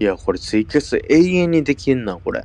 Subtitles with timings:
[0.00, 2.44] いや、これツイキャス永遠にできんな、これ。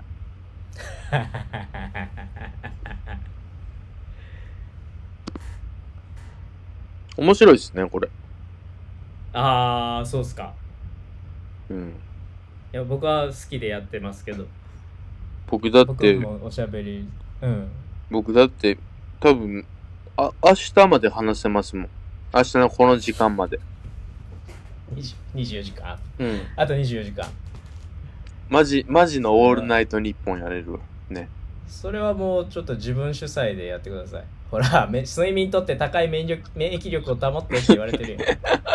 [7.18, 8.08] 面白いですね、これ。
[9.34, 10.54] ああそうっすか
[11.70, 11.90] うん。
[12.74, 14.46] いや僕は好きでやってますけど
[15.48, 17.08] 僕だっ僕て、もおしゃべり
[17.42, 17.68] うん
[18.10, 18.78] 僕だって、
[19.20, 19.66] 多分、
[20.18, 21.90] あ、明日まで話せますもん。
[22.34, 23.60] 明日のこの時間まで。
[24.94, 26.42] 20 24時間うん。
[26.56, 27.26] あと24時間
[28.50, 30.80] マジ、マジのオールナイト日本やれるわ。
[31.10, 31.30] ね。
[31.68, 38.20] それはもうちょっと自分主催でやってくださいほらめ睡眠とって高い免疫力免疫力を保ってって言われてるよ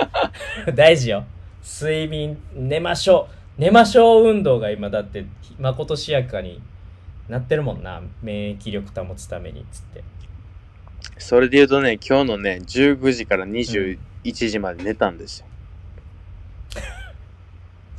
[0.76, 1.24] 大事よ
[1.64, 5.26] 睡眠寝ましょう寝ましょう運動が今だって
[5.58, 6.62] まことしやかに
[7.28, 10.04] なってるもんな免疫力保つためにっつって
[11.18, 13.98] それで言うとね、今日のね、19時から21
[14.32, 15.46] 時まで寝たんですよ。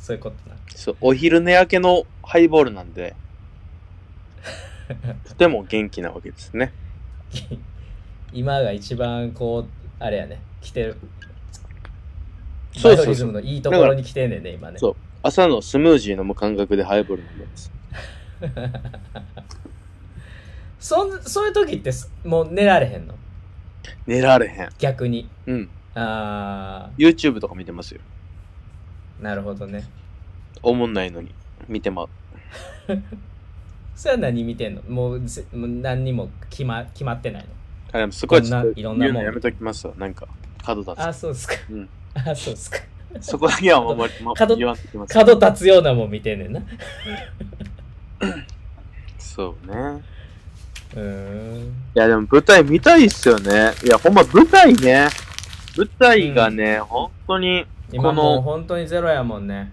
[0.06, 3.16] そういうことなそう、お昼寝明けのハイボールなんで、
[5.26, 6.72] とても元気なわけですね。
[8.32, 10.96] 今が一番こうあれやね来てる
[12.76, 13.06] そうそう。
[13.06, 17.72] リズムのいいところに来てんねんね今ねそう朝のスムージー飲む感覚でハイボール飲んでます。
[20.78, 23.14] そんそういう時ってすもう寝られへんの？
[24.06, 24.68] 寝られへん。
[24.78, 25.68] 逆にうん。
[25.96, 28.00] あ YouTube とか見てますよ。
[29.20, 29.84] ーなるほどね
[30.62, 31.30] おもんないのに。
[31.68, 32.08] 見てまう。
[33.94, 34.82] それは何見てんの？
[34.82, 37.48] もうぜもう何にも決ま決まってないの？
[37.92, 39.94] あ、でもすごいちょっといろんなもん言うのやめときますわ。
[39.96, 40.26] なんか、
[40.62, 42.78] 角立あそうですか、うん あそうですか
[43.20, 43.26] つ。
[43.30, 45.14] そこだけはあんまり、ま、角言わんときます。
[45.14, 46.60] 角立つようなもん見てんねんな
[49.18, 49.74] そうね。
[50.94, 51.00] うー
[51.60, 53.72] んいや、でも舞台見たいっすよね。
[53.84, 55.08] いや、ほんま舞台ね。
[55.76, 59.72] 舞台がね、本当に、こ今もうの、本当にゼロやもんね。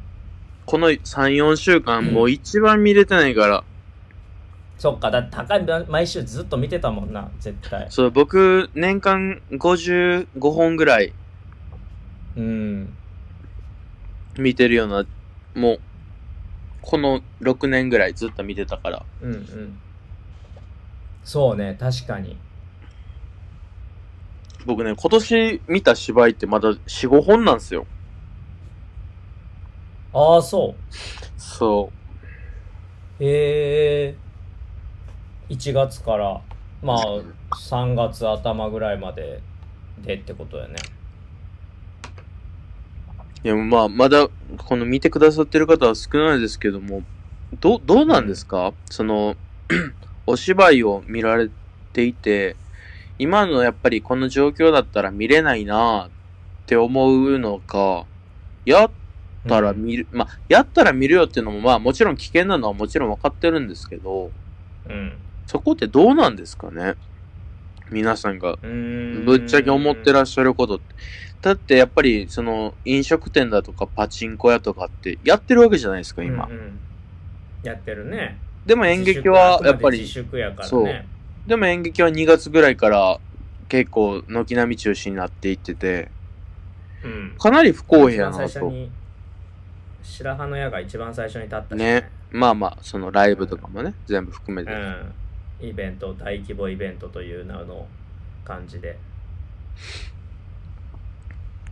[0.66, 3.64] この3、4週間、もう一番見れてないから、
[4.78, 7.88] そっかだって高い毎週ずっと見てたもんな絶対。
[7.89, 11.13] そう、僕、年間55本ぐらい
[12.35, 12.94] うん。
[14.38, 15.06] 見てるような、
[15.56, 15.80] もう、
[16.81, 19.06] この6年ぐらいずっと見てたから。
[19.22, 19.80] うんうん。
[21.24, 22.35] そうね確かに。
[24.66, 27.85] 僕ね、今年見た芝居ってまだ4、5本なんですよ。
[30.13, 30.75] ああそ
[31.38, 31.91] そ
[33.19, 33.24] う。
[33.24, 34.16] へえ
[35.50, 36.41] 1月から
[36.81, 37.22] まあ
[37.56, 39.41] 3月頭ぐらいまで
[40.03, 40.75] でってことやね。
[43.44, 43.47] う。
[43.47, 47.03] いや、まあ、まだ、この見てくださってる方は少ないですけども、
[47.59, 49.35] ど、どうなんですか、その、
[50.25, 51.50] お芝居を見られ
[51.91, 52.56] ていて、
[53.19, 56.09] 今のやっぱりこの状況だったら見れないなっ
[56.66, 58.06] て思うのか、
[58.66, 58.91] やっ
[59.48, 64.31] たら見る、まあ、やったら見るよっていうのも、まあ、もちろん危険なのはもちろん分かってるんですけど、
[64.90, 65.14] うん。
[65.46, 66.96] そこってどうなんですかね？
[67.92, 68.58] 皆さんが。
[68.62, 70.96] ぶっちゃけ思ってらっしゃることって。
[71.42, 76.46] だってやっぱりその飲食店だとかパチンコ屋とかってやってるわけじゃないですか今。
[76.46, 76.80] うんうん。
[77.64, 78.40] やってるね。
[78.66, 80.84] でも演劇はやっぱり自粛やからそう。
[80.86, 81.06] ね
[81.46, 83.20] でも演劇は2月ぐらいから
[83.68, 86.10] 結構軒並み中止になっていってて
[87.04, 87.36] うん。
[87.38, 88.72] かなり不公平やなと。
[90.03, 94.72] 白羽の矢が一番最初に立ったしねまあまあそのライブとかもね全部含めて。
[94.72, 95.14] うん
[95.62, 97.88] イベント大規模イベントという名の
[98.44, 98.97] 感じで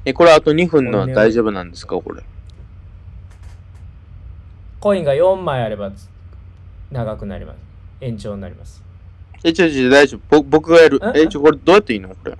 [0.05, 1.99] え、これあと2分のは大丈夫なんですか？
[1.99, 2.23] これ。
[4.79, 5.91] コインが4枚あれば
[6.89, 7.57] 長くなります
[7.99, 8.81] 延長になります
[9.43, 10.41] え、ちょちょ大丈夫。
[10.41, 10.99] ぼ僕がやる。
[11.13, 11.23] え？
[11.23, 12.09] え、ちょこれどうやっていいの？
[12.09, 12.37] これ。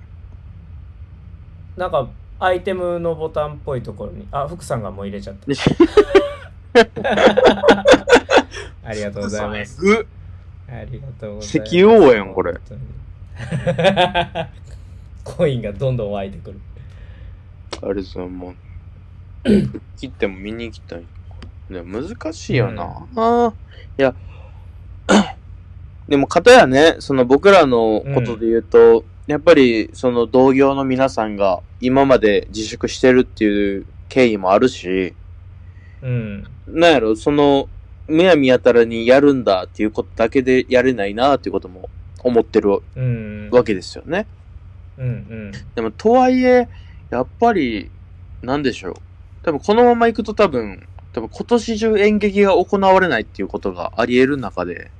[1.76, 2.08] なんか
[2.42, 4.26] アイテムのボタンっぽいところに。
[4.32, 5.46] あ福さんがもう入れちゃった。
[8.84, 9.80] ありがとうございます。
[9.80, 10.06] ぐ
[10.68, 11.70] ありがとうございます。
[11.70, 12.54] 石油王やんこれ。
[15.22, 16.60] コインがどんどん湧いてくる。
[17.80, 18.54] あれさ、もう、
[19.96, 21.04] 切っても見に行きたい。
[21.70, 23.06] でも難しいよな。
[23.14, 23.54] ああ
[23.96, 24.16] いや、
[26.08, 35.14] でも、かたやね、その僕らのことで言うと、やっぱり、その同業の皆さんが今まで自粛してるっていう経緯もあるし、
[36.02, 37.68] うんなんやろ、その、
[38.08, 41.88] むやみやたらにやるんだっていうことだけでやれないなっていうことも
[42.24, 44.26] 思ってるうんわけですよね。
[44.98, 46.68] うんうんでも、とはいえ、
[47.10, 47.90] やっぱり、
[48.42, 48.94] なんでしょう。
[49.44, 54.90] 多分、このまま行くと多分、多分今年中演劇が行われないっていうことがあり得る中で、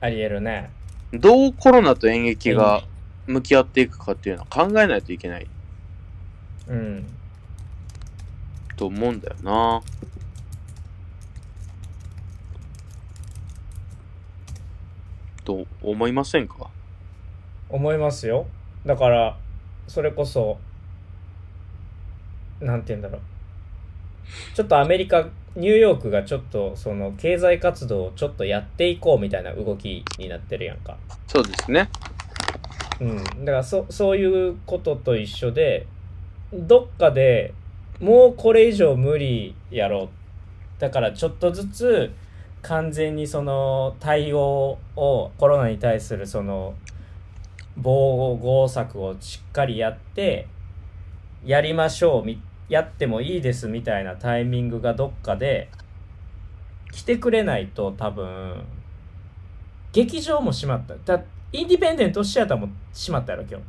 [0.00, 0.70] ありえるね
[1.12, 2.82] どうコロナと演劇が
[3.30, 5.46] 向き合っていくかっていうのは考えないといけない。
[6.68, 7.06] うん。
[8.76, 9.82] と思うんだよな。
[15.44, 16.70] と思いませんか？
[17.68, 18.46] 思いますよ。
[18.84, 19.38] だから、
[19.86, 20.58] それこそ、
[22.60, 23.20] なんて言うんだろう。
[24.54, 30.96] ちょっとアメリカ、ニューヨークがちょっとその経済活動をちょっとやっていこうみたいな動きになってるやんか。
[31.26, 31.88] そうですね。
[33.00, 33.44] うん。
[33.44, 35.86] だからそそういうことと一緒で
[36.52, 37.54] どっかで
[38.00, 40.08] もうこれ以上無理やろ。
[40.78, 42.12] だからちょっとずつ
[42.62, 46.74] 完全にその対応をコロナに対するその
[47.76, 50.46] 防護策をしっかりやって
[51.44, 52.30] やりましょう
[52.68, 55.68] やってもいいですみたいなタイミングがどっかで
[56.92, 58.62] 来てくれないと多分
[59.92, 61.20] 劇場も閉まった。
[61.52, 63.64] インディペンデントシアターも閉まったやろ今日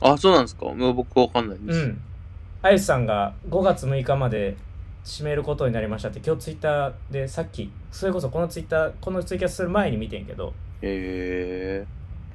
[0.00, 1.78] あ、そうなんですかもう僕わかんないです。
[1.78, 2.00] うん。
[2.62, 4.56] あゆさんが5月6日まで
[5.04, 11.86] 閉めることになりましたって今日ツイッターでさっきそれこそこのツイッターこのツイキャスする前に見てんけどへ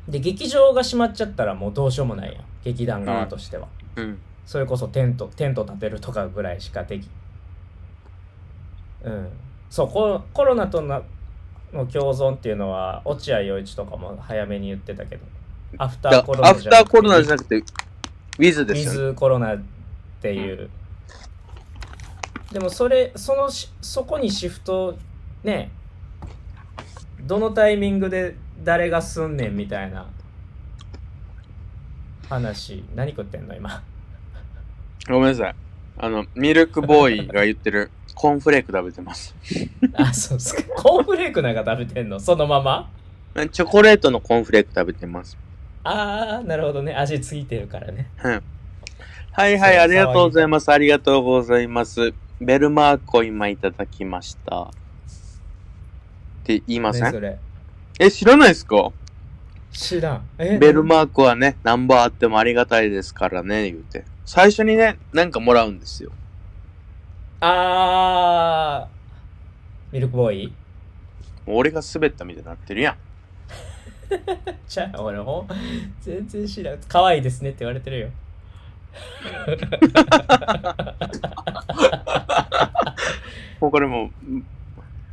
[0.07, 4.01] で劇場が閉まっちゃったらもうどうしようもないやん劇団側としては、え。
[4.01, 4.19] うん。
[4.45, 7.07] それこそテントテント立てるとかぐらいしかでき
[9.03, 9.29] うん
[9.69, 11.01] そうココロナとな
[11.73, 15.25] の共存っていうのは落合陽一とかも早めに言ってたけど。
[15.77, 18.97] アフタだーコロナアフターコロナじゃなくて、ウィズウィですよね。
[19.09, 19.61] ズコロナっ
[20.21, 20.69] ていう、
[22.51, 24.95] でもそれそのしそこにシフト
[25.43, 25.71] ね
[27.21, 30.05] どのタイミングで誰がすんねんみたいな
[32.29, 33.81] 話何食ってんの今？
[35.09, 35.55] ごめんなさい。
[35.97, 39.35] あの、ミルクボーイが言ってるコーンフレーク食べてます。
[39.93, 42.19] あそうっすかコーンフレークなんか食べてんの？
[42.19, 42.89] そのまま？
[43.51, 45.37] チョコレートのコーンフレーク食べてます。
[45.83, 48.41] ああなるほどね味ついてるからねはい。
[49.31, 50.69] はいはい、ありがとうございます。
[50.69, 52.13] ありがとうございます。
[52.39, 54.61] ベルマークを今いただきました。
[54.61, 54.67] っ
[56.43, 57.39] て言いません、ね
[57.99, 58.91] え、知らないですか？
[59.71, 64.03] 知らんえベルマークはね、ナンバーあってもありがたいですからね、言うて。
[64.25, 66.11] 最初にね、なんかもらうんですよ。
[67.45, 70.53] あーミルクボーイ？
[71.45, 72.97] 俺が滑ったみたいになってるやん。
[74.65, 75.45] じゃあ俺も
[75.99, 78.09] 全然知らん可愛いですねって言われてるよ
[83.59, 84.11] もうこれもう、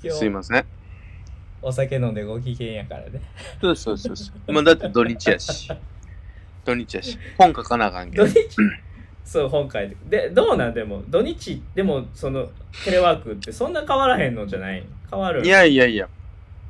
[0.09, 0.65] すいません。
[1.61, 3.21] お酒飲んでご機嫌やからね
[3.61, 4.53] そうそうそうそう。
[4.53, 5.69] まあだって土日やし。
[6.65, 7.19] 土日やし。
[7.37, 8.25] 本書かなあかんけど。
[8.25, 8.57] 土日？
[9.25, 10.75] そう本書いてでどうなん？
[10.75, 12.49] でも土日でもその
[12.85, 14.85] テレワークってそんな変わらへんのじゃない？
[15.11, 15.45] 変わる？
[15.45, 16.09] いやいやいや。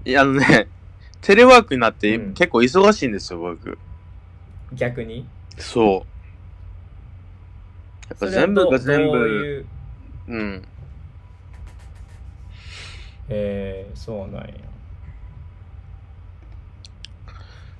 [0.05, 0.69] いや、あのね、
[1.21, 3.79] テレワークになってうん結構忙しいんですよ、僕。
[4.73, 5.27] 逆に？
[5.59, 6.11] そう。
[8.09, 9.67] やっぱ全部が全それはどう部、いう？
[10.29, 10.63] うん。
[13.29, 14.55] えー、そうなんや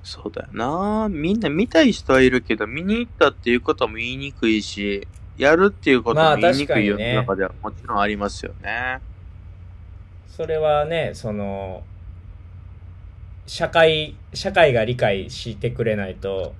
[0.03, 1.07] そうだよな。
[1.09, 5.07] みんな見たい人はいるけど、見に行ったっていうことも言いにくいし、
[5.37, 8.99] やるっていうことまあも言いにくい世の中ではもちろんありますよね。
[10.27, 11.83] それはねその
[13.45, 16.53] 社会社会が理解してくれないと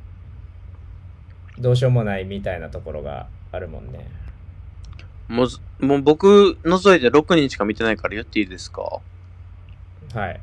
[1.57, 4.09] どうしようもないみたいなところがあるもんね。
[5.27, 8.99] もう、もう僕除いて6人しか見てないから言っていいですか？
[10.13, 10.41] はい。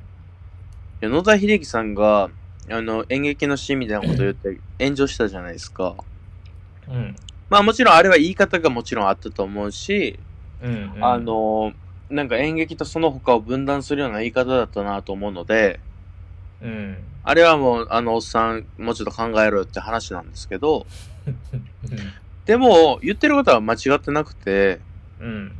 [1.02, 2.30] 野田秀樹さんが、
[2.70, 5.96] あの、演劇のシーンみたいなこと言って炎上したじゃないですか。
[6.88, 7.16] うん
[7.50, 10.18] まあもちろんあれは言い方がもちろんあったと思うし、
[10.62, 11.72] うん、うん、あの、
[12.10, 15.80] なんか演劇とその他を分断するような言い方だったなと思うので、
[16.62, 20.86] うんあれはもう、あの、おっさん、もうちょっと考えろよって話なんですけど、
[22.46, 24.80] でも、言ってることは間違ってなくて、
[25.20, 25.52] うん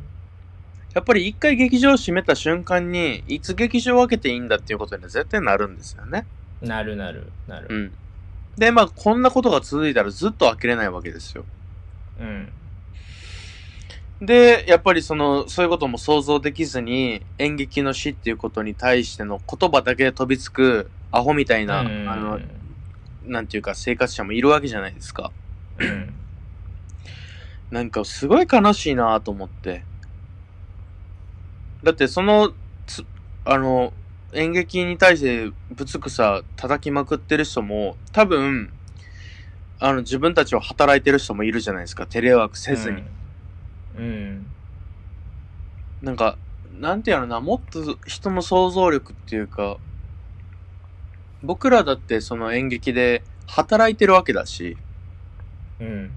[0.95, 6.25] やっぱり一回劇場を閉めた瞬間に、いつ劇場を開けていいんだっていうことには絶対なるんですよね。
[6.61, 7.91] なるなるなるうん。
[8.57, 11.45] で、まあ、こんなことが続いたらずっと開けれないわけですよ。
[12.19, 12.49] うん
[14.21, 22.39] で、やっぱりその、そういうことも想像できずに、演劇の死っていうことに対しての言葉だけで飛びつく、アホみたいな、うんあの、
[23.23, 25.31] なんていうか生活者もいるわけじゃないですか。
[25.77, 26.13] うん
[27.71, 29.83] なんかすごい悲しいなと思って。
[31.83, 32.51] だってその、
[32.87, 33.05] つ
[33.45, 33.93] あの、
[34.33, 38.71] 演劇に対してぶつくさ叩きまくってる人も、多分、
[39.79, 42.05] あの、自分たちは働いてる人もいるじゃないですか。
[42.05, 43.03] テレワークせずに。
[43.97, 44.45] うん。
[46.01, 46.37] なんか、
[46.79, 49.77] なんていうのな、もっと人の想像力っていうか、
[51.41, 54.77] 僕らだってその演劇で働いてるわけだし、
[55.79, 56.11] うん。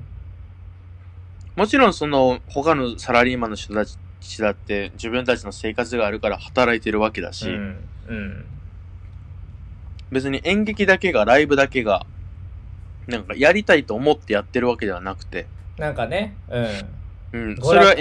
[1.55, 3.97] もちろんその他のサラリーマンの人たち
[4.43, 8.47] だって自分たちの生活があるから働いてるわけだし、うんうん
[10.11, 12.07] 別に演劇だけが、ライブだけが、
[13.07, 17.03] なんかやりたいと思ってやってるわけではなくて、なんかね、うん。
[17.33, 17.95] うん、そ娯れは、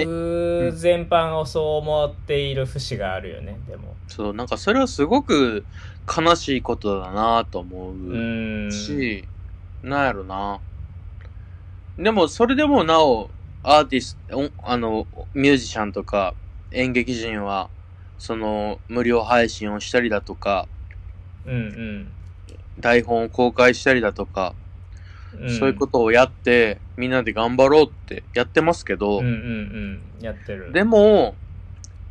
[0.74, 3.96] 全般をそう思っている節があるよね、でも。
[4.08, 5.66] そう、なんかそれはすごく
[6.06, 8.72] 悲しいことだなと思ううーん。
[8.72, 9.30] し、
[9.82, 10.60] なんやろな。
[11.98, 13.32] でも、それでもなお、
[13.64, 16.36] アーティスト、おあの、ミュージシャンとか
[16.72, 17.70] 演劇人は、
[18.22, 20.68] その、無料配信をしたりだとか、
[21.44, 22.08] うんうん。
[22.80, 24.54] 台本を公開したりだとか、
[25.34, 30.02] うんそういうことをやって、みんなで頑張ろうってやってますけど、うんうんうん。
[30.24, 30.72] やってる。
[30.72, 31.34] でも、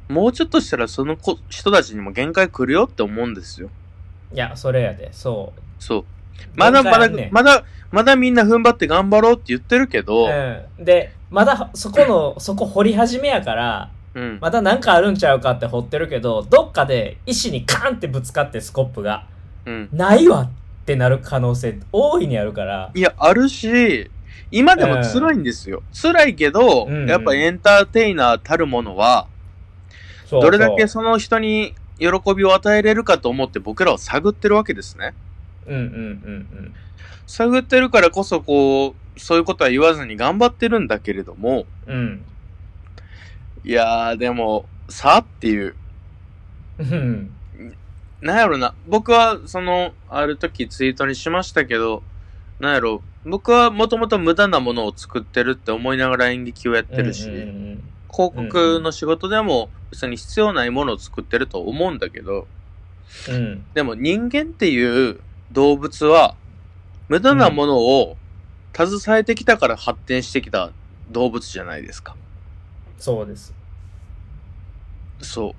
[0.09, 3.71] もうちょっとしたらその子人たちにも限界来るよって思うんですよ。
[4.33, 5.61] いや、それやで、そう。
[5.79, 6.05] そう。
[6.57, 10.85] まだまだ、限界あんねんまだ、まだみんな踏ん張って頑張ろうって言ってるけど、うん。
[10.85, 14.38] で、まだそこの、そこ掘り始めやから、うん。
[14.40, 19.26] まだなんかあるんちゃうかって掘ってるけど、どっかで石にカンってぶつかってスコップが、
[19.67, 19.88] うん。
[19.93, 20.50] ないわっ
[20.87, 24.11] てなる可能性大いにあるから、いや、あるし、
[24.50, 25.83] 今でも辛いんですよ。
[25.93, 29.26] 辛いけど、うんうんやっぱエンターテイナーたるものは、
[30.31, 35.14] どれだけそその人に喜びを与えれるかと思って僕らは探ってるわけですね。
[35.67, 35.75] う。
[35.75, 36.75] うんうんうん
[37.26, 42.25] 探ってるからこそこう、そういうことは言わずに頑張ってるんだけれども、うん。
[43.64, 43.71] うん。
[43.71, 45.75] いやーでも、さっていう、
[46.79, 47.31] うん。
[48.21, 52.02] なんやろな、僕はその、ある時ツイートにしましたけど、
[52.59, 62.49] なんやろ、僕はもともと無駄なものを作ってるって思いながら演劇をやってるし、うんうん広告の仕事でも別に必要ないものを作ってると思うんだけど、
[63.29, 63.35] うん。
[63.35, 63.64] うん。
[63.73, 65.21] でも人間っていう
[65.52, 66.35] 動物は
[67.09, 68.17] 無駄なものを
[68.75, 70.71] 携えてきたから発展してきた
[71.11, 72.17] 動物じゃないですか。
[73.00, 73.52] そうです。
[75.23, 75.54] そ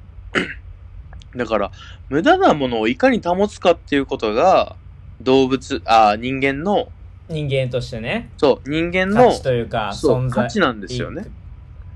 [1.34, 1.38] う。
[1.38, 1.72] だから、
[2.10, 4.76] 無駄なものをいかに保つかっていうことが、
[5.22, 6.90] 動物、あ人間の、
[7.28, 10.46] 人間としてね、そう、人間価の、値というか、存在。
[10.46, 11.26] 価値なんですよね。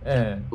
[0.06, 0.46] うん。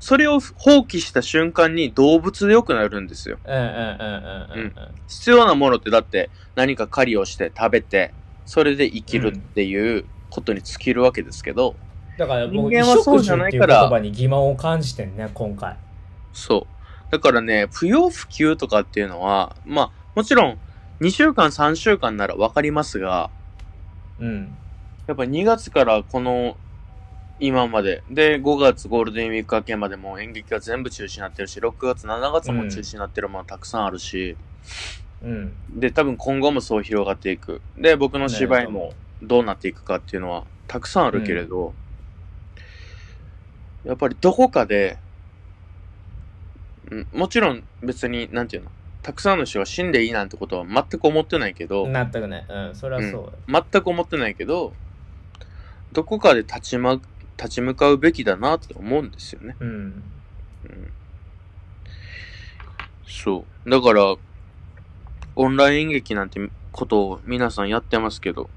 [0.00, 3.38] それを放棄した瞬間に動物で良くなるんですよ。
[3.44, 4.74] うんうんうんうんうんうん。
[5.08, 8.14] 必要なものってだって何か狩りをして食べて、
[8.44, 11.76] それで生きるっていうことに尽きるわけですけど、
[12.18, 15.76] だから僕、人間はそうじゃないう言葉に疑問を感じてんね、今回。
[16.32, 17.12] そう。
[17.12, 20.58] だからね、不要不急とかっていうのは、まあ、もちろん、
[21.00, 23.30] 2週間、3週間ならわかりますが、
[24.18, 24.56] うん。
[25.06, 26.56] やっぱ2月からこの、
[27.38, 34.36] 今まで、で、5月ゴールデンウィーク明けまでもう演劇が全部中止になってるし、6月、7月も中止になってるものたくさんあるし、
[35.22, 35.52] うん。
[35.72, 37.62] で、多分今後もそう広がっていく。
[37.76, 41.74] で、僕の芝居もどうなっていくかっていうのはたくさんあるけれど、
[43.84, 44.98] やっぱりどこかで、
[46.90, 48.70] うんもちろん別に、なんていうの、
[49.02, 52.46] たくさんの人が死んでいいなんてことは全く思ってないけど、全くね。
[52.48, 53.52] うん、それはそう。
[53.52, 54.72] 全く思ってないけど、
[55.92, 57.00] どこかで立ちま、
[57.36, 59.56] 立ち向かうべきだなって思うんですよね。
[59.60, 59.68] うん。
[59.68, 60.02] うん、
[63.06, 63.70] そう。
[63.70, 64.16] だから、
[65.36, 66.40] オンライン演劇なんて
[66.72, 68.50] ことを皆さんやってますけど、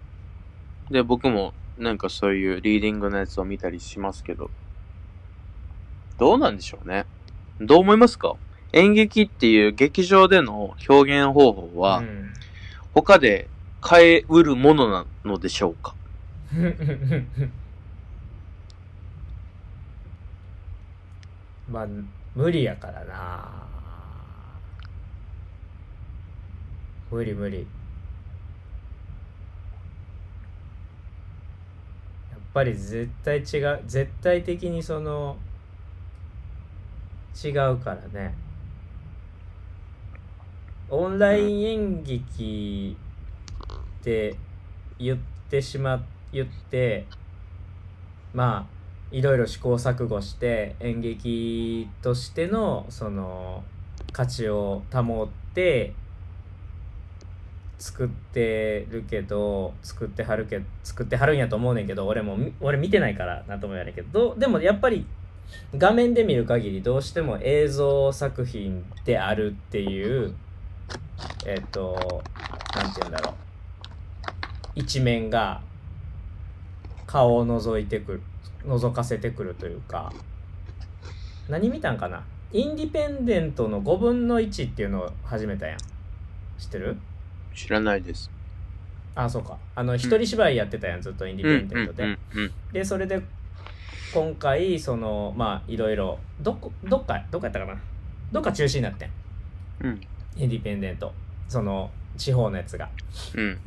[0.89, 4.49] で、僕もなんかそういうリーディングのやつを見たりしますけど、
[6.21, 7.07] どうなんでしょうね。
[7.59, 8.35] どう思いますか？
[8.73, 12.03] 演劇っていう劇場での表現方法は、
[12.93, 13.49] 他で
[13.83, 15.95] 変えうるものなのでしょうか？
[21.71, 21.87] まあ、
[22.35, 23.49] 無理やからな。
[27.09, 27.57] 無理無理。
[27.61, 27.63] や
[32.37, 35.37] っぱり絶対違う、絶対的にその、
[37.43, 38.33] 違うからね。
[40.89, 42.97] オンライン演劇
[44.01, 44.35] って
[44.99, 45.17] 言っ
[45.49, 47.05] てしま、言って、
[48.33, 53.63] まあ、いろいろ試行錯誤して演劇としてのその
[54.13, 55.93] 価値を保って
[57.77, 65.05] 作ってるけど作ってはるけ作ってはるんやと思うねんけど俺も俺見てないからなんとも言わないけどでもやっぱり
[65.77, 70.33] 画面で見る限りどうしても映像作品であるっていう
[71.45, 72.23] えっ、と
[72.75, 73.33] なんて言うんだろう。
[74.75, 75.61] 一面が
[77.05, 78.21] 顔を覗いてくる
[78.65, 80.13] 覗かせてくるというか。
[81.49, 82.23] 何見たんかな？
[82.53, 85.77] インディペンデントの5分の1っていうのを始めたやん。
[86.57, 86.97] 知ってる？
[87.55, 88.29] 知らないです。
[89.15, 89.57] あそうか。
[89.75, 92.17] あの一人芝居やってたやんずっとインディペンデント、で。
[92.71, 93.21] でそれで
[94.13, 97.79] 今回そのまあいろいろどこどっかどっかやったかな？
[98.31, 99.11] どっか中止になってん
[99.81, 100.01] うん。
[100.35, 101.13] インディペンデント
[101.47, 102.89] その地方のやつが
[103.35, 103.59] うん。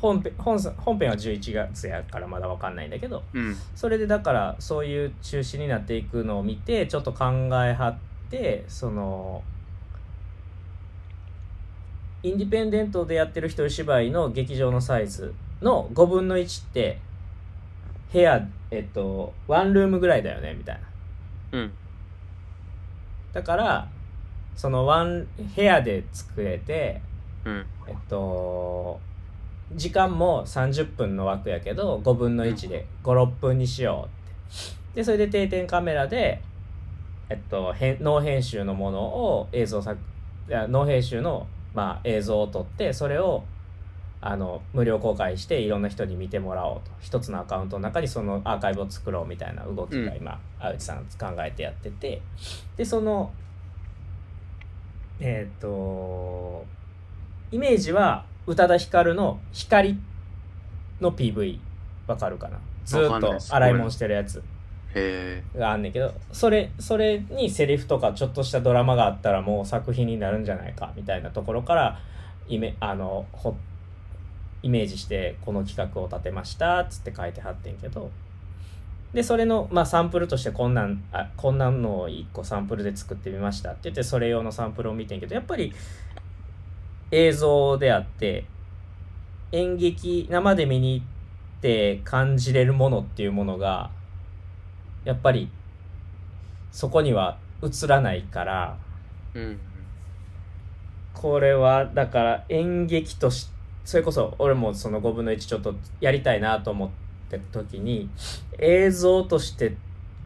[0.00, 3.56] 本編本本編は11月やからまだ分かんないんだけどうん。
[3.74, 7.24] それでだからそういう中止になっていくのを見てちょっと考
[7.64, 9.42] えはってその
[12.22, 16.98] インディペンデントでやってる一人芝居の劇場のサイズの5分の1って
[18.12, 20.80] 部屋えっとワンルームぐらいだよねみたい
[21.52, 21.72] なうん。
[23.32, 23.88] だから
[24.56, 27.00] そのワン部屋で作れて
[27.44, 27.66] うん。
[27.86, 29.00] えっと
[29.74, 34.08] 時間も30分の枠やけど5分の1で56分にしよ
[34.50, 36.40] うってでそれで定点カメラで
[37.28, 39.98] えっと編ノー編集のものを映像作
[40.48, 43.44] いやノー編集の、まあ、映像を撮ってそれを
[44.20, 46.90] あの無料公開していろんな人に見てもらおうと。
[47.00, 52.20] 一つのアカウントの中にそのアーカイブを作ろうみたいな動きが今、青内さん考えてやってて。
[52.76, 53.32] でその
[55.20, 56.64] えっ、と
[57.50, 59.98] イメージは宇多田ヒカルの「光」
[61.00, 61.58] の PV
[62.06, 62.58] わかるかな？
[62.84, 64.42] ずーっと洗い物してるやつ。
[65.56, 72.00] があんねんけどそれそれにセリフとかちょっとしたドラマがあったらもう作品になるんじゃないかみたいなところから
[72.48, 73.54] イメあのほ
[74.62, 78.10] イメージしてこの企画を立てましたっつって書いてはってんけど
[79.12, 85.72] でそれの、まあ、サンプルとしてこんなんあこんなんのを1個サンプルで作ってみましたって言ってそれ用のサンプルを見てんけどやっぱり
[87.10, 88.44] 映像であって
[89.52, 91.06] 演劇生で見に行っ
[91.62, 93.90] て感じれるものっていうものが
[95.04, 95.48] やっぱり
[96.70, 98.76] そこには映らないから
[99.34, 99.58] うん。
[101.14, 103.48] これはだから演劇とし
[103.88, 106.90] それこそ俺もその5分の1ちょっとやりたいなと思っ
[107.30, 108.10] て時に
[108.58, 109.78] 映像として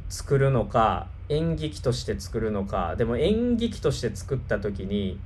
[0.09, 5.17] 作るのか演劇として作るのかでも演劇として作った時に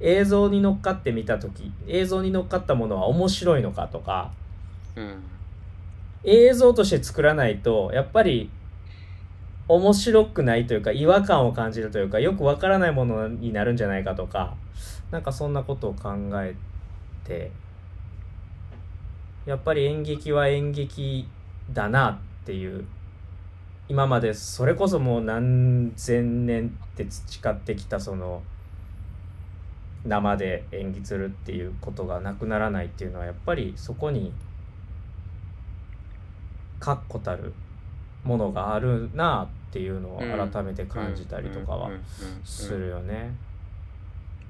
[0.00, 4.32] 映像に乗っかって見た時映像に乗っかったものは面白いのかとか
[4.96, 5.22] うん。
[6.24, 8.48] 映像として作らないとやっぱり
[9.68, 14.54] 面白くないというか違和感を感じるというかよくわからないものになるんじゃないかとか
[15.10, 16.54] なんかそんなことを考え
[17.24, 17.50] て
[19.46, 21.26] やっぱり演劇は演劇
[21.72, 22.84] だなっていう
[23.88, 28.42] 今までそれこそもう何千年って培ってきたその
[30.06, 34.32] 生で演技するっていうことがなくならないっていうのはやっぱりそこに
[36.80, 37.52] 確固たる
[38.24, 40.20] ものがあるなっていうのを
[40.52, 41.94] 改めて感じたりとかはうん。
[41.94, 41.98] うん。
[41.98, 42.00] うん。
[42.00, 42.42] うん。
[42.44, 43.32] するよね。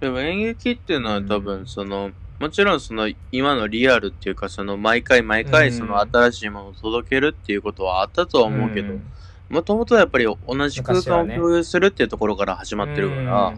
[0.01, 9.03] でも演劇っていうのは多分その、もちろんその今のリアルっていうかその毎回毎回その新しいものを届けるっていうことはあったとは思うけど、ん。
[9.49, 13.55] もともとやっぱり同じ空間を共有するっていうところから始まってるから、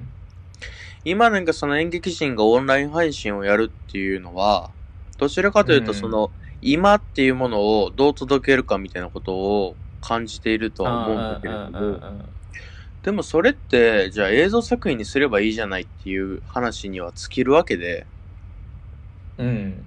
[1.05, 4.71] 今なんかその演劇人がオンライン配信をやるっていうのは、
[5.19, 5.99] どちらかというとうん。
[5.99, 12.01] その、今っていうものをどう届けるかみたいなことを感じているとは思うんだけれども、
[13.03, 18.07] でもそれって、じゃあ映像作品にすればいいじゃないっていう話には尽きるわけで、
[19.39, 19.85] うんうん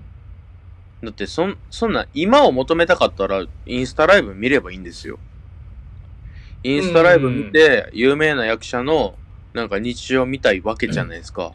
[1.03, 5.19] だってそん、そんな、今を求めたかったら、インスタライブ見ればいいんですよ。
[6.63, 9.15] インスタライブ見て、有名な役者の、
[9.53, 11.53] なんか日常見たいわけじゃないですか。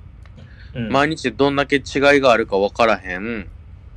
[0.74, 1.82] うん毎日どんだけ違い
[2.20, 3.48] があるか分からへん、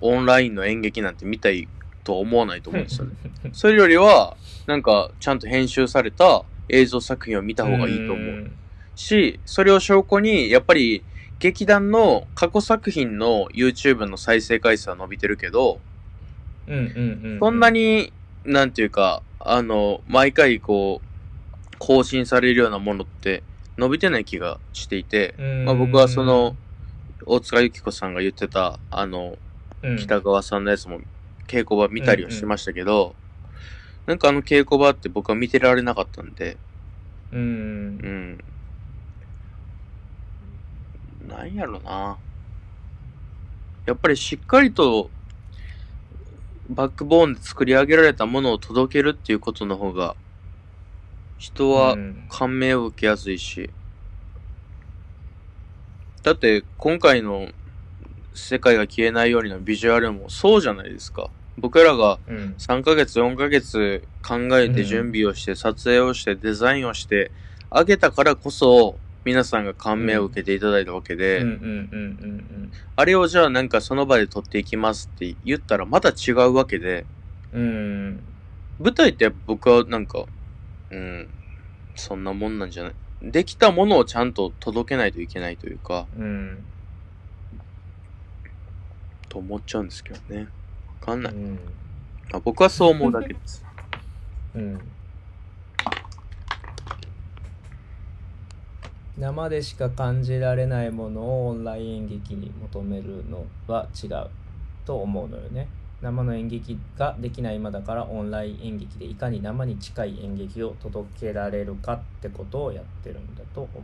[0.02, 1.70] オンラインの演劇なんて見たい
[2.04, 3.16] と思わないと思うんですよね。
[3.54, 4.36] それよりは、
[4.68, 8.52] なんか、ちゃんと編集された映像作品を見た方がいいと思う。
[8.94, 11.06] し、それを証拠に、やっぱり、
[11.40, 15.80] 劇団の過去作品の YouTube の再生回数は伸びてるけど、
[16.68, 18.12] うんうんうんそんなに、
[18.46, 23.44] なんていうか、あの、毎回こう、更新されるようなものって
[23.78, 26.56] 伸びてない気がしていて、まあ僕はその、
[27.26, 29.38] 大塚由紀子さんが言ってた、あの、
[29.84, 29.98] うん。
[29.98, 31.00] 北川さんのやつも
[31.48, 33.16] 稽古場見たりはしましたけど、
[34.06, 36.58] なんかあの稽古場って僕は見てられなかったんで、
[37.32, 37.40] うん。
[37.40, 38.44] うん。
[41.28, 42.18] なんやろな。
[43.86, 45.10] やっぱりしっかりと、
[46.70, 50.16] バックボーンで作り上げられたものを届けるっていうことの方が、
[51.38, 53.70] 人はうん感銘を受けやすいし。
[56.24, 57.50] だって、今回の
[58.34, 61.30] 世界が消えないようにのビジュアルもそうじゃないですか。
[61.58, 67.32] 僕らがうん3ヶ月、4ヶ月考えて準備をして、撮影をして、デザインをして、
[67.70, 71.44] あげたからこそ、皆さんが感銘を受けていただいたわけで、
[72.96, 77.06] あれをじゃあなんかその場で撮っていきますって言ったらまた違うわけで、
[77.54, 77.66] うんう
[78.12, 78.24] ん
[78.78, 80.26] 舞台って僕はなんか、
[80.92, 81.30] うん、
[81.96, 82.94] そんなもんなんじゃない？
[83.24, 86.64] できたものをちゃんと届けないといけないというか、うん
[89.30, 90.48] と思っちゃうんですけどね。
[91.02, 91.34] わかんない。
[91.34, 91.60] うん
[92.32, 93.64] まあ、僕はそう思うだけです。
[94.56, 94.80] うん
[99.18, 104.28] 生でしか感じられないものをオンライン演劇に求めるのは違う
[104.86, 105.68] と思うのよね
[106.02, 113.84] 生の演劇ができない今だからオンライン演劇でいかに生に近い演劇を届けられるかってことをやってるんだと思う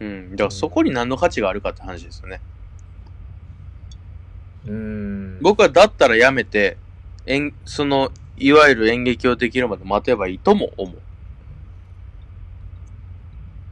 [0.00, 0.30] うん。
[0.32, 2.40] だからそこに何の価値があるかって話ですよね。
[4.66, 6.76] うーん僕はだったらやめて、
[7.26, 10.96] 演その、いわゆる演劇をできるまで待てばいいとも思う。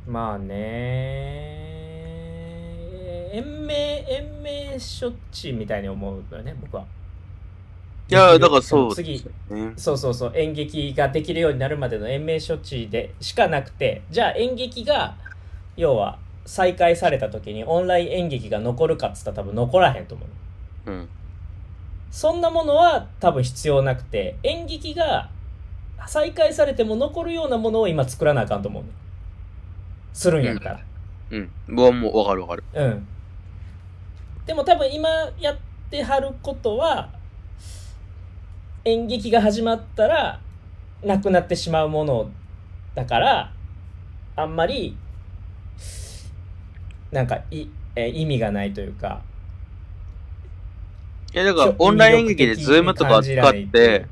[0.06, 0.54] まあね
[3.32, 3.74] 延命
[4.08, 6.84] 延命処置みたいに思うのよね僕は
[8.06, 9.24] いや、だからそう次。
[9.76, 15.16] そうそうそう演劇ができるようになるまでの延命処置でしかなくてじゃあ演劇が
[15.76, 20.26] 要は再開された時にオンライン演劇が残るかっつったら多分残らへんと思
[20.86, 21.08] ううん。
[22.10, 25.30] そんなものは多分必要なくて演劇が
[26.06, 28.90] 再開されても残るようなものを今作らなあかんと思うね
[30.14, 30.80] するんやったら
[31.30, 31.50] うん。
[31.68, 32.64] 僕はもうわかるわかる。
[32.72, 33.06] うん。
[34.46, 35.56] でも多分今やっ
[35.90, 37.10] てはることは、
[38.84, 40.40] 演劇が始まったら、
[41.02, 42.30] なくなってしまうもの
[42.94, 43.52] だから、
[44.36, 44.96] あんまり、
[47.10, 49.22] なんかい、えー意味がないというか。
[51.32, 54.06] いや、だからオンライン演劇でズームとかを使って、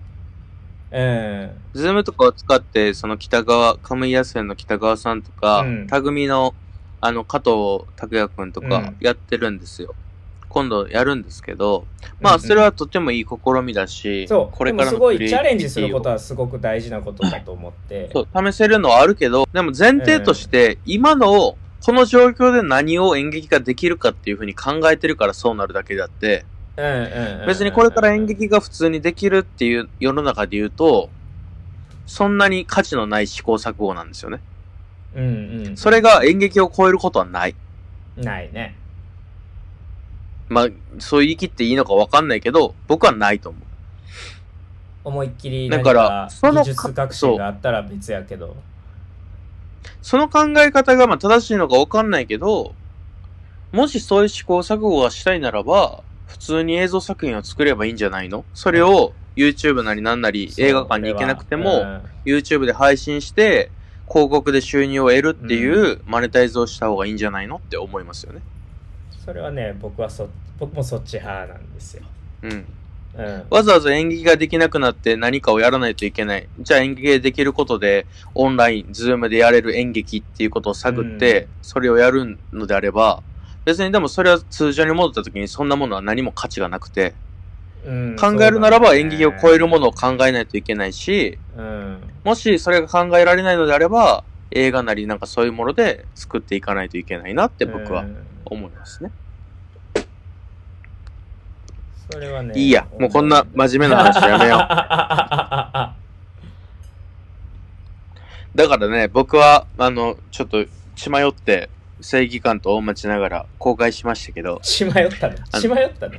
[0.92, 1.50] うん。
[1.72, 6.54] ズームとかを使って、その北川、カムヰヤッセンの北川さんとか、うんタグミの、
[7.00, 9.94] あの、加藤拓也くんとかうんやってるんですよ。
[10.50, 11.86] 今度やるんですけど、
[12.20, 14.56] まあ、うんうんそれはとてもいい試みだし、そう。
[14.56, 18.10] これからすごいチャレンジすることはすごく大事なことだと思って。
[18.12, 31.10] そう、試せるのはあるけど、でも前提として、今の、この状況で何を演劇ができるかっていうふうに考えてるからそうなるだけであって、うんうんうんうん別にこれから演劇が普通にできるっていう世の中で言うと、
[32.06, 34.40] そんなに価値のない試行錯誤なんですよね。
[35.14, 35.76] うんうん。
[35.76, 37.54] それが演劇を超えることはない。
[38.16, 38.76] ないね。
[40.48, 43.62] まあ、そう言い切っていいのかわかんないけど、僕はないと思う。
[45.04, 48.56] 思いっきりだか何からその技術革新があったら別やけど。
[50.00, 52.74] その考え方がまあ正しいのかわかんないけど、
[53.72, 58.46] もしそういう試行錯誤がしたいならば、普通に映像作品を作ればいいんじゃないの？
[58.54, 63.70] それを YouTube なりなんなり映画館に行けなくても、うん YouTube で配信して、
[64.08, 67.56] 広告で収入を得るっていうマネタイズをした方がいいんじゃないの？
[67.56, 68.40] って思いますよね。
[69.24, 72.04] それはね、僕はそ、僕もそっち派なんですよ。
[72.42, 72.66] うん。
[73.14, 73.44] うん。
[73.50, 76.48] わざわざ演劇ができなくなって何かをやらないといけない。
[76.60, 83.20] じゃあ演劇ができることで、オンライン、ズームでやれる演劇っていうことを探って、それをやるのであれば、
[83.64, 87.14] 別にでもそれは通常に戻った時にそんなものは何も価値がなくて、
[87.84, 92.00] うん考えるならば演劇を超えるものを考えないといけないし、うん。
[92.22, 94.22] もしそれが考えられないのであれば、
[94.52, 99.10] 映画なりなんかそういうもので作っていかないといけないなって僕はうん思いますね。
[102.10, 102.52] それはね。
[102.56, 104.58] いいや、もうこんな真面目な話やめよう。
[108.54, 111.70] だからね、僕は、あの、ちょっと血迷って、
[112.02, 115.36] 正義感と大待ちながら公開しましたけど、血迷ったね。
[115.52, 116.16] あの血迷ったね。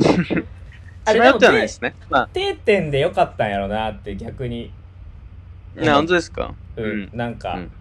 [1.05, 1.95] あ血れ迷ってはないですね。
[2.09, 4.71] まあ、定点でよかったんやろなって逆に。
[5.75, 6.53] ね、本当ですか？
[6.77, 7.09] ううんん。
[7.13, 7.71] なんか、うん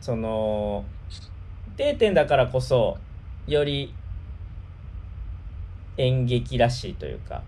[0.00, 0.84] その、
[1.76, 2.98] 定点だからこそ、
[3.46, 3.92] より
[5.96, 7.42] 演劇らしいというか、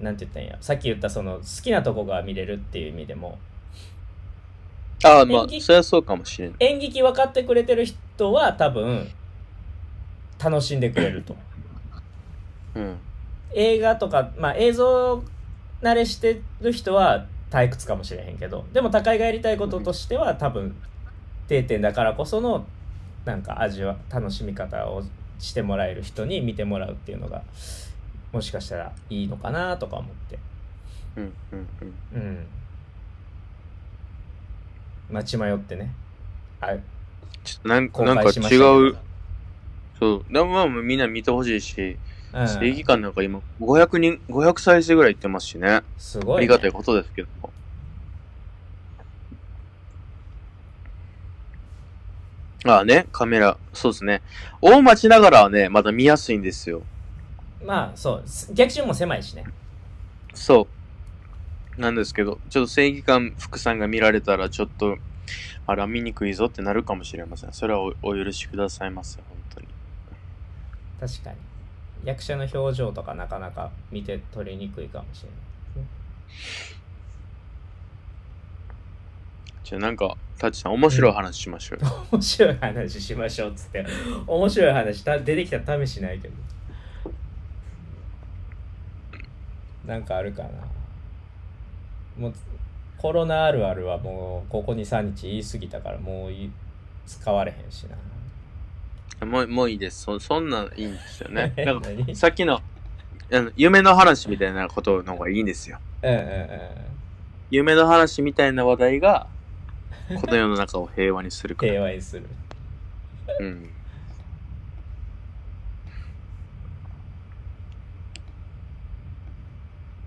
[0.00, 0.58] なんて言ったんや。
[0.60, 3.38] さっき言ったその好きなとこが見れるっていう意味でも、
[5.04, 6.56] ああ、まあ演、劇それはそうかもしれない。
[6.60, 9.08] 演劇分かってくれてる人は多分、
[10.42, 11.36] 楽しんでくれると。
[12.74, 12.96] うん。
[13.54, 15.22] 映画とか、まあ映像
[15.82, 20.74] 慣れしてる人は退屈かもしれへんけど、でも高井がやりたいこととしては多分、
[21.48, 22.66] 定点だからこその、
[23.24, 25.02] なんか味は、楽しみ方を
[25.38, 27.42] してもらえる人に見てもらうっていうのが、
[28.32, 30.38] もしかしたらいいのかなとか思って。
[31.16, 31.94] うん、うん、うん。
[32.14, 32.46] うん。
[35.10, 35.92] 待ち迷ってね。
[36.60, 36.68] あ
[37.44, 38.98] ちょっとなん公なんか違どう。
[39.98, 40.32] そう。
[40.32, 41.96] でもまあみんな見てほしいし、
[42.32, 45.82] うん、正義感なんか今、500人、500再生ぐらいいってますしね。
[45.96, 46.38] すごい、ね。
[46.38, 47.50] ありがたいことですけども。
[52.66, 54.22] ああね、カメラ、そうですね。
[54.60, 56.82] 大町ながらはね、まだ見やすいんですよ。
[57.64, 59.44] まあそう、す逆襲も狭いしね。
[60.34, 60.75] そう。
[61.78, 64.98] なんですけど、ちょっと正義感福さんが見られたら、ちょっと、
[65.66, 67.52] あら、見にくいぞってなるかもしれません。
[67.52, 69.68] それはおお許しくださいませ、本当に。
[71.00, 71.36] 確かに。
[72.04, 75.38] 役者の表情とかなかなか見て取りにくいかもしれない
[79.64, 81.90] じゃあなんか、タッチさん面白い話しましょうよ。
[82.12, 83.84] 面白い話しましょうっつって
[84.26, 86.34] 面白い話た出てきたら試しないけど
[89.86, 90.50] なんかあるかな
[92.18, 92.34] もう
[92.98, 96.50] コロナあるあるはもうここ23日言い過ぎたからもうい
[97.06, 97.96] 使われへんしな
[99.26, 100.02] もう、もういいです。
[100.02, 101.54] そ、そんなんいいんですよね。
[102.14, 102.60] さっきの、
[103.32, 105.78] あの、夢の話みたいなことの方がいいんですよ。
[106.02, 106.96] うんうんうん
[107.48, 109.28] 夢の話みたいな話題が、
[110.20, 111.70] この世の中を平和にするから。
[111.72, 112.26] 平和にする
[113.38, 113.70] うん。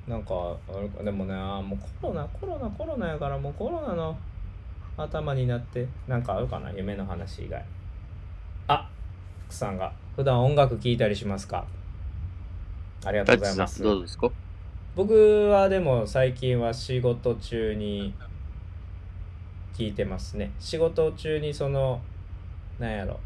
[0.10, 0.58] なんか
[1.04, 4.17] でもねもうコロナコロナコロナやからもうコロナの
[4.98, 7.63] 頭になってなんかあるかな夢の話以外。
[8.67, 8.89] あ
[9.45, 11.65] 福さんが普段音楽聴いたりしますか？
[13.06, 13.84] ありがとうございます。
[13.84, 14.30] どうですか？
[14.95, 15.13] 僕
[15.50, 18.13] はでも最近は仕事中に
[19.76, 20.52] 聞いてますね。
[20.60, 22.02] 仕事中にその
[22.80, 23.19] なんやろ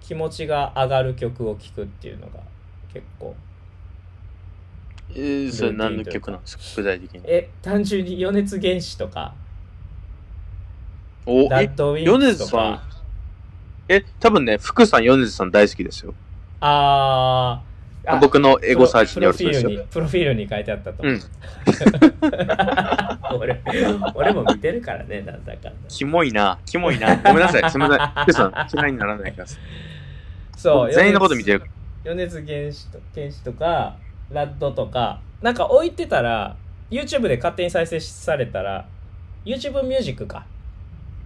[0.00, 2.40] 気持ちが上がる曲を聴くっていうのが
[2.92, 3.34] 結構
[5.16, 6.62] えー、それ何の曲なんですか？
[6.76, 7.20] 具体的に。
[7.24, 9.34] え単純に余熱原子とか
[11.26, 12.82] お、えラッ、ドウィン米クスと津さんか。
[13.88, 16.14] え、多分ね、福さん、米津さん大好きですよ。
[16.60, 17.74] あー
[18.06, 19.70] あ僕のエゴサーチによるとですよ。
[19.90, 21.20] プロフィールにプロフィールに書いてあったと思う、うん。
[23.40, 23.62] 俺
[24.14, 27.16] 俺も見てるからねなんだかんだキモいな、キモいな。
[27.16, 28.08] ごめんなさい、すみません。
[28.24, 29.60] 福さん、嫌いにならないでください。
[30.58, 31.62] そう全員のこと見てる。
[32.04, 33.96] 余熱原子と原子とか
[34.30, 36.56] ラッドとかなんか置いてたら
[36.90, 38.86] YouTube で勝手に再生されたら
[39.44, 40.46] YouTube ミュージックか。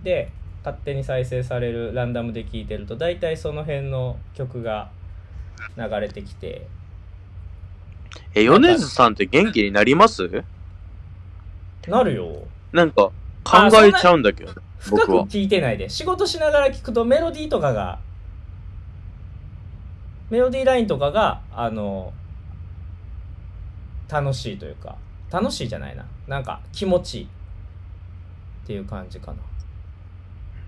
[0.03, 0.31] で
[0.65, 4.91] 勝手に再生されるランダムで聴いてると大体その辺の曲が
[5.77, 6.67] 流れてきて。
[8.35, 10.45] え、米津さんって元気になります？
[11.87, 12.43] なるよ。
[12.73, 13.11] なんか、
[13.45, 15.25] 考えちゃうんだけど、深僕は。
[15.25, 15.89] く聴いてないで。
[15.89, 17.99] 仕事しながら聴くとメロディーとかが
[20.31, 22.13] メロディーラインとかがあの
[24.09, 24.97] 楽しいというか
[25.31, 27.29] 楽しいじゃないななんか気持ちいいっ
[28.67, 29.39] ていう感じかな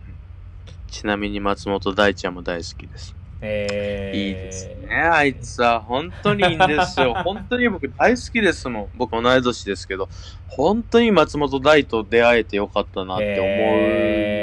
[0.89, 3.15] ちなみに松本大ちゃんも大好きです。
[3.43, 4.95] えー、いいですね。
[4.95, 7.15] あいつは本当にいいんですよ。
[7.25, 8.89] 本当に僕大好きですもん。
[8.97, 10.11] 僕同い年ですけど、
[10.47, 13.51] 本当に松本大と出会えてよかったなって思う。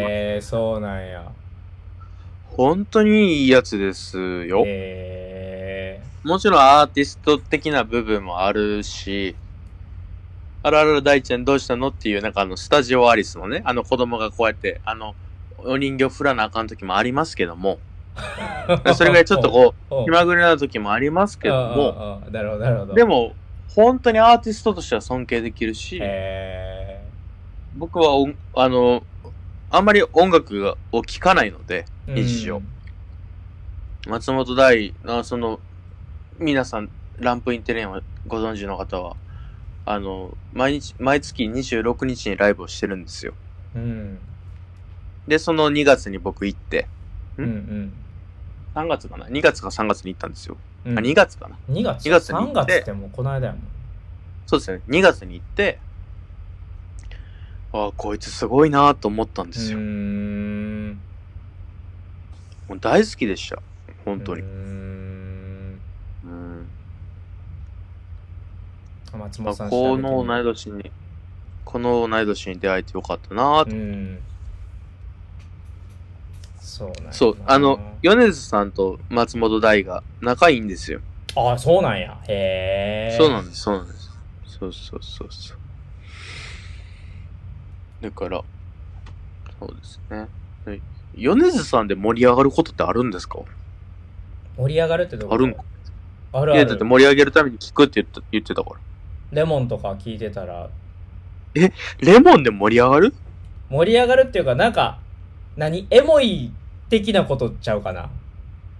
[0.09, 1.31] えー、そうなんや
[2.45, 4.63] 本当にいいやつですよ。
[4.65, 5.26] え
[6.23, 9.35] もちろんアーティスト的な部分もあるし、
[10.63, 15.15] あらあら大ちゃんどうしたのっていう、なんかあの、スタジオアリスのね、あの子供がこうやって、あの、
[15.57, 22.93] お人形振らなあかん時もありますけども、ー、 それぐらいちょっとこう、う気まぐれな時もありますけども、もなるほどなるほど。
[22.93, 23.33] でも、
[23.69, 27.01] 本当にアーティストとしては尊敬できるし、え
[27.75, 29.03] 僕はおあの、
[29.69, 32.57] あんまり音楽がを聴かないので、ー、日常。
[32.57, 32.67] うん
[34.07, 35.59] 松本大、あその、
[36.39, 39.17] 皆さん、ランプインテレンをご存知の方は、
[39.85, 43.33] あの、毎日、毎月26日にライブをしてるんですよ。
[43.73, 44.19] うん
[45.27, 46.87] で、その2月に僕行って、
[47.37, 47.93] うんうん
[48.75, 50.57] 3月かな ?2 月か3月に行ったんですよ。
[50.85, 53.61] うんあ、2月かな？2月？2月に行3って月ってもうこの間やもん
[54.45, 54.83] そうですね。
[54.87, 55.79] 2月に行って、
[57.73, 59.79] ああ、こいつすごいなと思ったんですよ。
[59.79, 61.01] うーん
[62.67, 63.61] もう大好きでした。
[64.05, 64.47] 本当にうー。
[64.47, 65.81] ん
[66.23, 66.69] うん。
[69.15, 70.91] 松まあ、本さんこの同い年に、
[71.63, 73.71] この同い年に出会えてよかったなと。
[73.71, 74.19] みるうん。
[76.59, 80.99] そうなんそう、あの、米津さんと松本大が仲いいんですよ。
[81.35, 82.17] あそうなんや。
[82.27, 84.11] へえそうなんです、そうなんです。
[84.45, 85.57] そうそうそうそう。
[88.01, 88.43] だから、
[89.59, 90.27] そうですね。
[90.65, 90.81] はい。
[91.15, 93.39] 米津さんで盛り上がることってあるんですか？
[94.57, 95.61] 盛り上がるってどうあるんか。
[95.61, 96.53] いや、ある。
[96.53, 98.75] あるだって盛り上げるために聞くって言った言ってたから。
[99.31, 100.69] レモンとか聞いてたら。
[101.99, 103.13] レモンで盛り上がる？
[103.69, 104.99] 盛り上がるっていうかなんか
[105.55, 105.87] 何？
[105.89, 106.51] エモい
[106.89, 108.09] 的なことちゃうかな。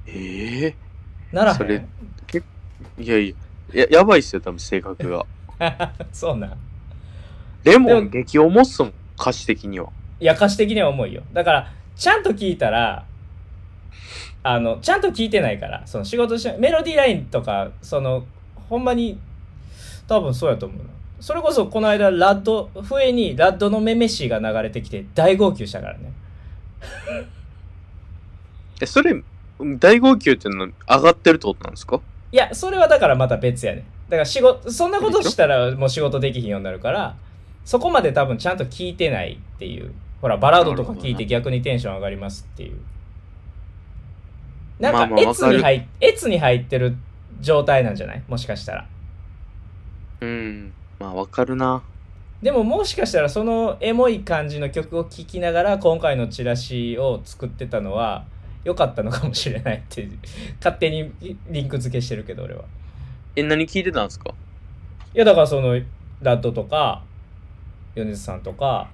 [0.05, 0.75] ええ
[1.31, 1.57] ならへん。
[1.57, 1.83] それ
[2.99, 3.29] いやい
[3.73, 5.25] や、や、やばいっすよ、多分性格が。
[6.13, 6.57] そうなん。
[7.63, 9.89] レモでもン激重っすもん、歌詞的には。
[10.19, 11.23] いや歌詞的には重いよ。
[11.33, 13.05] だからちゃんと聞いたら
[14.43, 18.25] あのちゃんと聞いてないからその仕事しメロディーラインとかその
[18.69, 19.19] ほんまに
[20.08, 20.84] 多分そうやと思うな
[21.20, 26.12] それこそこの間ラッド笛にラッドのめめしが流れてきて大号泣したからね
[28.80, 29.15] え、それ、
[29.80, 32.00] 大号泣っていうのは上がってるってことなんですか？
[32.32, 33.84] いや、それはだからまた別やね。
[34.08, 37.15] だから仕事、そんなことしたらもう仕事できひんようになるから、
[37.65, 39.91] そこまで多分ちゃんと聞いてないっていう。
[40.22, 42.78] ほら、バラードとか聞いて逆にテンション上がりますっていう。
[44.80, 46.96] なんか、まあまあエツに入っ、エツに入ってる
[47.41, 48.24] 状態なんじゃない？
[48.28, 48.86] もしかしたら。
[50.21, 50.73] うん。
[50.99, 51.82] まあわかるな。
[52.41, 58.25] でももしかしたらそのエモい感じの曲を聴きながら今回のチラシを作ってたのは
[58.63, 60.08] 良かったのかもしれないって
[60.60, 61.12] 勝手に
[61.49, 62.63] リンク付けしてるけど俺は。
[63.36, 64.32] え、何聞いてたんですか？
[65.15, 65.73] いやだからその
[66.21, 67.01] RAD とか
[67.95, 68.89] 米津さんとか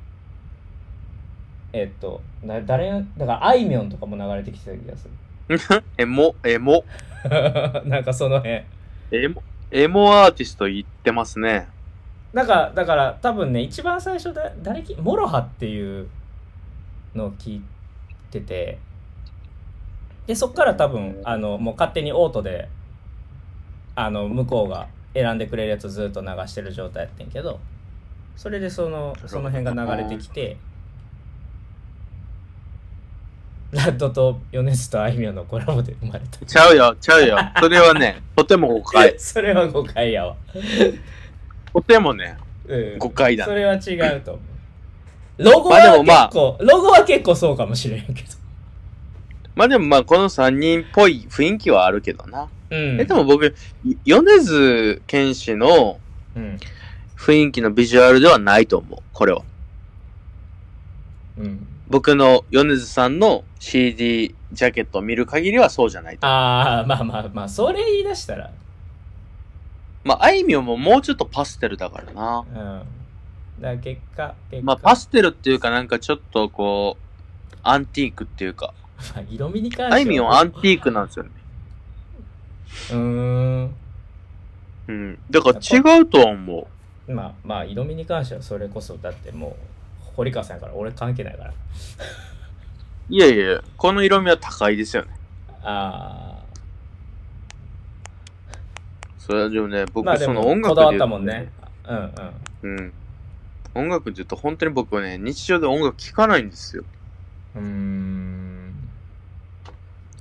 [1.73, 5.09] えっとな誰だからあいみょんとかも流れてきてた気がす
[5.97, 6.85] エモ、エモ、
[7.25, 8.63] る なんかその辺。
[9.11, 9.43] エモ、
[9.75, 11.67] エモアーティスト言ってますね。
[12.31, 16.07] なんかだから多分ね一番最初だ誰き MOROHA っていう
[17.15, 17.61] のを聞い
[18.29, 18.77] てて
[20.27, 22.69] でそっから多分あのもう勝手にオートで
[23.95, 27.59] あの向こうが選んでくれるやつずっと流してる状態やってんけど
[28.35, 30.57] それでそのその辺が流れてきて
[33.73, 37.37] ラッドと米津とあいみょんのコラボで生まれたちゃうよ、ちゃうよ。
[37.59, 39.15] それはね、 とても誤解。
[39.17, 40.35] それは誤解やわ、
[41.73, 43.51] とてもね、うん、誤解だね。
[43.51, 44.41] それは違うと思
[45.39, 45.43] う。
[45.43, 48.19] ロゴはもまあ結構、ロゴは結構そうかもしれんけど。
[49.55, 52.47] まあでもまあこの3人っぽい雰囲気はあるけどな。
[52.69, 53.01] うん。
[53.01, 53.55] え、でも僕、
[54.05, 55.99] 米津玄師の
[56.35, 56.59] うん。
[57.17, 58.99] 雰囲気のビジュアルではないと思う。
[59.13, 59.43] これは。
[61.37, 61.67] うん。
[61.93, 66.25] 僕の米津さんの CD ジャケットを見る限りはそうじゃないと。
[66.25, 68.49] ああ、まあまあまあ、それ言い出したら。
[70.03, 72.39] まあ、あいみょんももうちょっとパステルだからな。
[72.39, 72.55] うん。
[72.55, 72.83] だか
[73.61, 74.65] ら結果、結果。
[74.65, 78.73] まあ、パステルっていうかなんかちょっとこう、アンティークっていうか、
[79.13, 79.93] まあ色味に関しては。
[79.93, 81.31] あいみょんアンティークなんですよね。
[82.89, 83.75] うーん。
[84.87, 85.19] うん。
[85.29, 86.67] だから違うとは思
[87.07, 87.11] う。
[87.11, 89.72] まあまあ、色味に関してはそれこそ、だってもう、
[90.15, 91.53] 堀川さんやから俺関係ないから。
[93.09, 95.09] いやいやこの色味は高いですよね。
[95.63, 96.43] あ
[99.17, 99.85] それはでもね、あ。
[99.93, 101.51] 僕その音楽こだわっで言うとたもんね。
[101.87, 101.97] うん
[102.63, 102.77] うん。
[102.77, 102.93] うん。
[103.75, 106.83] 音楽って言うと本当に僕はね、日常で音楽聴かないんですよ。
[107.55, 108.73] うーん。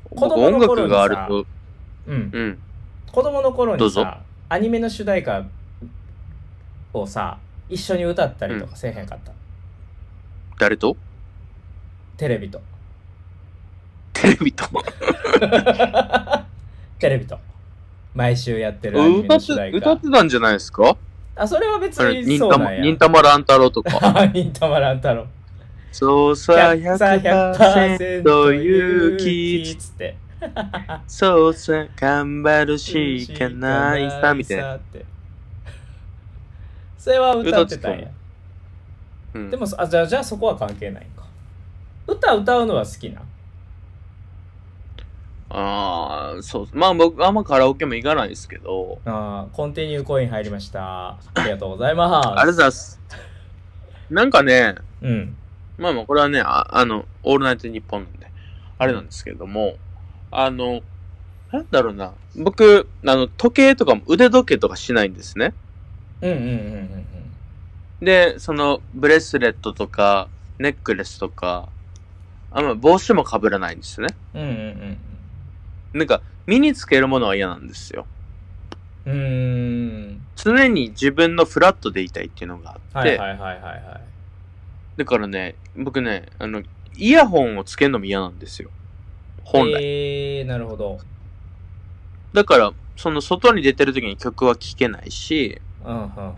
[0.09, 1.47] 子僕供の音頃にさ楽があると、
[2.07, 2.31] うん。
[2.33, 2.59] うん。
[3.11, 5.45] 子供の頃どうぞにさアニメの主題歌
[6.95, 9.33] をさ一緒に歌ったりとかせえへんかった、
[10.59, 10.97] 誰と？
[12.17, 12.61] テレビと。
[14.13, 14.65] テレビと。
[16.99, 17.39] テレビと。
[18.15, 19.79] 毎週やってるアニメ歌っての主題、歌。
[19.79, 20.97] 歌ってたんじゃないですか？
[21.35, 22.83] あそれは別あれ、に忍たま、そうなんや。
[22.83, 24.27] 忍たま乱太郎とか。
[24.35, 25.27] 忍たま乱太郎。
[25.91, 28.21] そうさ、100%
[28.55, 29.77] 勇気。
[29.77, 30.17] つって。
[31.07, 34.79] そうさ、頑張るしかないさ、みたいな。
[36.99, 38.09] それは歌ってたんや
[39.35, 41.25] うんでもそあじゃあじゃあそこは関係ないんか
[42.07, 43.23] 歌歌うのは好きな？
[45.55, 46.69] ああ、そう。
[46.73, 51.11] まあ僕、あんまカラオケも行かないですけど、あーコンティニューコイン入りました。
[51.11, 52.29] ありがとうございます。
[52.29, 53.01] ありがとうございます。
[54.09, 55.37] なんかね、うん。
[55.77, 58.31] まあまあこれはね、ああの、オールナイトニッポンなんで、
[58.79, 59.75] あれなんですけれども、
[60.31, 60.81] あの、
[61.53, 62.15] なんだろうな。
[62.35, 65.53] 僕、あの、時計とかも腕時計とかしないんですね。
[66.23, 67.07] うんうんうんうん
[68.03, 71.69] で、その、ブレスレットとか、ネックレスとか、
[72.51, 74.15] あんま帽子も被らないんですよね。
[74.35, 74.43] うん。
[74.43, 74.99] うんうん
[75.93, 78.07] なんか、身につけるものは嫌なんですよ。
[79.05, 79.13] うん。
[79.13, 79.19] うー
[80.15, 80.27] ん。
[80.37, 84.01] 常に自分のフラットでいたいっていうのがあって、はいはいはいはいはい。
[84.97, 86.63] だからね、僕ね、あの、
[86.97, 88.71] イヤホンをつけるのも嫌なんですよ。
[89.45, 89.81] 本来。
[89.81, 90.99] えー、なるほど。
[92.33, 96.35] だから、その外に出てる時に曲は聴けないし、うんうんうん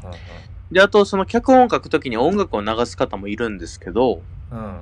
[0.71, 4.58] で、あとその脚本を書く時に音楽を流す方もいるんですけど、うん。
[4.58, 4.81] うん。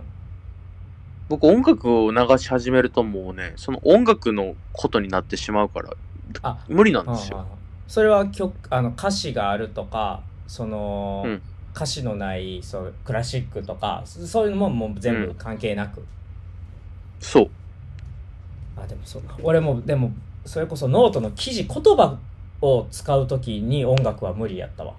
[1.28, 5.94] 僕音楽を流し始めるともうね、その音楽のことになってしまうから、
[6.42, 7.46] あ無理なんうんうんですよ。
[7.88, 11.42] それは曲あの歌詞があるとか、その、うん
[11.74, 16.04] 歌詞のないそうクラシックとか、そそういうのももう全部関係なく。
[17.18, 17.50] そう。
[18.76, 19.36] あ、でもそうか。
[19.42, 20.12] 俺も、でも、
[20.44, 22.18] それこそノートの記事、言葉
[22.60, 24.92] を使うときに音楽は無理やったわ。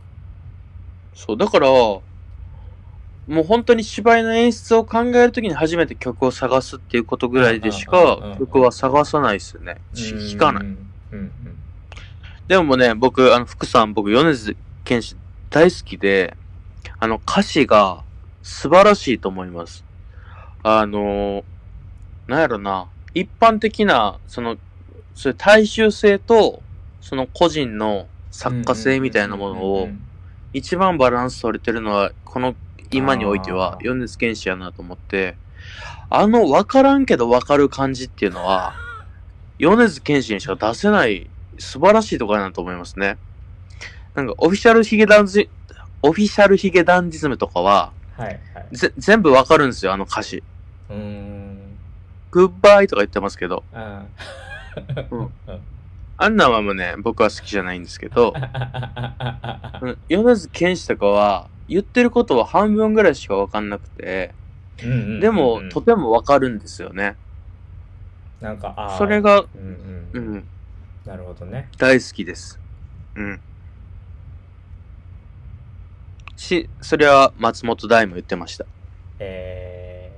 [1.16, 1.38] そう。
[1.38, 2.04] だから、も
[3.28, 9.78] う本当に芝居の演出を考えるときに初めて曲を探すっていうことぐらいでしか曲は探さないですよね。
[9.94, 10.64] し弾かない。
[12.48, 15.16] でもね、僕、あの、福さん、僕、米津玄師
[15.50, 16.36] 大好きで、
[17.00, 18.04] あの、歌詞が
[18.42, 19.86] 素晴らしいと思います。
[20.62, 21.44] あの、
[22.28, 24.58] なんやろな、一般的な、その、
[25.16, 26.62] それ大衆性と、
[27.00, 29.88] その個人の作家性みたいなものを、
[30.54, 32.56] 一番バランス取れてるのは、この
[32.92, 35.36] 今においては米津玄師やなと思って、
[36.10, 38.76] あの分からんけど分かる感じっていうのは、
[39.58, 41.28] 米津玄師にしか出せない
[41.58, 43.18] 素晴らしいところだなと思いますね。
[44.14, 45.50] なんか、オフィシャルヒゲダンジ、
[46.04, 48.76] オフィシャルヒゲダンディズムとかは、はいはい。
[48.76, 50.44] ぜ全部分かるんですよ、あの歌詞。
[50.90, 51.58] うーん。
[52.30, 54.06] グッバイとか言ってますけど、あ
[55.10, 55.58] うんーあ
[56.30, 58.34] んなんはもうね、僕は好きじゃないんですけど、
[59.82, 64.36] うん米津玄師とかは、言ってることは半分ぐらいしか分かんなくて、
[64.84, 67.18] うんうんうんうんでも、とても分かるんですよね。
[68.40, 69.62] なんか、あーそれ、が、うん
[70.14, 70.38] ううん。
[70.38, 70.48] ん、
[71.06, 71.70] なるほどね。
[71.78, 72.60] 大好きです。
[73.16, 73.42] うん。
[76.36, 78.66] し、それは松本大も言ってました。
[79.20, 80.12] え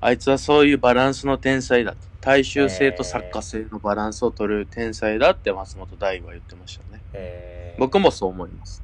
[0.00, 2.05] あいつはそういうバランスの天才だと。
[2.20, 7.00] 大衆性と作家性のバランスを取る天才だって松本大は言ってましたね。
[7.12, 8.82] ー、えー、僕もそう思います。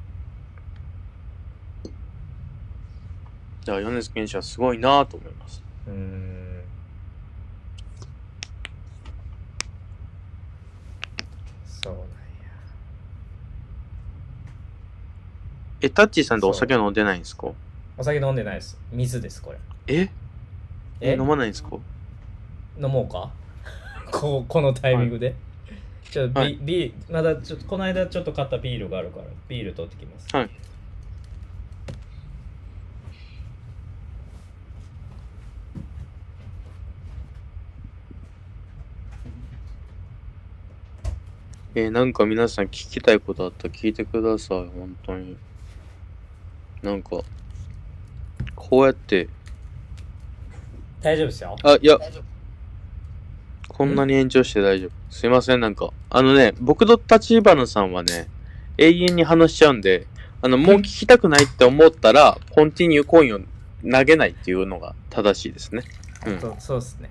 [3.65, 5.61] だから米津玄師はすごいなと思います。
[5.87, 6.63] うーん。
[11.65, 12.07] そうなんや。
[15.81, 17.47] え、タッチーさんってお酒飲んでないんですか？
[17.97, 18.77] お酒飲んでないです。
[18.91, 19.57] 水です、これ。
[19.87, 20.09] え
[21.01, 21.11] え？
[21.11, 21.17] え？
[21.17, 21.77] 飲まないんですか？
[22.83, 23.31] 飲もうか？
[24.11, 25.35] こうこのタイミングで、
[26.03, 26.57] ちょっとビ、はい。
[26.61, 30.35] ビまだちょっとこの間ちょっと買ったビールがあるからビール取ってきます。
[30.35, 30.49] はい。
[41.75, 45.35] えーなんか皆さん聞きたいことあったら聞いてください、本当に。
[46.83, 47.21] なんか、
[48.55, 49.27] こうやって、
[51.01, 51.55] 大丈夫ですよ。
[51.63, 51.97] あ、いや、
[53.73, 54.91] こんなに延長して大丈夫。
[55.09, 55.91] すいません、なんか。
[56.09, 58.29] あのね、僕と立花さんはね、
[58.77, 60.07] 永遠に話しちゃうんで、
[60.41, 63.39] あの、もう聞きたくないって思ったら、コンティニューコインを
[63.91, 65.83] 投げないっていうのが正しいですね。
[66.25, 66.39] うん。
[66.39, 67.09] そうそうっすね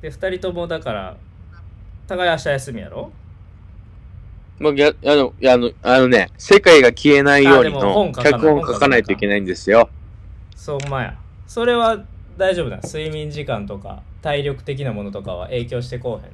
[0.00, 1.16] で2人ともだから
[2.06, 3.10] 互い明日休みやろ？
[4.58, 9.88] まあ、や、あの、いや、あの、あのね、世界が消えないようにの脚本書かないといけないんですよ。
[10.56, 12.04] そうまやそれは
[12.36, 16.32] 大丈夫だ睡眠時間とか体力的なものとかは影響してこうへん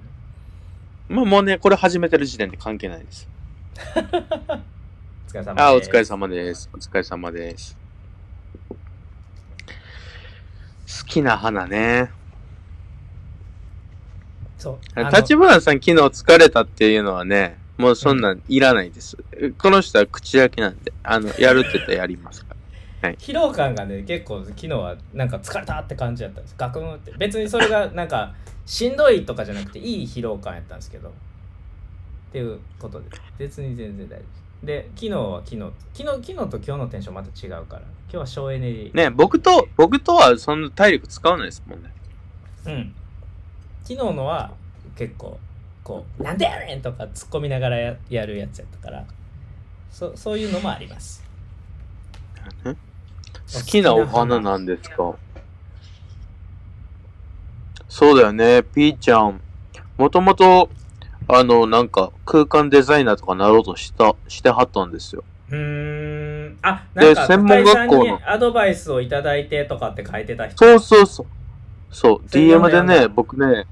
[1.17, 1.23] の？
[1.23, 3.29] まあ、もうね、これ始めてる時点で関係ないです。
[3.77, 4.01] お
[5.31, 6.71] 疲れ様ですあ、お疲れ様です。
[6.73, 7.77] お疲れ様です。
[10.87, 12.11] 好きな花ね。
[14.57, 19.19] そうあの立花さん昨日疲れたっていうのはね、もうそんなんいらないです。
[19.59, 22.54] この人は口だけなんで、あの、やるって言ったらやりますから。
[23.13, 26.55] 疲労感がね結構昨日はなんか疲れたって感じだったんです。
[26.57, 27.13] ガクンって。
[27.19, 28.35] 別にそれがなんか
[28.67, 31.09] しんどいとかじゃなくていい疲労感やったんですけど。
[31.09, 31.13] っ
[32.33, 33.07] ていうことで
[33.39, 34.45] 別に全然大丈夫です。
[34.65, 37.83] で昨日は昨日昨日昨日と今日のテンションまた違うから。
[37.83, 41.91] 今日は省エネでね、僕と、僕とはそんな体力使わないですもんね。
[42.67, 42.95] うん。
[43.83, 44.53] 昨日のは
[44.97, 45.39] 結構
[45.83, 49.05] こう「なんでやねん!」とか突っ込みながらややるやつやったから。
[49.91, 51.25] そそういうのもあります。
[52.65, 52.75] 好
[53.67, 55.15] きなお花なんですか？
[57.89, 59.41] そうだよね、ピーちゃん。
[59.97, 60.69] もともと、
[61.29, 65.23] あの、なんか、空間デザイナーとかなろうとした、してはったんですよ。
[65.51, 71.27] うーんあなんかで専門学校のアドバイスをいただいてとかって書いてた人そうそうそう。
[71.91, 73.67] そう、DM でね、僕ね、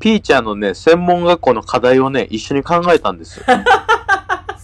[0.00, 3.44] ピーちゃんのね、専門学校の課題をね、一緒に考えたんですよ。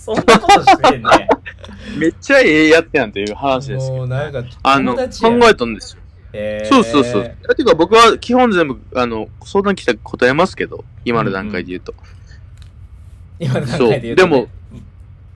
[0.07, 1.29] そんなことしてんね
[1.99, 3.97] めっちゃええやつやんっていう話ですよ。
[3.97, 6.03] もうなんかあの、考友達やんえたんですよ。
[6.33, 7.55] へーそうそうそう。
[7.57, 11.95] てか僕は基本全部、あの、相談来たら答えますけど、今の段階で言うと。
[13.39, 14.49] 今の段階で言うと、そうでも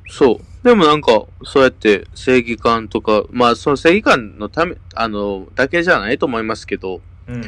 [0.09, 0.65] そう。
[0.65, 7.43] でもなんか、そうやって正義感とか、まあその正義感のため、あの、だけじゃないと思いますけど、うん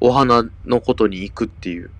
[0.00, 1.90] お花のことに行くっていう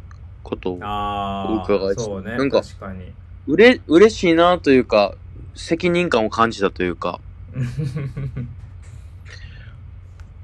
[0.42, 3.12] ことを、あお伺いそうねなんか確かに
[3.46, 5.14] うれ、嬉しいなというか、
[5.54, 7.20] 責任感を感じたというか、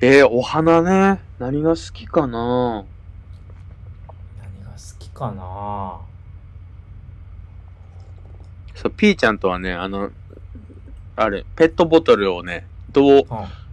[0.01, 1.21] えー、お花ね。
[1.39, 2.85] 何が好きかな
[4.41, 6.01] 何が好きかな
[8.75, 10.11] そう、ピーちゃんとはね、あの、
[11.17, 13.25] あれ、ペットボトルをね、どう、うん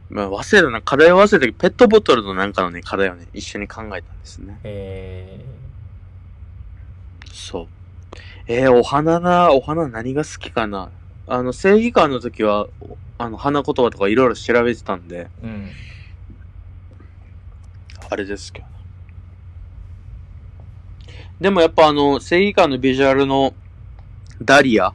[0.09, 4.59] まあ、忘れたな、課題を忘れたけど、ペットボトルのなんかのね、課題をね、一緒に考えたんですね。
[4.63, 5.45] え
[7.31, 7.67] そう。
[8.49, 10.89] えー、お花な、お花何が好きかな？
[11.27, 15.69] あの、正義感の時は、おあの、花言葉とかいろいろ調べてたんで、ー、うん
[18.09, 18.67] あれですけど。
[21.41, 23.53] でもやっぱあの、正義感のビジュアルの
[24.41, 24.93] ダリア。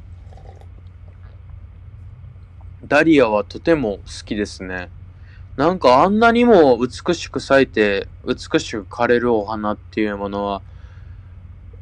[2.87, 4.89] ダリアはとても好きですね。
[5.57, 10.63] なんかあんなにも美しく咲いて、美しく枯れるお花っていうものは、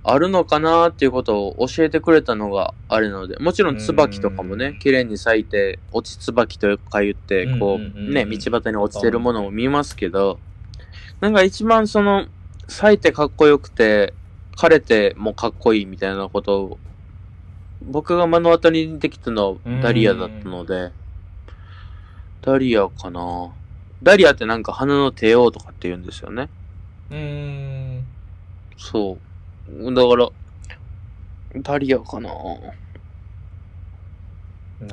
[0.03, 10.41] あるのかなっていうことを教えてくれたのがあるので、もちろん椿とかもね、綺麗に咲いて、落ち椿とか言って、こうね、道端に落ちてるものも見ますけど、
[11.21, 12.27] なんか一番その、
[12.67, 14.15] 咲いてかっこよくて、
[14.57, 16.79] 枯れてもかっこいいみたいなことを、
[17.83, 20.93] 僕が目の当たりにできたのはダリアだったので、
[22.43, 23.51] ダリアかな
[24.03, 26.49] ダリアってなんか花の帝王とかって言うんですよね。
[27.11, 28.05] うーん。
[28.79, 29.30] そう。
[29.95, 30.29] だから、
[31.63, 32.31] ダリアかな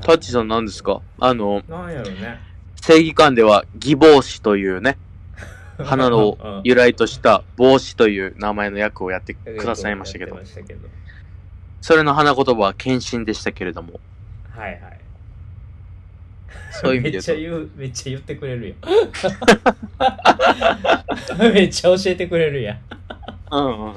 [0.02, 1.02] タッチさん何ですか？
[1.20, 2.40] あの、なんやろね。
[2.82, 4.98] 正義感では義帽子というね、
[5.84, 10.40] 花のうん由来とした帽子という名前の役をやってくださいましたけど
[11.82, 14.00] それの花言葉は献身でしたけれども、
[14.50, 15.00] はいはい。
[16.72, 18.76] そういう意味でめっちゃ言うめっちゃ言ってくれるや
[21.50, 21.52] ん。
[21.54, 22.78] めっちゃ教えてくれるやん。
[23.50, 23.94] と、うんうんうん。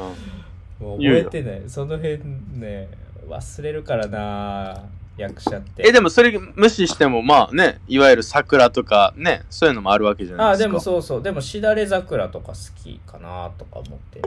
[0.80, 1.62] もう覚えてない。
[1.68, 2.18] その辺
[2.54, 2.88] ね、
[3.28, 4.84] 忘れるからな、
[5.16, 5.86] 役者って。
[5.86, 10.68] え、でもそれ無視しても、まあね、いわゆる桜とかね、そういうのもあるわけじゃないあ、ですか。
[10.68, 11.22] でもそうそう。
[11.22, 14.22] でも、しだれ桜とか好きかなとか思って、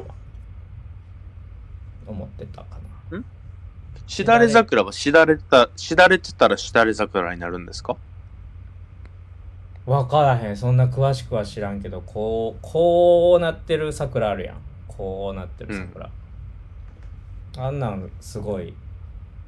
[2.06, 2.66] 思ってたか
[3.12, 3.24] な。
[4.06, 7.95] しだれ桜はしだれた、しだれてたらしだれ桜になるんですか？
[9.86, 10.58] わからへん。
[10.58, 14.58] そんな詳しくは知らんけど、こう、こうなってる桜あるやん。
[14.88, 16.10] こうなってる桜。
[17.58, 18.74] あんなんすごい、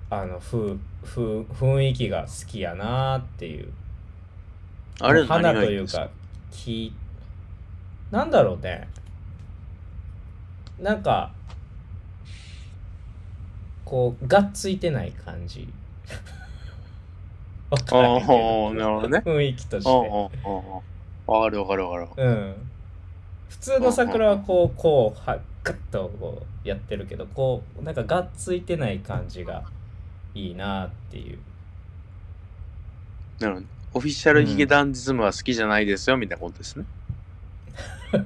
[0.10, 3.72] あの、ふふ雰囲気が好きやなっていう。
[5.00, 6.10] あれ花というか、
[6.52, 6.94] 木、
[8.12, 8.88] なんだろうね。
[10.80, 11.32] なんか、
[13.84, 15.68] こう、がっついてない感じ。
[17.72, 19.18] わあからへんけどあ、なるほどね。
[19.26, 19.90] 雰囲気として。
[21.28, 22.30] ああ、るわかるわかる。
[22.30, 22.56] うん。
[23.50, 29.64] 普通の桜はこう、こう、はガッとこうやってるけど、こう、なんかがっついてない感じが
[30.36, 31.40] いいなっていう。
[33.40, 33.68] なるほど。
[33.96, 36.86] オフィシャルヒゲダンディズムは好きじゃないですよ、みたいなことですね。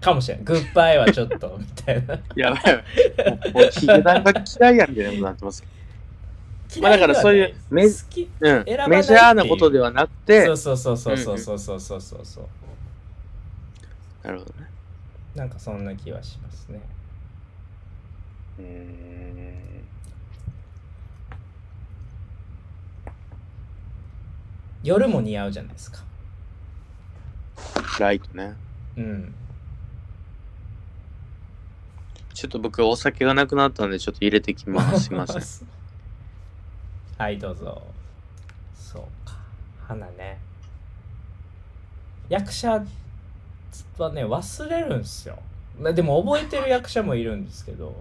[0.00, 0.44] かもしれない。
[0.44, 2.18] グッバイはちょっと、みたいな。
[2.34, 2.82] やばいや
[3.24, 3.52] ばい。
[3.52, 5.64] もうヒゲダンが嫌いやんみたいなことになってます。
[6.80, 8.28] まあだからそういうめ好き。
[8.40, 8.64] うん。
[8.88, 14.26] メジャーなことではなくてそう、そうそうそうそうそうそうそうそうそう。
[14.26, 14.77] なるほどね。
[15.38, 16.80] なんかそんな気はしますね。
[18.58, 19.58] うーん。
[24.82, 26.00] 夜も似合うじゃないですか。
[28.00, 28.56] ライトね。
[28.96, 29.32] うん。
[32.34, 35.04] ちょっと僕お酒がなくなったんでちょっと入れてきます。
[35.04, 35.42] すいません。
[37.16, 37.80] はい、どうぞ。
[38.74, 39.36] そうか。
[39.86, 40.40] 花ね。
[42.28, 42.84] 役者
[43.98, 45.38] はね、忘れるんすよ。
[45.94, 47.94] でも覚えてる役者もいるんですけど、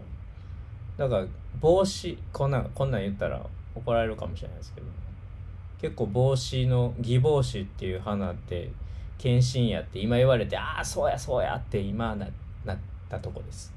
[0.97, 1.25] だから
[1.59, 3.41] 帽子、こんなん、こんなん言ったら
[3.75, 4.87] 怒られるかもしれないですけど、
[5.79, 8.71] 結構帽子の、義帽子っていう花って、
[9.17, 12.27] 検診やって今言われて、ああ、そうやそうやって今な
[12.65, 12.77] なっ
[13.09, 13.73] たとこです。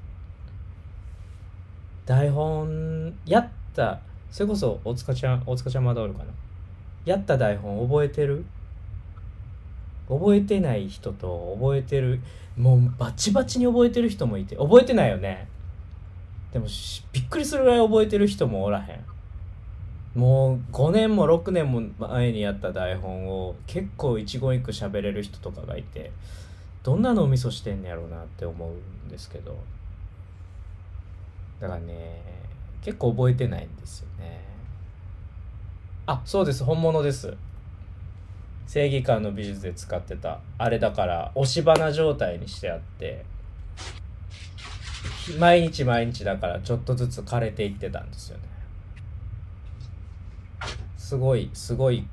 [2.05, 3.99] 台本やった
[4.31, 6.25] それこそ大塚ちゃん大塚ちゃんまだおるかな
[7.05, 8.43] やった台本覚えてる？
[10.11, 12.19] 覚えてない人と覚えてる
[12.57, 15.47] もうバチバチに覚えてる人もいて覚えてないよね。
[16.51, 16.67] でも
[17.13, 20.19] びっくりするぐらい覚えてる人もおらへん。
[20.19, 26.11] もう5年も6年も前にやった台本を結構一言一句喋れる人とかがいて
[26.83, 29.57] どんなのお味噌してんねやろうなって思うんですけど。
[31.61, 32.21] だからね
[32.83, 34.43] 結構覚えてないんですよね。
[36.07, 36.65] あそうです。
[36.65, 37.33] 本物です。
[38.71, 43.25] 正義感の美術で使ってたあれだから押し花状態にしてあって
[45.37, 48.43] 毎日毎日だからちょっとずつ枯れていってたんですよね。
[50.95, 52.07] すごいすごい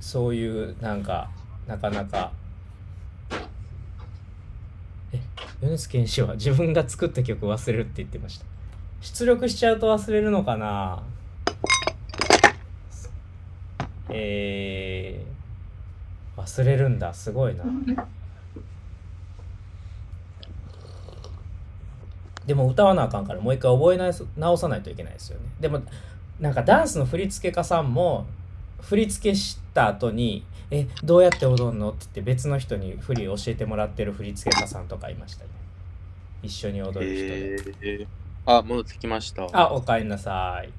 [0.00, 1.28] そういうなんか
[1.66, 2.32] なかなか
[5.12, 5.20] え
[5.60, 8.46] 米津玄師は自分が作った曲忘れるって言ってました。
[9.02, 11.02] 出力しちゃうと忘れるのかな？
[14.08, 15.39] えー、
[16.40, 17.12] 忘れるんだ。
[17.14, 17.64] すごいな。
[22.46, 25.46] でも歌わなあかんからもう一回覚えな直さないといけないですよね。
[25.60, 25.82] でも
[26.40, 28.26] なんかダンスの振付家さんも
[28.80, 35.50] 振り付けした後に「えどうやって踊るの?」って言って別の人に振り教えてもらってる振り付け家さんとかいましたね。
[36.42, 38.06] 一緒に踊る人で、えー、
[38.46, 39.46] あ、戻ってきました。
[39.52, 40.70] あおかえりなさい。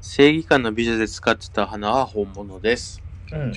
[0.00, 3.00] 正義感の美女で使ってた花は本物です。
[3.32, 3.52] うん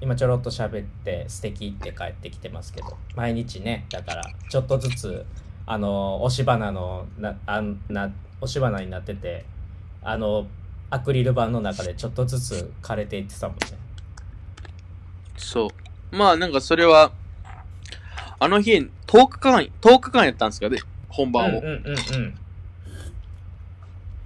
[0.00, 5.26] 今ちょろっと喋って素敵って帰ってきてますけど毎日ねだからちょっとずつ
[5.66, 8.10] あの押し花のなあんな
[8.40, 9.44] 押し花になってて
[10.02, 10.46] あの
[10.90, 13.88] アクリル板の中でちょっとずつ枯れていってたもんね
[15.38, 15.68] そ
[16.12, 16.16] う。
[16.16, 17.12] まあなんかそれは、
[18.38, 18.76] あの日、
[19.06, 20.78] 10日間、10日間やったんですよね、
[21.08, 21.60] 本番を。
[21.60, 22.34] うんうんうんうん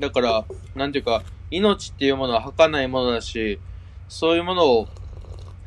[0.00, 0.44] だから、
[0.74, 3.60] なんていうか、命っていうものは儚いものだし、
[4.08, 4.88] そういうものを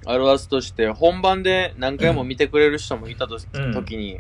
[0.06, 4.20] 表すとして、本番で何回も見てくれる人もいたと、うん時に、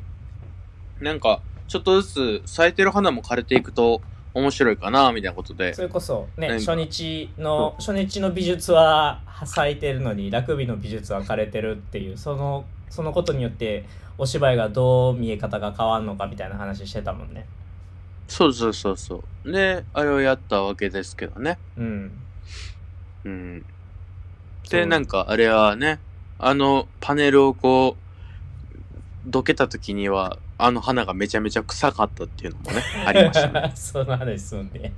[0.99, 4.01] なんか、ちょっとずつ咲いてる花も枯れていくと
[4.33, 5.81] 面白いかな、みたいなことでそ。
[5.81, 13.85] れこそね初日の初日の美術は咲いてるのにラグビーの美術は枯れてるっていうそのそのことによって
[14.17, 17.47] お芝居がどう見え方が変わるのかみたいな話してたもんね
[18.27, 19.51] そうそうそうそう。
[19.51, 21.59] で、あれをやったわけですけどね。
[21.77, 22.11] うん
[23.23, 23.65] うん。
[24.69, 25.99] で、なんか、あれはね、
[26.37, 33.71] あのパネルをこう、どけた時には、あの花がめちゃめちゃ臭かったっていうのもね、 ありましたね。
[33.75, 34.91] その話すんで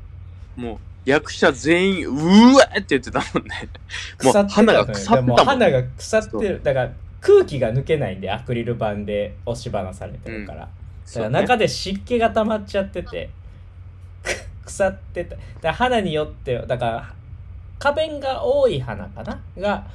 [0.55, 3.69] もう、役者全員、うわーって言ってたもんね。
[4.23, 6.91] もう花が腐ってたもんもう花が腐ってるだから
[7.21, 10.67] 空気が抜けないんでアクリル板で押し花されてるから、だ
[11.13, 13.29] から中で湿気が溜まっちゃってて
[14.65, 15.35] 腐ってた。
[15.35, 17.13] だから花によってだから
[17.79, 19.39] 花弁が多い花かな？
[19.57, 19.87] が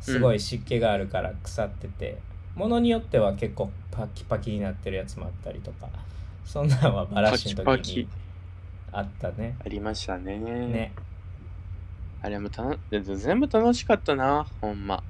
[0.00, 2.18] すごい湿気があるから腐ってて、
[2.54, 5.88] ものによっては結構パキパキになってるやつもあったりとか
[6.44, 8.08] そんなんはバラシの時に
[8.90, 9.56] あったね。
[9.64, 10.38] ありましたね。
[10.38, 10.92] ね。
[12.22, 15.02] あれもたの全部楽しかったな、ほんま。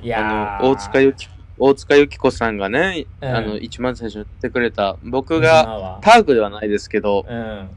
[0.00, 0.58] いやー。
[0.58, 1.28] あの、大塚ゆき、
[1.58, 3.28] 大塚ゆき子さんがね、うん。
[3.28, 5.98] あの、一番最初に言ってくれた、僕今が、は。
[6.02, 7.68] ターグではないですけど、うん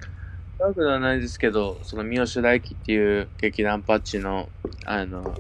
[0.60, 4.50] ターグではないですけど、その三好大輝っていう劇団パッチの、
[4.86, 5.40] あの、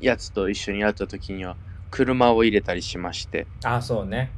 [0.00, 1.56] やつと一緒にやった時には、
[1.92, 4.32] 車を入れたりしまして、あそうね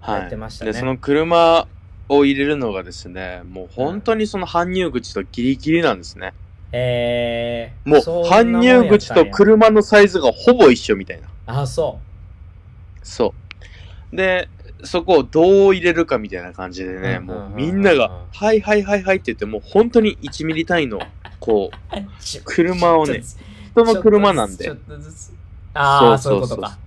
[0.00, 0.20] はい。
[0.22, 1.68] やってましたねで、その車
[2.08, 6.32] を入れるのがですね、もう本当にその搬入口とギリギリなんですね。
[6.72, 11.28] えー、もう搬入口と車のサイズがほぼ一緒みたいな。
[11.46, 12.00] あそ
[13.02, 13.34] そ
[14.12, 14.16] う。
[14.16, 14.48] で、
[14.84, 21.00] そこをどう入れるかみたいな感じでね、うんもうみんなが、はいはいはいはいって言って、もう本当に1ミリ単位の、
[21.40, 21.96] こう、
[22.44, 23.22] 車をね
[23.72, 24.72] 人の車なんで
[25.74, 26.78] ああそういうそうそうそうことか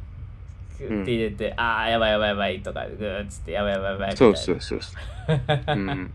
[0.79, 5.39] グッて入れて、ああやばいやばいやばいとかグーッつってやばいやばいやばいみたいなそうそうそうそう。
[5.67, 6.11] うん。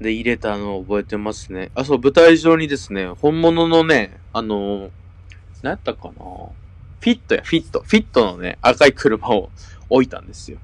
[0.00, 1.70] で、入れたのを覚えてますね。
[1.74, 4.90] あ、そう、舞台上にですね、本物のね、あのー、
[5.62, 7.80] 何やったかなフィットや、フィット。
[7.80, 9.50] フィットのね、赤い車を
[9.90, 10.58] 置いたんですよ。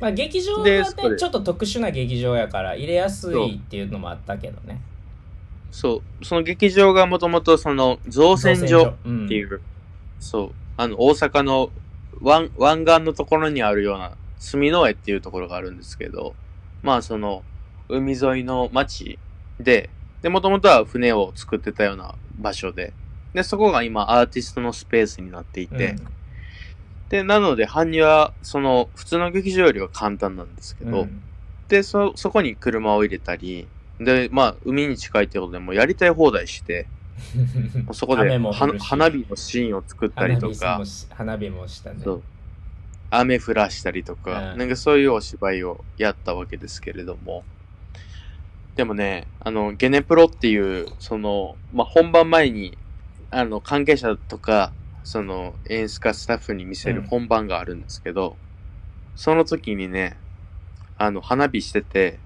[0.00, 0.84] まあ劇場はね
[1.18, 4.80] ちょっと特殊な劇場やから入れやすいっていうのもあったけどね。
[5.74, 9.60] そう、その劇場がもともとその造船所ってういう、
[10.20, 11.70] そう、あの、大阪の
[12.20, 16.36] 湾湾岸のところにあるような、住之江っていうところがあるんですけど、
[16.84, 17.42] まあその、
[17.88, 19.18] 海沿いの町
[19.58, 19.90] で、
[20.22, 22.92] で、もともとは船を作ってたような場所で、
[23.32, 26.06] で、そこが今アーティストのスペースになっていんて、うん
[27.08, 31.22] で、なので搬入は、その、普通の劇場よりは簡単なんですけど、うん。
[31.68, 36.88] で、そ、そこに車を入れたり、で、まあ、海に近いってことでもうやりたい放題して、
[37.92, 40.56] そこで花火のシーンを作ったりとか。
[40.56, 42.00] 花火も、し花火もしたね。
[42.02, 42.24] そう。
[43.10, 44.58] 雨降らしたりとか、うん。
[44.58, 47.44] なんかそういうお芝居をやったわけですけれども、
[48.74, 52.76] でもね、あの、ゲネプロっていう、その、まあ、本番前に、
[53.30, 54.72] あの、関係者とか、
[55.04, 58.36] その、演出家スタッフに見せるうん本番があるんですけど、
[59.14, 60.16] その時にね、
[60.96, 62.18] あの、花火してて、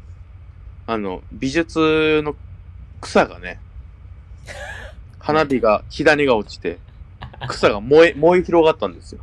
[0.87, 2.35] あの、美術の
[3.01, 3.61] 草がね、
[5.19, 6.79] 花火が、火種が落ちて、
[7.49, 9.21] 草が燃え、燃え広がったんですよ。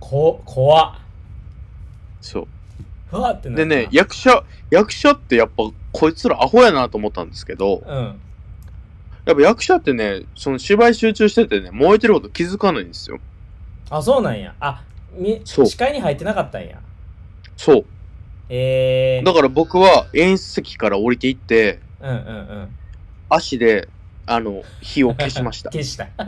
[0.00, 0.94] こ怖っ
[2.20, 2.48] そう。
[3.08, 8.20] ふわってなでね、役者、役者ってやっぱこいつらアホやなと思ったんですけど、うん
[9.26, 13.18] やっぱ役者ってね、その芝居集中しててね、燃えてること気づかないんですよ。
[13.90, 14.54] あそうなんや。
[14.60, 15.66] あみそう。
[15.66, 16.78] 視界に入ってなかったんや。
[17.56, 17.84] そう。
[18.48, 22.68] えー、だから僕は演出席から降りていって、うんうんうん。
[23.28, 23.88] 足で、
[24.26, 25.70] あの、火を消しました。
[25.74, 26.08] 消した。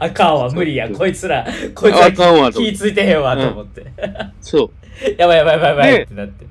[0.00, 0.90] あかんわ無理や。
[0.90, 3.86] こいつらこいつらあかんわと気ついてへんわと思って、
[4.40, 4.70] そう。
[5.16, 6.46] やばいやばいやばいやばいでってなって。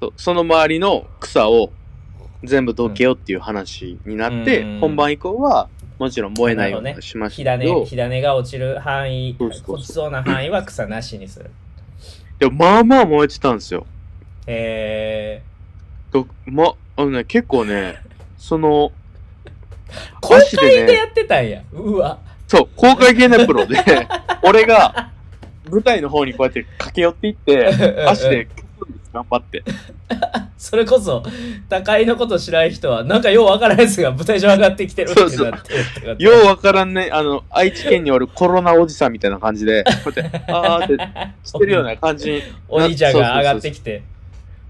[0.00, 0.12] そう。
[0.16, 1.72] その周りの草を
[2.42, 5.68] 全部どけよっていう話になってうん、本番以降は、
[5.98, 9.76] もちろん燃えないようにしまし火たけど、種火種が落ちる範囲そうそうそう。
[9.76, 11.50] 落ちそうな範囲は草なしにする。
[12.38, 13.86] でもまあまあ燃えてたんですよ。
[14.46, 15.42] え
[16.10, 18.00] とま、あのね、結構ね、
[18.38, 21.62] その、ー、公開でやってたんや。
[21.72, 22.18] うわ。
[22.48, 23.76] そう、公開ゲネプロで、
[24.42, 25.10] 俺が
[25.70, 28.48] 舞台の方にこうやって駆け寄っていって、足で
[29.12, 29.62] 頑張って。
[30.60, 31.22] それこそ
[31.70, 42.42] 高井のこと知らん人はなんかようわからんやつが舞台上上がってきてるってなってようわからんね、あの、愛知県におるコロナおじさんみたいな感じで、 こうやって、あーってしてるような感じに。
[42.68, 44.02] お兄ちゃんが上がってきて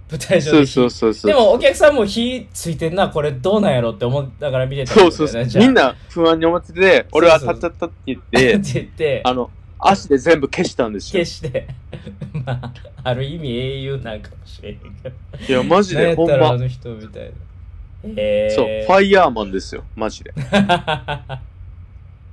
[0.09, 1.32] 舞台上で火そうそうそう。
[1.32, 5.45] でもお客さんも火ついてんなこれどうなんやろって思いながら見てたそうそうそう。
[5.57, 9.51] みんなな不安に思ってて、俺はたったったって言って、 言ってあの、
[9.83, 11.24] 足で全部消したんですよ消。
[11.24, 11.68] して
[12.45, 12.72] まあ
[13.03, 15.14] ある意味英雄なんかもしれんけど
[15.49, 16.51] いや、マジで、ほんま。
[16.51, 20.33] あの人みたいなへえそう、ファイヤーマンですよ、マジで。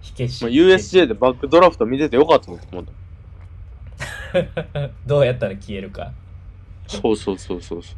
[0.02, 2.91] 火消しまあ、USJ でバックドラフト見ててよかったと思った。
[5.06, 6.12] どうやったら消えるか
[6.88, 7.95] そうそうそうそうそう。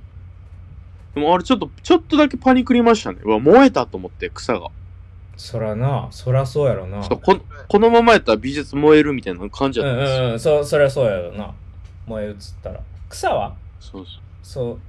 [1.16, 3.20] でもあれちょっと、ちょっとだけパニクりましたね。
[3.24, 4.70] うわ、燃えたと思って、草が。
[5.40, 7.02] そらなそらそうやろな。
[7.02, 10.56] そうここのままやったら美術燃えるみたいな感じうだったんですよ。
[10.56, 11.54] んうんそそりゃそうやろな。
[12.06, 12.82] 燃え移ったら。
[13.08, 13.56] 草は？
[13.80, 14.22] そうそう。
[14.44, 14.80] そう。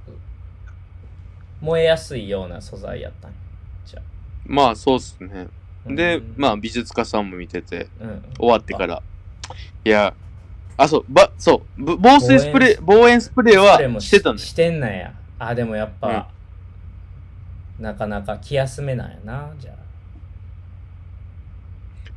[1.61, 3.37] 燃えやすいような素材やったんや。
[3.85, 4.01] じゃ
[4.45, 5.47] まあ、そうっすね。
[5.87, 6.33] あで、うん。
[6.35, 8.23] まあ、美術家さんも見てて、うん。
[8.37, 9.01] 終わってから。
[9.85, 10.13] いや、
[10.75, 14.45] あ、そう、ば、そう、ぶ防水スプレー、防煙スプレーはしてたんだよ。
[14.45, 15.13] してんなんや。
[15.39, 16.27] あでもやっぱ、
[17.79, 19.80] なかなか気休めなんやなじゃあ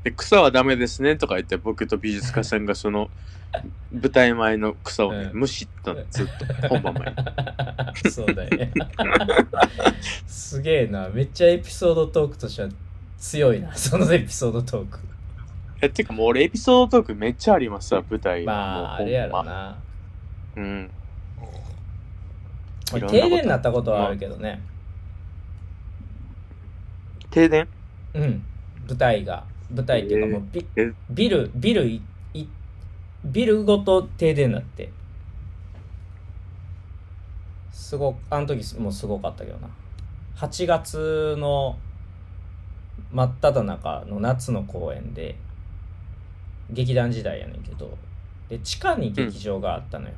[0.05, 3.11] で、草はダメですねとか言って、僕と美術家さんがその、
[3.93, 5.41] 舞台前の草をね、うん。
[5.41, 6.27] むしったの、ずっ
[6.61, 7.15] と、本番前
[8.05, 8.11] に。
[8.13, 8.73] そうだよね。
[10.27, 11.09] すげえな。
[11.09, 12.69] めっちゃエピソードトークとしては
[13.19, 14.99] 強いなそのエピソードトーク。
[15.81, 18.55] え、てかもう俺エピソードトークめっちゃありますわ、舞台は。
[18.55, 18.61] ま
[18.93, 19.77] ああれやろな。
[20.57, 20.91] うん。
[22.93, 24.61] 停電になったことはあるけどね、
[27.31, 27.67] 停電？
[28.13, 28.45] うん。
[28.87, 30.93] 舞台が舞台っていうかもうビえ。
[31.11, 32.03] ビルビルい
[32.35, 32.49] い
[33.25, 34.91] ビルごと停電になって。
[37.73, 39.69] すごあの時もすごかったけどな。
[40.37, 41.79] 8月の
[43.13, 45.37] 真っ只中の夏の公演で
[46.71, 47.97] 劇団時代やねんけど
[48.49, 50.15] で地下に劇場があったのよ、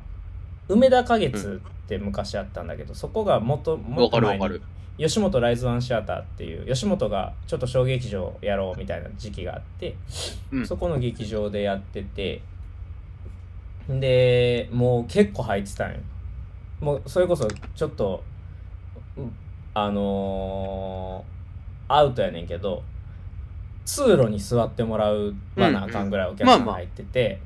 [0.67, 4.55] 梅田花月って昔あったんだけど、そこがもっともと前にかる。
[4.55, 4.76] わかる。
[4.97, 9.95] 吉本ライズワンシアターっていう吉本がちょっと小劇場やろうみたいな時期があって、
[10.51, 10.67] うん。
[10.67, 12.41] そこの劇場でやってて
[13.87, 15.97] でもう結構入ってたんよ。
[16.79, 18.23] もうそれこそちょっと
[19.15, 19.31] うん
[19.73, 21.37] あのー
[21.93, 22.83] アウトやねんけど
[23.85, 27.39] 通路に座ってもらうわなあかんぐらいお客さんまあまあ入ってて、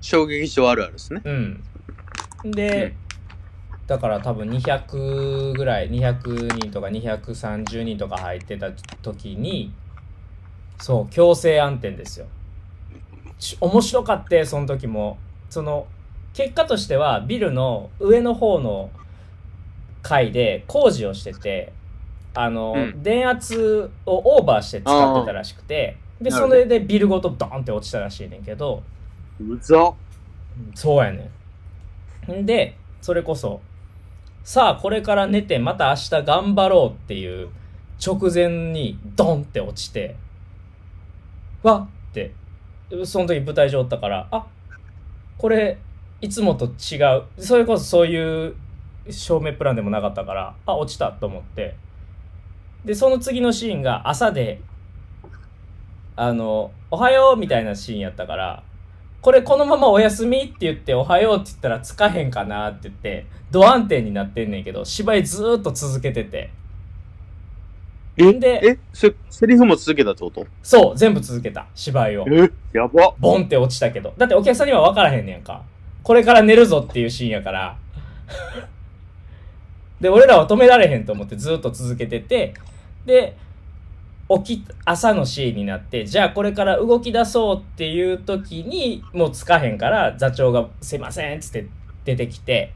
[0.00, 1.22] 衝撃場あるあるですね。
[1.24, 1.62] うん。
[2.50, 2.96] で、
[3.86, 8.70] だから多分200ぐらい、200人とか230人とか入ってた
[9.02, 9.72] 時に、
[10.78, 12.26] そう、強制暗転ですよ。
[13.38, 15.18] ち面白かって、その時も。
[15.50, 15.86] その、
[16.32, 18.90] 結果としては、ビルの上の方の
[20.02, 21.72] 階で工事をしてて、
[22.34, 28.82] あの、うん電圧をオーバーして使ってたらしくて、で、それでビルごとドーンって落ちたらしいねんけど、
[29.40, 29.92] うざ
[30.74, 31.30] そうやね
[32.28, 32.32] ん。
[32.40, 33.60] んで、それこそ、
[34.44, 37.48] さあこれから寝てまた明日頑張ろうっていう
[38.04, 40.16] 直前にドンって落ちて、
[41.62, 42.32] わっって、
[43.04, 44.46] その時舞台上おったから、あ
[45.38, 45.78] これ
[46.20, 47.24] いつもと違う。
[47.38, 48.54] それこそそういう
[49.10, 51.76] 照明プランでもなかったから、あ、落ちたと思って。
[52.84, 54.60] で、その次のシーンが朝で、
[56.16, 58.62] あの、おはようみたいなシーンやったから、
[59.24, 66.50] これこのままお休みって言っておはようって言ったらつかへんかなって言って、ド安定になってんねんけど、芝居ずーっと続けてて。
[68.18, 70.46] えでえせ、セリフも続けたってこと？
[70.62, 72.26] そう、全部続けた、芝居を。
[72.28, 74.12] えやばボンって落ちたけど。
[74.18, 75.62] だってお客さんには分からへんねんか。
[76.02, 77.78] これから寝るぞっていうシーンやから。
[80.02, 82.52] で、俺らは止められへんと思ってずっと続けてて、
[83.06, 83.38] で、
[84.28, 91.66] 起き、朝のシーンになって、じゃあこれから動き出そうっていう時に、もうつかへんから、座長がすいませんっつって
[92.04, 92.72] 出てきて、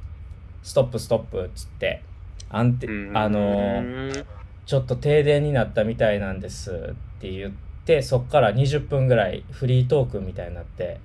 [0.62, 2.02] ストップストップっつって、
[2.50, 2.74] あん。
[2.74, 4.24] て、あのー
[4.68, 6.74] ちょっと停電になったみたいなんですっ
[7.22, 7.50] て言っ
[7.86, 11.00] て、そっから20分ぐらいフリートークみたいになって、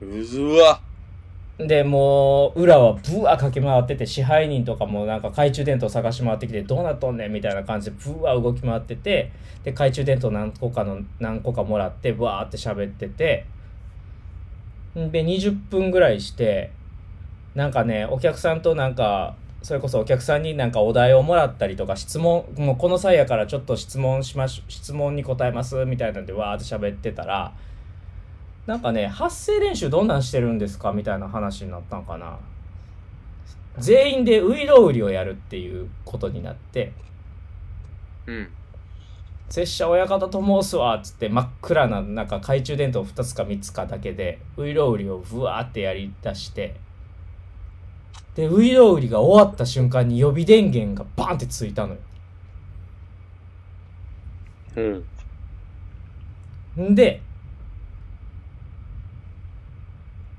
[0.00, 0.80] うずわ
[1.66, 9.32] で、もう、裏はブワー駆け回ってて、支配人とかもなんか懐中電灯探し回ってきて、どうなっとんねんみたいな感じでブワー動き回ってて、
[9.64, 13.46] で、懐中電灯何個かの、何個かもらって、ブワーって喋ってて、
[14.94, 16.70] で、20分ぐらいして、
[17.54, 27.52] なんかね、お客さんとなんか、それこそお客さんになんかお題をもらったりとか、質問、もうこの際やからちょっと質問しまし、質問に答えますみたいなんでわーって喋ってたら、
[28.66, 32.38] なんかね、発声練習どんなんしてるんですかみたいな話になったんかな。
[33.78, 36.92] 全員でウイロウリをやるっていうことになって、
[38.26, 38.48] うん。
[39.50, 46.76] 拙者親方と申すわっつって真っ暗ななんか懐中電灯2つか3つかだけでウイロウリをブワーってやりだして
[48.36, 52.00] でウイロウリが終わった瞬間に予備電源がバンってついたのよ
[54.76, 54.80] う
[56.80, 56.90] ん。
[56.90, 57.20] んで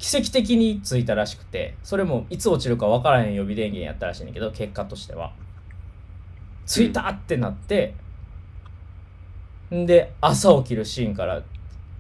[0.02, 5.32] 奇跡的についたらしくてそれもいつ落ちるか分からへん予備電源やったらしいんだけど結果としては。
[6.66, 7.94] ついたってなって、
[9.74, 11.44] んで朝起きるシーンから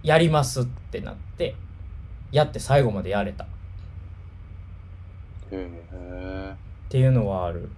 [0.01, 1.55] やりますってなって
[2.31, 3.43] やって最後までやれた。
[3.43, 3.47] っ
[5.51, 6.55] へえ。
[6.89, 7.69] ていうのはある。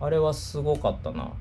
[0.00, 1.32] あれはすごかったな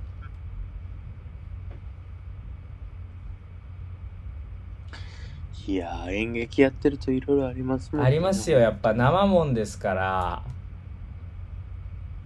[5.66, 8.08] いやー、演劇やってるといろいろありますもんね。
[8.08, 8.60] ありますよ。
[8.60, 10.44] やっぱ生もんですから。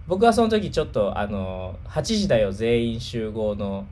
[0.08, 3.86] 僕はその時ちょっとあの8時だよ全員集合の。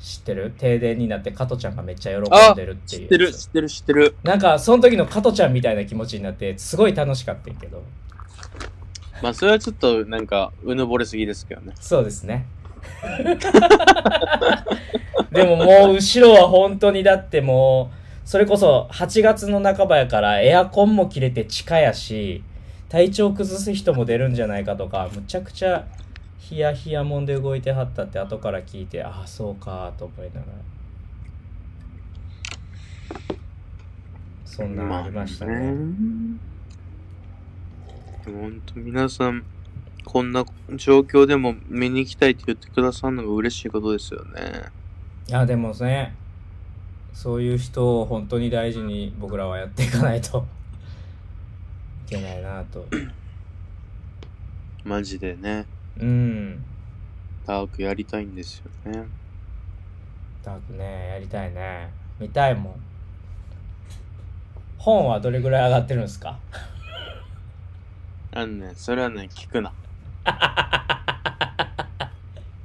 [0.00, 0.52] 知ってる？
[0.58, 4.16] 停電になって加トちゃんがめっちゃ喜んでるっていう知ってる、知ってる、知ってる。
[4.24, 7.84] なんかその時の加トちゃんみたいな気持ちになってすごい楽しかったけど。
[9.22, 11.74] まあ、それはちょっと、なんか、うぬぼれすぎですけどね。
[11.78, 12.46] そうですね。
[15.30, 22.42] でももう後ろは本当にだってもうそれこそ8月の半ばやからエアコンも切れて地下やし
[22.88, 25.86] 体調崩す人も出るんじゃないかとかむちゃくちゃ
[26.38, 30.52] ヒヤヒヤもんで動いてはったって後から聞いてああそうかと思いながら。
[34.44, 35.74] そんなんありましたね,、
[38.26, 39.44] 本当皆さん、
[40.04, 40.44] こんな
[40.76, 44.64] 状況でも見に行きたいって言ってくださるのが嬉しいことですよね。
[45.28, 46.14] いやでもね
[47.12, 50.46] そういう人を本当に大事に僕らはやっていかないと
[52.06, 52.86] いけないなと。
[54.84, 55.66] マジでね。
[55.98, 56.64] うん。
[57.46, 59.04] ダークやりたいんですよね。
[60.42, 61.08] ダークね。
[61.10, 61.90] やりたいね。
[62.18, 62.74] 見たいもん。
[64.78, 66.38] 本はどれぐらい上がってるんですか？
[68.34, 69.72] あのね、それはね、聞くな。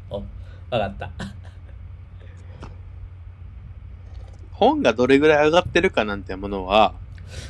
[0.09, 0.27] お分
[0.71, 1.11] かった
[4.57, 6.93] 本がどれぐらい上がってるかなんてものは、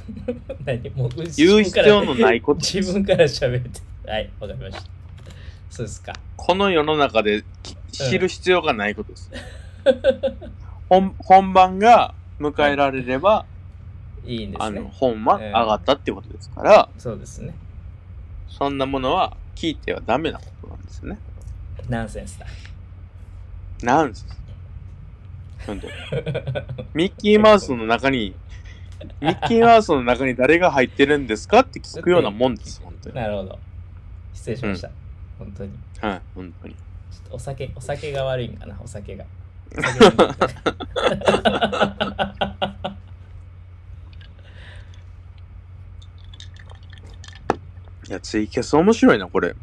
[0.65, 0.89] 何？
[0.89, 2.77] もう言う必要のないことです。
[2.77, 4.81] 自分から喋ってはいわかりました。
[5.69, 6.13] そうですか。
[6.35, 9.31] この世の中でき知る必要がないことです。
[10.89, 13.45] 本本番が迎えられれば、
[14.25, 17.53] いいんであの、すね本は上がったってことですから、そうですね。
[18.49, 21.17] そんなものは聞いてはダメなことなんですね。
[21.87, 22.47] ナンセンスだ。
[23.81, 24.25] なんです。
[25.65, 25.93] 本当に
[26.93, 28.35] ミッキーマウスの中に、
[29.21, 33.15] ミッキーマウスの中に誰が入ってるんですかって聞くようなもんです、本当に。
[33.15, 33.59] なるほど
[34.33, 34.89] 失礼しました、
[35.39, 36.75] 本当にはい、本当に。
[36.75, 36.79] ちょ
[37.27, 39.25] っとお酒、お酒が悪いんかな、お酒が。
[39.75, 40.53] お酒が苦手
[48.09, 49.53] いや、ツイキャス面白いな、これ。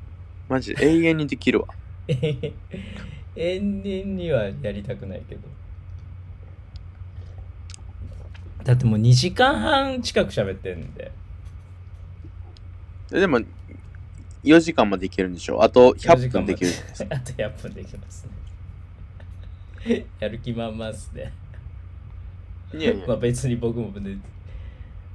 [0.51, 1.69] マジ、永遠にできるわ。
[2.07, 2.53] 永
[3.37, 5.49] 遠にはやりたくないけど。
[8.65, 11.13] だってもう2時間半近く喋ってんで。
[13.13, 13.41] えでも、
[14.43, 15.63] 4時間までいけるんでしょ？
[15.63, 17.09] あと100分できるじゃないですか。
[17.15, 18.27] あと100分できます
[19.87, 20.07] ね。
[20.19, 21.33] やる気満々っすね。
[22.75, 24.19] いやいや まあ別に僕もね、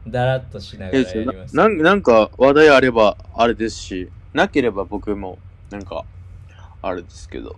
[0.08, 1.56] だらっとしながらいややります。
[1.56, 5.40] ななんなんか話題あればあれですし、なければ僕も
[5.72, 6.06] なんか
[6.82, 7.56] あれですけど。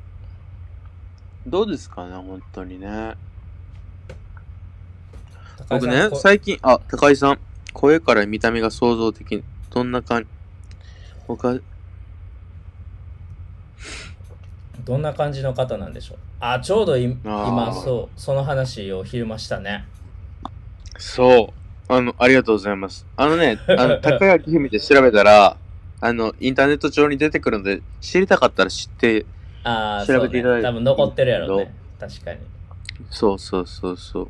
[1.46, 3.16] どうですかね、本当にね。
[5.70, 7.39] 僕ね、こ最近、あ、高井さん、
[7.74, 10.28] 声から見た目が想像的に、どんな感じ、
[11.28, 11.59] 他、
[14.84, 16.18] どんな感じの方なんでしょう。
[16.39, 19.86] あちょうど今そうその話を昼間したね。
[20.97, 21.53] そ
[21.89, 21.93] う。
[21.93, 23.05] あの、ありがとうございます。
[23.16, 25.57] あのね、あの、 高明姫で調べたら、
[25.99, 29.26] あの、インターネット上に出てくるので、知りたかったら知って、
[29.64, 30.68] ああ調べていただいて。
[30.68, 31.76] 多分残ってるやろうね。
[31.99, 32.39] 確かに。
[33.09, 34.28] そうそうそうそう。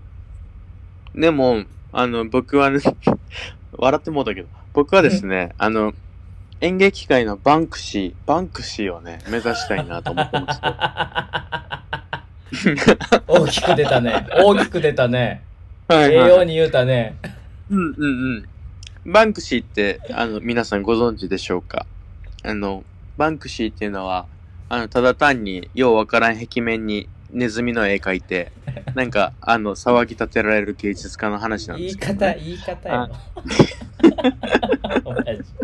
[1.15, 2.79] でも、あの、僕はね、
[3.77, 5.93] 笑ってもうたけど、僕はですね、あの、
[6.61, 10.75] 演劇界のバンクシー、バンクシーをね、目指したいなと思ってますよ。
[13.27, 14.27] 大きく出たね。
[14.43, 15.43] 大きく出たね。
[15.87, 16.29] はい、栄はい。
[16.29, 17.17] 養に言うたね。
[17.69, 18.45] うんうん
[19.05, 19.11] うん。
[19.11, 21.85] バンクシーって、あの、皆さんご存知でしょうか？
[22.43, 22.83] あの、
[23.17, 24.25] バンクシーっていうのは、
[24.69, 28.51] あの、ただ単に、ようわからん壁面にネズミの絵描いて、
[28.95, 32.33] なんか、あの、騒ぎ立てられる芸術家の話なんで言いすけど、ね。
[32.33, 33.09] 方、言い方よ。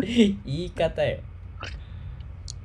[0.00, 1.18] 言い方よ。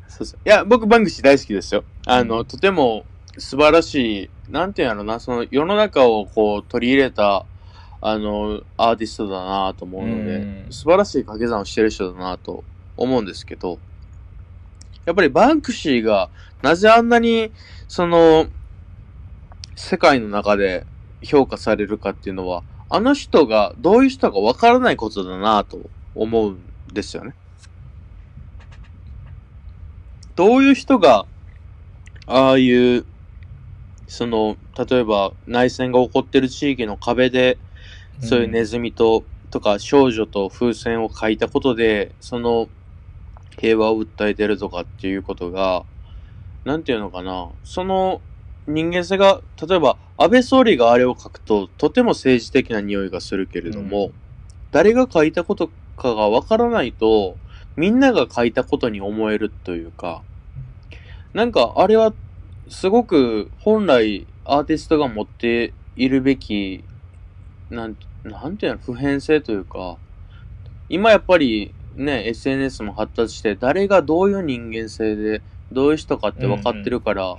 [0.08, 0.40] そうそう。
[0.46, 1.84] いや、僕、バンクシー大好きですよ。
[2.06, 3.06] あの、とても
[3.38, 7.46] 素晴らしい、なんていうんやろな、その世の中をこう取り入れた、
[8.00, 12.64] あの、アーティストだなと思うので、うん素晴らしい掛け算をしてる人だなと
[12.98, 13.80] 思うんですけど、
[15.06, 16.30] やっぱりバンクシーが
[16.62, 17.52] なぜあんなに、
[17.88, 18.48] その、
[19.76, 20.86] 世界の中で
[21.24, 25.80] 評価されるかっていうのは、あの人がどういう人かわからないことだなと
[26.16, 26.60] 思うん
[26.94, 27.34] ですよね。
[30.36, 31.26] どういう人が、
[32.26, 33.06] ああいう、
[34.08, 37.58] その、例えば内戦が起こってる地域の壁で、
[38.20, 42.68] そういうネズミと、とか少女と風船を描いたことで、その
[43.60, 45.84] 平和を訴えてるとかっていうことが、
[46.66, 48.22] なんていうのかな、その
[48.68, 54.14] 人間性が、例えば安倍総理があれを書くと、とても政治的な匂いがするけれども、う
[54.72, 57.38] 誰が書いたことかがわからないと、
[57.76, 60.24] みんなが書いたことに思えるというか、
[61.34, 62.14] なんかあれは
[62.70, 66.84] すごく本来アーティストが持っているべき、
[67.70, 69.98] なん、なんていうの、普遍性というか、
[70.90, 75.42] 今やっぱりね、SNS も発達して、誰がどういう人間性で、
[75.72, 77.36] どういう人かって分かってるから、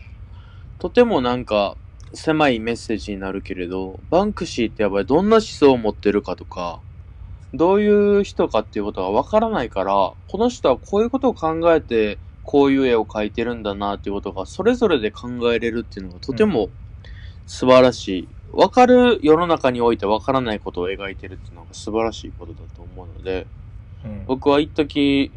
[0.85, 1.79] とてもなんか
[2.13, 6.79] 狭いメッセージになるけれど、バンクシーってやっぱりどんな思想を持ってるかとか、
[7.55, 16.69] どういう人かっていうことが分からないから、この人はこういうことを考えて、こういう絵を描いてるんだなっていうことが、それぞれで考えれるっていうのがとても
[17.47, 18.29] 素晴らしい。
[18.53, 23.47] 分かる世の中において分からないことを描いてるっていうのが素晴らしいことだと思うので、
[24.05, 24.25] うん。
[24.27, 25.33] 僕は一時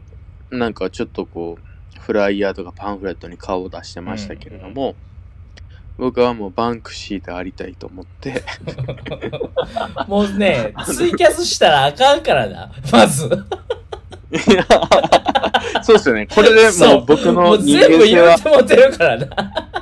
[0.52, 4.98] なんかちょっとこう、フライヤーとかパンフレットに顔を出してましたけれども、
[5.98, 8.44] 僕はもうバンクシーでありたいと思って、
[10.08, 13.28] もうね、ツイキャスしたらあかんからな、まず。
[14.30, 14.66] いや
[15.82, 16.28] そうですよね。
[16.28, 19.28] これでもう僕の人全部言間性はうてもてるからな。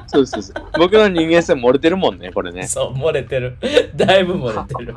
[0.08, 0.56] そうそうそう。
[0.78, 2.68] 僕の人間性漏れてるもんね、これね。
[2.68, 3.58] そう、漏れてる。
[3.96, 4.96] だいぶ漏れてる。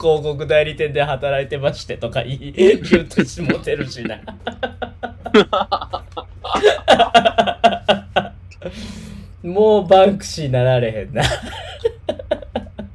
[0.00, 4.18] 広告代理店で働いてましてとか言い言うとしもてるしな。
[9.42, 11.22] もうバンクシーなられへんな。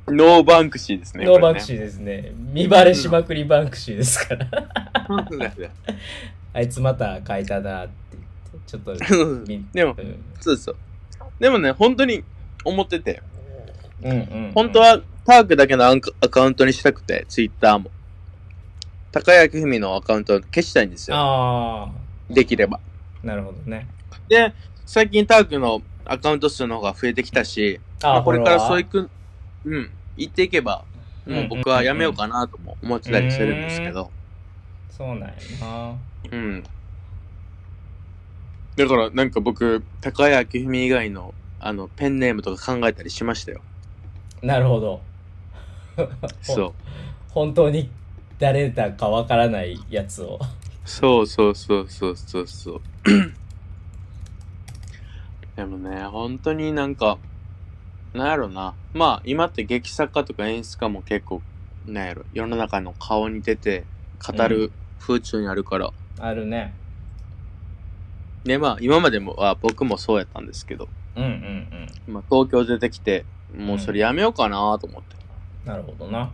[0.07, 1.25] ノーバンクシーですね。
[1.25, 1.75] ノーバンクシー。
[1.75, 2.31] ーですね。
[2.53, 4.47] 身バレしまくりバンクシーですから。
[6.53, 10.75] あいつまた書いたなって言って、ちょっと見でもう、んそうそう。
[11.39, 12.23] でもね、本当に
[12.63, 13.21] 思ってて、
[14.03, 14.51] うんうん。
[14.53, 17.89] 本当はタークだけのアンカアカウントにしたくて、ツイッターも。
[19.11, 21.17] 高谷明文のアカウントを消したいんですよ。
[21.17, 21.91] あ
[22.29, 22.79] できれば。
[23.23, 23.87] あ、なるほどね。
[24.29, 24.53] で、
[24.85, 29.09] 最近タークのアカウント数の方が増えてきたし、まあこれからそういく、
[29.65, 30.85] うん、言っていけば、
[31.25, 34.11] もう僕はやめようかなとも思ってたりするんですけど、
[34.89, 35.27] そうなんや
[35.59, 35.95] な。
[36.31, 36.63] うん。
[38.75, 43.61] だからなんか僕、高谷明文以外のあのペンネームとか考えたりしましたよ。
[44.43, 45.01] なるほど。
[46.41, 46.73] そう。
[47.29, 47.89] 本当に
[48.37, 50.39] 誰だかわからないやつを。
[50.85, 52.81] そうそうそうそうそうそう。
[55.55, 57.17] でもね、本当になんか、
[58.13, 58.73] なんやろな。
[58.93, 61.41] まあ、今って劇作家とか演出家も結構、
[61.85, 63.83] なんやろ、世の中の顔に出て
[64.25, 65.91] 語る風潮にあるから。
[66.19, 66.73] あるね。
[68.43, 71.29] で、まあ、今までもは僕もそうやったんですけど、うんうん
[72.07, 72.13] うん。
[72.13, 73.25] まあ、東京出てきて、
[73.55, 75.15] もうそれやめようかなと思って。
[75.65, 76.29] なるほどな。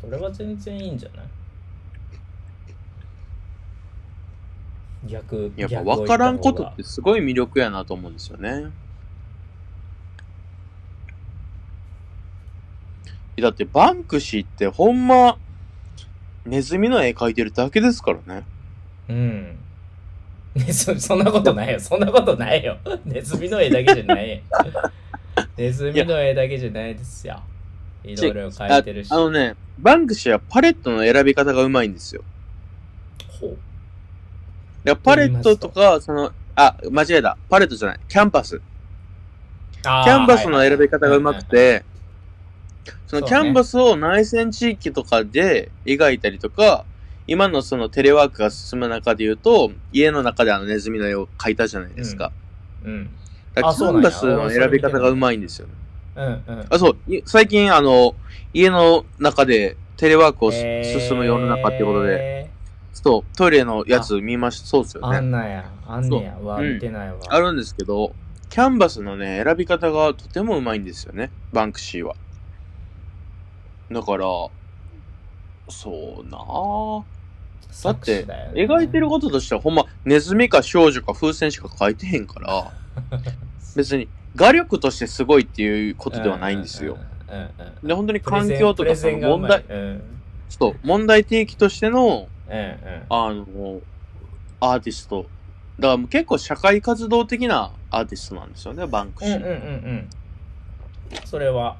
[0.00, 1.26] それは全然いいんじゃない？
[5.06, 8.70] 逆、やっぱ分からんことってすごい魅力やなと思うんですよね。
[13.40, 15.38] だってバンクシーってほんま、
[16.44, 18.44] ネズミの絵描いてるだけですからね。
[19.08, 19.58] うん。
[20.54, 21.80] ね そそんなことないよ。
[21.80, 22.78] そんなことないよ。
[23.04, 24.40] ネズミの絵だけじゃないよ。
[25.56, 27.40] ネズミの絵だけじゃないですよ。
[28.02, 29.12] いろいろ描いてるし。
[29.12, 32.22] ああのね、バンクシーはパレットの選び方がうまいんですよ。
[33.40, 33.58] ほう
[34.88, 37.36] だからパレットとか、その、あ、間違えた。
[37.50, 38.00] パレットじゃない。
[38.08, 38.60] キャンバス。
[39.82, 41.84] キャンバスの選び方がうまくて、
[43.06, 46.84] そのキャンバスを内戦地域とかで描いたりとか、
[47.26, 52.32] 今のそのテレワークが進む中で言うと、家の中であのネズミの絵を描いたじゃないですか。
[52.84, 53.10] うん。
[53.54, 55.74] だからキャンバスの選び方がうまいんですよね。
[56.16, 56.66] うんうん。
[56.70, 57.14] あ、そう。
[57.14, 58.14] い最近あの、
[58.54, 62.57] 家の中でテレワークをし進む世の中っていうことで、で。
[62.92, 64.66] そう、トイレのやつ見ました。
[64.66, 65.16] そうですよね。
[65.16, 65.70] あんなんや。
[65.86, 66.36] あんねや。
[66.40, 67.18] うわ、うん見てないわ。
[67.28, 68.14] あるんですけど、
[68.50, 71.30] キャンバスのね、選び方がとてもうまいんですよね。
[71.52, 72.16] バンクシーは。
[73.90, 74.24] だから、
[75.68, 77.04] そうなぁ。
[77.84, 82.72] だって、描いてることとしてはほんま、ネズミか少女か風船しか描いてへんから、
[83.76, 86.98] 別に画力としてすごいっていうことではないんですよ。。
[87.30, 87.88] うんうんうん。
[87.88, 89.78] で、本当に環境とかその問題、うん。
[89.78, 90.18] うん
[90.48, 93.02] そう、問題提起としての、うん。
[93.08, 93.80] あの、
[94.60, 95.26] アーティスト。
[95.78, 99.36] だから結構社会活動的なアーティストなんですよね、バンクシー。
[99.36, 99.56] うんうんうんう
[99.94, 100.08] ん。
[101.24, 101.76] それは、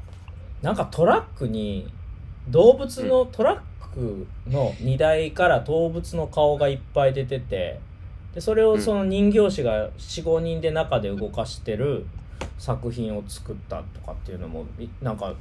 [0.63, 1.91] なんかトラックに、
[2.49, 3.61] 動物の、トラッ
[3.95, 7.81] クの荷台から動物の顔がいっぱい出てて、
[8.35, 12.07] でそれをその人形師が4、5人で中で動かしてる
[12.59, 15.35] 作品を作ったとかっていうのも、いなんか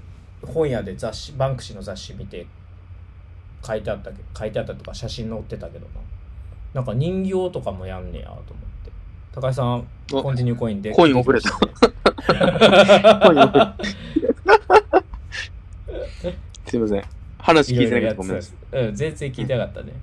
[0.45, 2.47] 本屋で雑誌、バンクシーの雑誌見て
[3.65, 5.91] 書いてあったけ書いてあったとか写真載ってたけどな。
[6.73, 8.45] なんか人形とかもやんねやと思っ
[8.85, 8.91] て。
[9.33, 10.91] 高井さん、おコンティニューコインで。
[10.91, 11.51] コイン遅れた
[13.27, 13.77] コイン遅れた。
[16.65, 17.03] すいません。
[17.39, 18.77] 話聞いてないけやどごめんなさい。
[18.77, 19.93] うん、全然聞いてなかったね。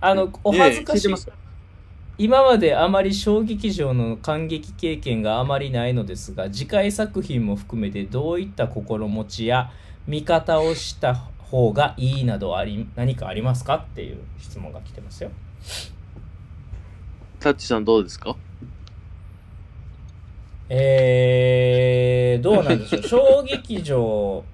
[0.00, 1.14] あの、お恥ずかしい。
[2.18, 9.70] 今まであまり小劇場の感激経験があまりないのですが、次回作品も含めてどういった心持ちや
[10.06, 15.30] 見方をした方がいいなどあり、何かありますかっていう質問が来てますよ。
[17.40, 18.36] タッチさんどうですか？
[20.68, 23.02] えー、どうなんでしょう。
[23.06, 24.44] 小劇場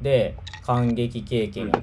[0.00, 0.34] で
[0.64, 1.82] 感激経験が、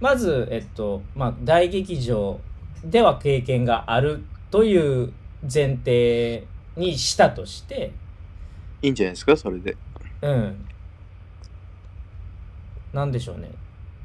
[0.00, 2.38] まず、えっと、まあ、大劇場
[2.84, 6.44] では経験があるという前提
[6.76, 7.92] にしたとして、
[8.82, 9.36] いいんじゃないですか？
[9.36, 9.76] それで。
[10.22, 10.66] うん。
[12.92, 13.50] なんでしょうね。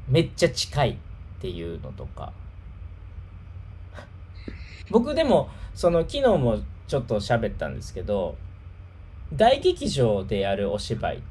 [0.08, 0.96] めっちゃ近いっ
[1.40, 2.32] ていうのとか。
[4.90, 8.36] 僕でも、その昨日もちょっと喋ったんですけど、
[9.32, 11.22] 大劇場でやるお芝居、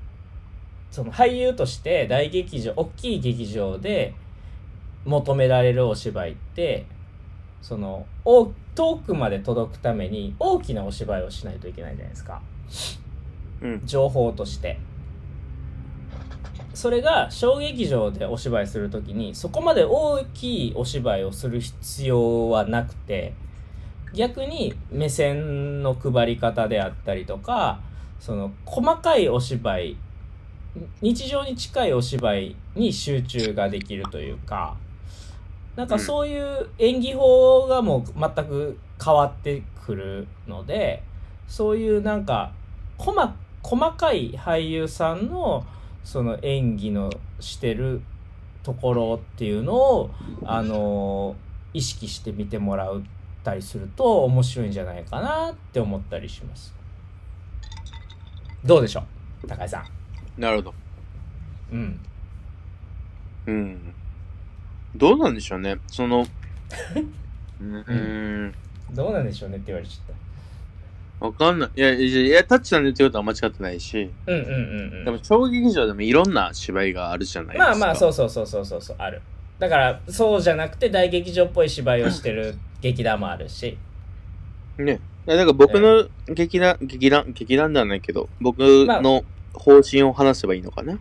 [0.92, 4.14] その俳優として大劇場、大きい劇場で
[5.06, 6.86] 求められるお芝居って、
[7.62, 12.42] その、お遠くまで届くために大きなお芝居をしないといけないじゃないですか。
[13.62, 13.82] うん。
[13.86, 14.78] 情報として
[16.76, 23.34] それが小劇場でお芝居するときにそこまで大きいお芝居をする必要はなくて
[24.14, 27.80] 逆に目線の配り方であったりとか
[28.20, 29.98] その細かいお芝居
[31.02, 34.76] 日常に近いお芝居に集中ができるというか
[35.76, 41.04] なんかそういう演技法がもう全く変わってくるので
[41.48, 42.52] そういうなんか
[42.98, 45.66] 細細かい俳優さんの
[46.06, 47.10] その演技の
[47.42, 48.02] してる
[48.64, 50.12] ところっていうのを
[50.46, 51.36] あの
[51.74, 53.02] 意識して見てもらっ
[53.44, 56.74] たりすると面白いんじゃないかなって思ったりします
[58.64, 59.04] どうでしょ
[59.44, 59.48] う？
[59.48, 59.80] 高井さ
[60.38, 60.74] んなるほど。
[61.72, 62.00] うん
[63.48, 63.94] うん。
[64.96, 65.78] どうなんでしょうね。
[65.88, 66.22] その、
[67.62, 68.56] うーん。
[68.92, 70.16] どうなんでしょうねって言われちゃっ
[71.20, 71.70] わかんない。
[71.76, 74.56] いや、いや、タッチさんの言ってることは間違ってないし、たうんうんうんう
[75.02, 75.06] ん。
[75.06, 77.70] でも、小劇場でもいろんな芝居があるじゃないですか。
[77.72, 79.22] まあまあそうそうそうそうそうそうある。
[79.58, 83.78] だからそうじゃなくて大劇場っぽい芝居をしてる劇団もあるし。
[84.78, 85.00] ね。
[85.26, 89.02] だから僕の劇団、劇団、劇団ではないけど、僕まあ。
[89.02, 89.24] の
[89.54, 91.00] 方針を話せばいいのかな。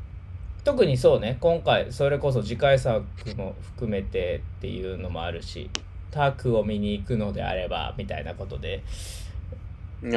[0.65, 1.37] 特にそうね。
[1.41, 3.05] 今回それこそ次回作
[3.37, 5.69] も含めてっていうのもあるし
[6.11, 8.83] タクを見に行くのであればみたいなことで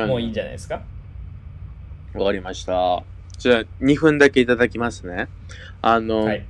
[0.08, 0.82] もういいんじゃないですか？
[2.14, 3.04] わかりました。
[3.38, 5.28] じゃあ、2分だけいただきますね。
[5.82, 6.46] あの、はい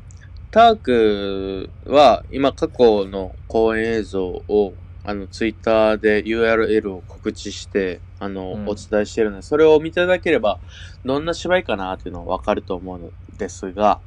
[0.49, 4.73] タークは今過去の公演映像を
[5.03, 10.57] あのツイッターで URL を告知してあの、うんお伝えしてるのでそれを見ていただければ
[11.03, 13.99] どんな芝居かなっていうのはわかると思うのですが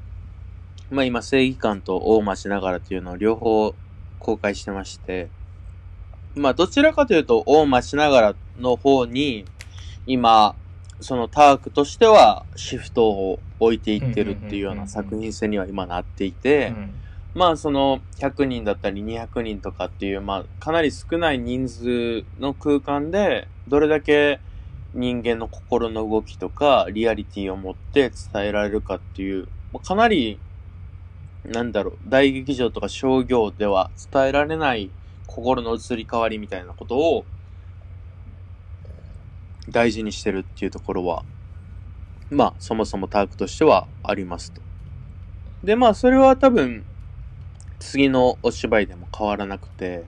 [0.91, 3.75] まあ今正義感と大町ながらっていうのを両方
[4.19, 5.29] 公開してまして
[6.35, 9.45] まあどちらかというと大町ながらの方に
[10.07, 10.55] 今
[11.01, 16.95] そのタークとしてはシフトを置いていってるっていうような作品性には今なっていて、うん。
[17.33, 24.41] まあその100人だったり200人とかっていうまあかなり少ない人数の空間でどれだけ
[24.95, 30.39] 人間の心の動きとか、リアリティを持って伝えられるかっていう、まあかなり、
[31.45, 34.91] なんだろう、大劇場とか商業では伝えられない
[35.27, 37.25] 心の移り変わりみたいなことを
[39.71, 41.25] 大事にしてるっていうところは、
[42.31, 44.61] まあ、そもそもタークとしてはありますと。
[45.65, 46.85] で、まあ、それは多分、
[47.79, 50.05] 次のお芝居でも変わらなくて、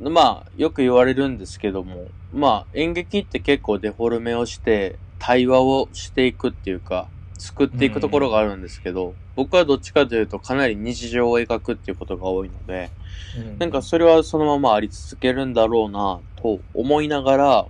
[0.00, 7.08] まあ、よく言われるんですけども、まあ、演劇って結構デフォルメをして、対話をしていくっていうか、
[7.38, 12.90] 作っていくところがあるんですけど、僕はどっちかというとかなり日常を描くっていうことが多いので、
[13.36, 17.66] うんなんかそれはそのままあり続けるんだろうなと思いながら、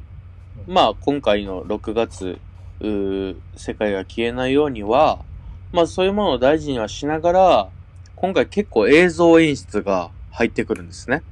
[0.67, 2.41] まあ今回の6月、
[2.81, 5.25] 世界が消えないようには、
[5.73, 7.71] まあそういうものを大事にはしながら、
[8.15, 11.23] 今回結構映像演出が入ってくるんですね。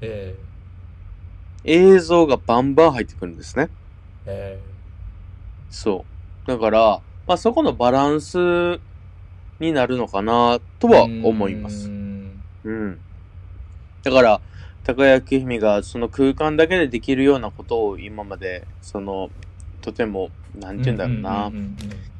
[0.00, 0.36] え
[1.64, 3.68] 映像がバンバン入ってくるんですね。
[4.26, 4.78] ええ
[5.70, 6.06] そ
[6.46, 6.50] う。
[6.50, 8.80] だから、まあそこのバランス
[9.60, 11.90] になるのかなとえは思いますう。
[11.90, 13.00] んうん。
[14.02, 14.40] だから、
[14.88, 19.28] 高焼姫がその空間だけでできるようなことを今まで、その、
[19.82, 21.52] とても、なんて言うんだろうな、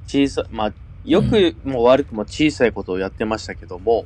[0.06, 0.72] 小さ、まあ、
[1.02, 4.04] よくも悪くも小さいことをやってましたけども、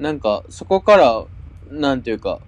[0.00, 1.24] なんか、そこから、
[1.70, 2.40] なんていうか、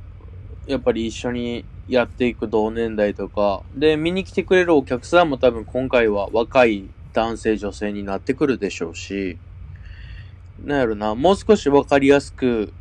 [0.67, 9.39] やっぱり一緒にやっていく同年代とか、で、見に来てくれるお客さんも多分今回は若い男性女性になってくるでしょうし、
[10.65, 12.73] なんやろな、もう少しわかりやすく、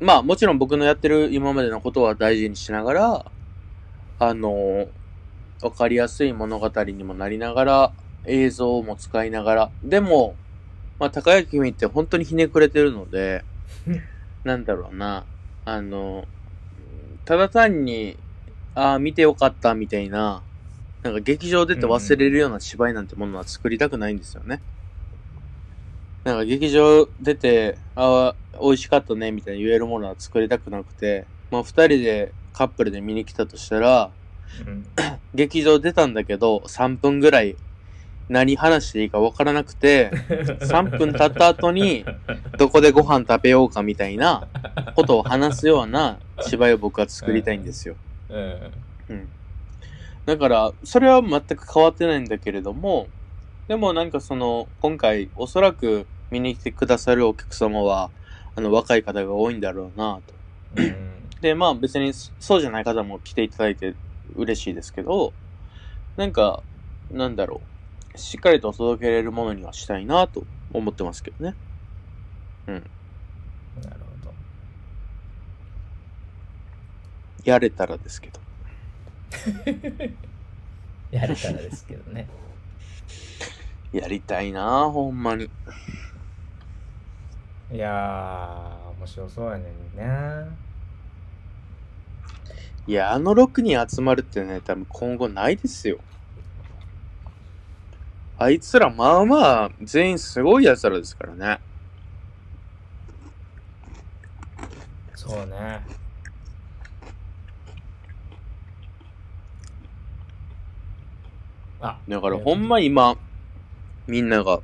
[0.00, 3.32] まあもちろん僕のやってる今までのことは大事にしながら、
[4.18, 4.88] あの、
[5.62, 7.92] わかりやすい物語にもなりながら、
[8.26, 10.36] 映像も使いながら、でも、
[10.98, 13.44] まあ高焼君って本当にひねくれてるので、
[14.44, 15.24] なんだろうな、
[15.64, 16.26] あの、
[17.24, 18.16] ただ単に、
[18.74, 20.42] ああ、見てよかったみたいな、
[21.02, 24.60] なんか劇場出て忘れるような芝居なんてものは作りたくないんですよね。
[26.26, 34.10] なんか劇場出て、ああ、美味しかったねみたいに言えるものは作りたくなくて、まあ二人でカップルで見に来たとしたら、
[34.66, 34.84] うん
[35.34, 37.56] 劇場出たんだけど、3分ぐらい
[38.28, 40.10] 何話していいかわからなくて、
[40.66, 42.04] 3分経った後に、
[42.58, 44.48] どこでご飯食べようかみたいな
[44.96, 47.94] ことを話すような芝居を僕は作りたいんですよ。
[48.30, 48.72] うん
[49.10, 49.28] うん。
[50.24, 53.06] だから、それは全く変わってないんだけれども、
[53.68, 58.10] でもなんかその、今回おそらく見に来てくださるお客様は、
[58.54, 60.34] あの、若い方が多いんだろうなと。
[60.76, 60.96] うん
[61.40, 63.94] で、まあ別にそうじゃない方も来ていただいて
[64.34, 65.34] 嬉しいですけど、
[66.16, 66.62] なんか、
[67.10, 67.60] なんだろ
[68.14, 68.18] う。
[68.18, 71.54] しっかりと届けれるものにはしたいなと思ってますけどね。
[72.66, 74.34] なるほど
[77.44, 78.40] やれたらですけど。
[81.10, 82.26] やれたらですけど ね
[83.92, 85.48] やりたいなほんまに。
[87.72, 90.66] いやー面白そうやねんね
[92.86, 95.98] いや、あの6人集まるってね、多分今後ないですよ。
[98.38, 101.58] あいつらまあまあ、全員すごい奴らですからね。
[105.16, 105.80] そうね
[111.80, 113.16] あだからほんま今、
[114.06, 114.60] みんなが、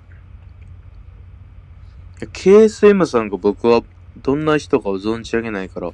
[2.26, 3.82] KSM さんが僕は
[4.16, 5.90] どんな人かを存じ上げないから、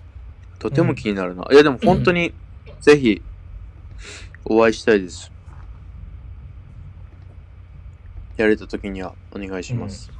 [0.58, 1.46] とても気になるな。
[1.50, 2.34] いやでも本当に、
[2.80, 3.22] ぜひ、
[4.44, 5.32] お会いしたいです。
[8.36, 10.10] やれた時にはお願いします。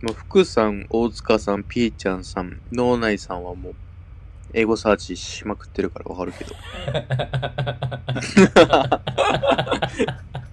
[0.00, 3.74] もう福さん、大塚さん、ピーちゃんさん、脳内さんはもう、
[4.52, 6.54] 英語サーチしまくってるからわかるけど。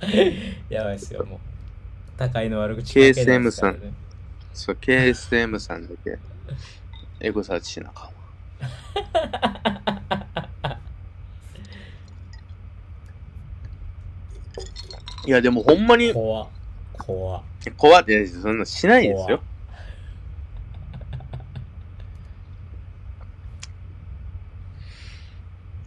[0.68, 1.38] やばいっすよもう。
[2.16, 3.06] 高いの悪口書けな
[3.36, 3.92] いですからね。
[4.52, 6.18] そう、KSM さんだけ、
[7.20, 8.12] エゴサーチしなあかんわ。
[15.26, 16.48] いや、でもほんまに、怖っ。
[16.92, 17.42] 怖っ。
[17.76, 18.04] 怖っ。
[18.04, 19.42] て、そんなしないですよ。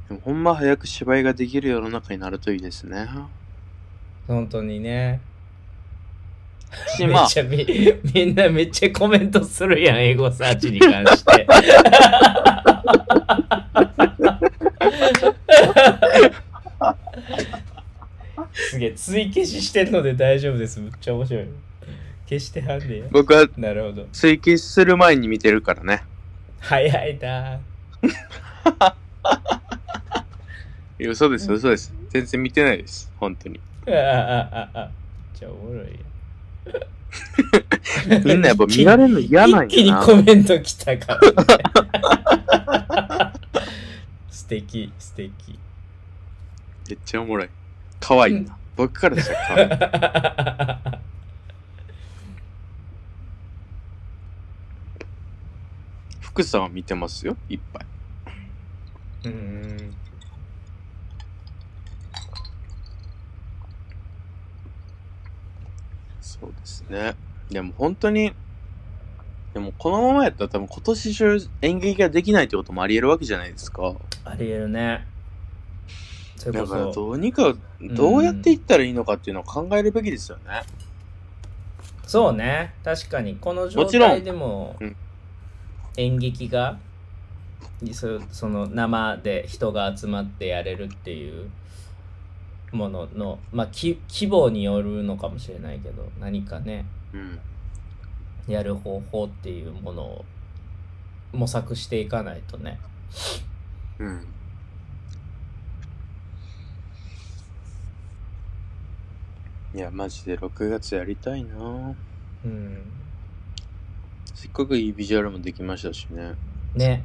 [0.10, 3.07] でもほんま早く芝居ができる世の中になるといいですね。
[4.30, 5.19] 本当にね
[6.95, 7.65] し、まあめっ、ちゃみ
[8.14, 11.47] みんなめっちゃコメントするやんエゴサーチに関して
[18.53, 21.47] すげえ追消ししてんので大丈夫ですめっちゃ面白い
[22.30, 26.03] 消してはんねや僕はなるほど追記する前に見てるからね。
[26.60, 27.60] 早いな。
[30.99, 31.93] いや嘘です、嘘です。
[32.10, 33.11] 全然見てないです。
[33.18, 33.60] 本当に。
[33.93, 34.89] あああああ。
[35.33, 35.91] じゃあおもろいや。
[38.23, 40.05] みんなやっぱ見られるの嫌なん一気にやな。
[40.05, 41.27] コメント来たから、ね。
[44.29, 45.57] 素敵、素敵。
[46.89, 47.49] めっちゃおもろい。
[47.99, 48.55] 可愛いな。
[48.75, 49.65] 僕からしたら可愛
[50.95, 50.99] い。
[56.21, 57.35] 福さんは見てますよ？
[57.49, 57.85] いっぱい。
[59.25, 59.93] うーん。
[66.39, 67.15] そうですね。
[67.49, 68.33] でも本当に、
[69.53, 73.95] でもこのままやったら多分今年中演劇ができないってこともあり得るわけじゃないですか。
[74.23, 75.07] ありえるね。
[76.37, 80.61] それだからどうにか、どうやっていったらいいのかっていうのを考えるべきですよね。
[82.05, 82.73] そうね。
[82.83, 84.95] 確かに、この状もちろん態でもうん、
[85.97, 86.79] 演劇が、
[87.91, 91.49] そその生で人が集まってやれるっていう
[92.71, 97.39] ものの、まあ、き規模によるのかもしれないけど、何かね、うん。
[98.47, 100.25] やる方法っていうものを
[101.31, 102.79] 模索していかないとね。
[103.99, 104.25] うん。
[109.75, 111.95] いや、マジで6月やりたいな
[112.43, 112.81] うん。
[114.33, 116.33] せっかくいいビジュアルもできましたしね。
[116.73, 117.03] ね。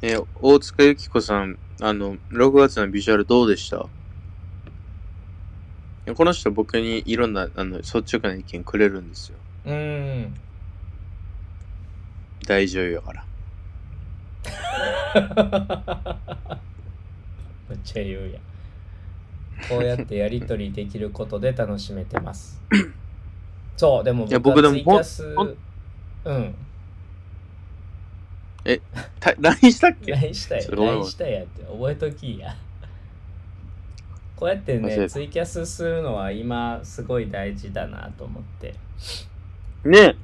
[0.00, 3.86] え、大塚由紀子さん、あの、6月のビジュアルどうでした？
[6.14, 9.38] この人僕にいろんな、あの、率直な意見くれるんですよ。
[9.66, 10.34] うん。
[12.46, 13.24] 大女優やから。
[17.68, 18.42] めっちゃ言うやん。
[19.68, 22.60] こうやってやりとりできることで楽しめてます。
[23.76, 25.54] そう、でも僕はツイキャス、ほん
[28.64, 28.80] うん。
[29.20, 32.54] た LINE したっけ？LINE したよ LINE したやって覚えときや。
[34.36, 38.74] こうやってね、ツイキャスするのは今すごい大事だなと思って。
[39.84, 40.14] ね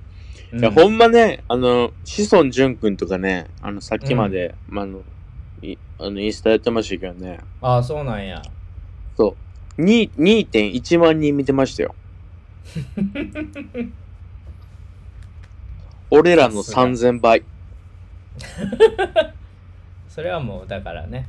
[0.52, 5.02] ういや、ほんまね、あの、志尊淳くんとかね、あの、さっきまで、まあ、あの、
[5.62, 8.40] いあのインスタやってましたけどね、ああ、そうなんや。
[9.16, 9.34] そ
[9.78, 11.96] う、に2.1万人見てましたよ。
[16.10, 17.42] 俺らのさすが3000倍。
[20.08, 21.26] それはもうだからね、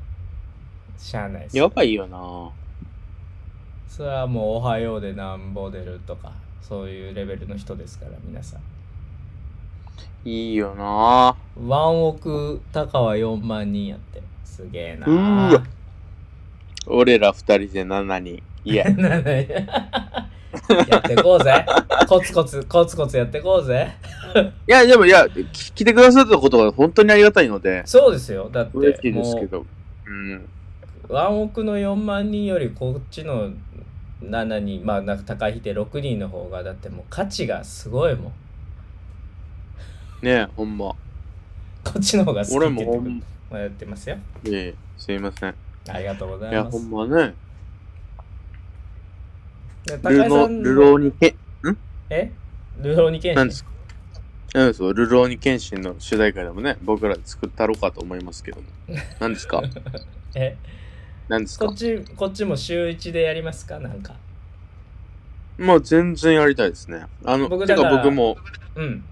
[0.98, 1.58] しゃあないです。
[1.58, 2.52] やばいよな。
[3.88, 8.62] それはもう「おはよう」でなんぼ出るとかそういうレベルの人ですから皆さん。
[10.28, 11.36] いいよな。
[11.68, 14.22] ワンオク高は4万人やって。
[14.44, 15.06] すげえな。
[15.06, 15.64] うーわ。
[16.88, 17.38] 俺ら2
[17.68, 18.44] 人で7人。
[18.64, 19.64] いや、なんだよ
[20.90, 21.66] やってこうぜ
[22.08, 23.96] コツコツコツコツやってこうぜ
[24.68, 29.66] いや、でもいや、き来てくださったことが本当にありがたいので、そうですよだって嬉しいですけど。
[30.06, 30.50] うん。
[31.08, 33.52] ワンオクの4万人よりこっちの
[34.24, 38.32] 7人まあなんか高い日で6人の方がだってもう価値がすごいもん
[40.26, 40.88] ねえ、ほんま。
[41.84, 43.22] こっちの方が好きってってくるも
[43.52, 45.56] まあやってますよいえいえ、すいません。
[45.88, 47.36] ありがとうございや、いますほんまね。
[49.88, 51.36] ルロ、ルローニケ、
[52.10, 52.32] え？
[52.80, 53.70] ルローニケンなんですか？
[54.54, 58.68] なんですよ、ルローニケンシンの主題歌でもね、僕らで作ったろうかと思いますけども。
[59.20, 59.62] 何ですか？
[60.36, 60.58] え？
[61.28, 61.66] 何ですか？
[61.68, 63.80] こっちこっちも週1でやりますか？
[63.80, 64.16] なんか。
[65.58, 67.06] もう全然やりたいですね。
[67.24, 68.38] あの、てか僕だから僕も、
[68.76, 69.04] うん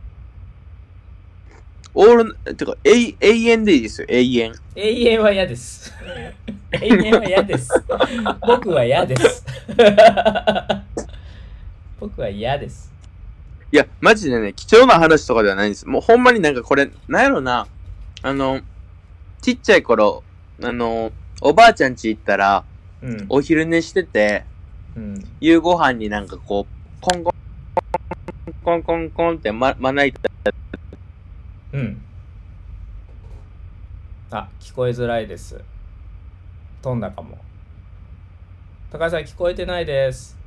[1.95, 4.53] オール、てか、永永遠でいいですよ、永遠。
[4.75, 5.93] 永遠は嫌です。
[6.81, 7.69] 永遠は嫌です。
[8.47, 9.45] 僕は嫌です。
[11.99, 12.91] 僕は嫌です。
[13.71, 15.87] いや、マジでね、貴重な話とかではないんです。
[15.87, 17.67] もうほんまになんかこれ、なんやろな、
[18.23, 18.61] あの、
[19.41, 20.23] ちっちゃい頃、
[20.63, 21.11] あの、
[21.41, 22.63] おばあちゃん家行ったら、
[23.03, 23.25] うん。
[23.29, 24.45] お昼寝してて、
[24.95, 25.23] うん。
[25.39, 27.33] 夕ご飯になんかこう、コンコン、
[28.63, 30.19] コンコンコンってま、まな板
[31.73, 32.01] うん。
[34.31, 35.59] あ聞こえづらいです。
[36.81, 37.37] 飛んだかも。
[38.91, 40.37] 高橋さん聞こえてないです。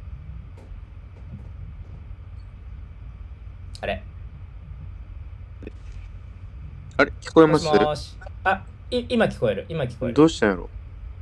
[3.81, 4.03] あれ。
[6.97, 7.81] あれ聞こえもします？
[7.85, 9.67] もしあい今聞こえる。
[9.69, 10.15] 今聞こえる。
[10.15, 10.71] どうしたんやろ？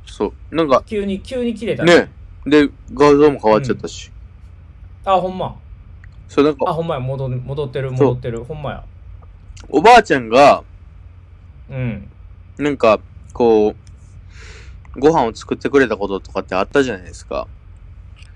[0.05, 0.55] そう。
[0.55, 1.83] なんか、急に急に切れた。
[1.83, 2.11] ね。
[2.45, 4.11] で、画像も変わっちゃったし。
[5.03, 5.55] あほんま。
[6.29, 7.01] そう、なんか、あほんまや。
[7.01, 8.43] 戻戻ってる戻ってる。
[8.43, 8.83] ほんまや
[9.69, 10.63] おばあちゃんが、
[11.69, 12.09] うん
[12.57, 12.99] なんか、
[13.33, 13.75] こ
[14.95, 17.47] う、ご飯を作ってくれたこととかってあったじゃないですか。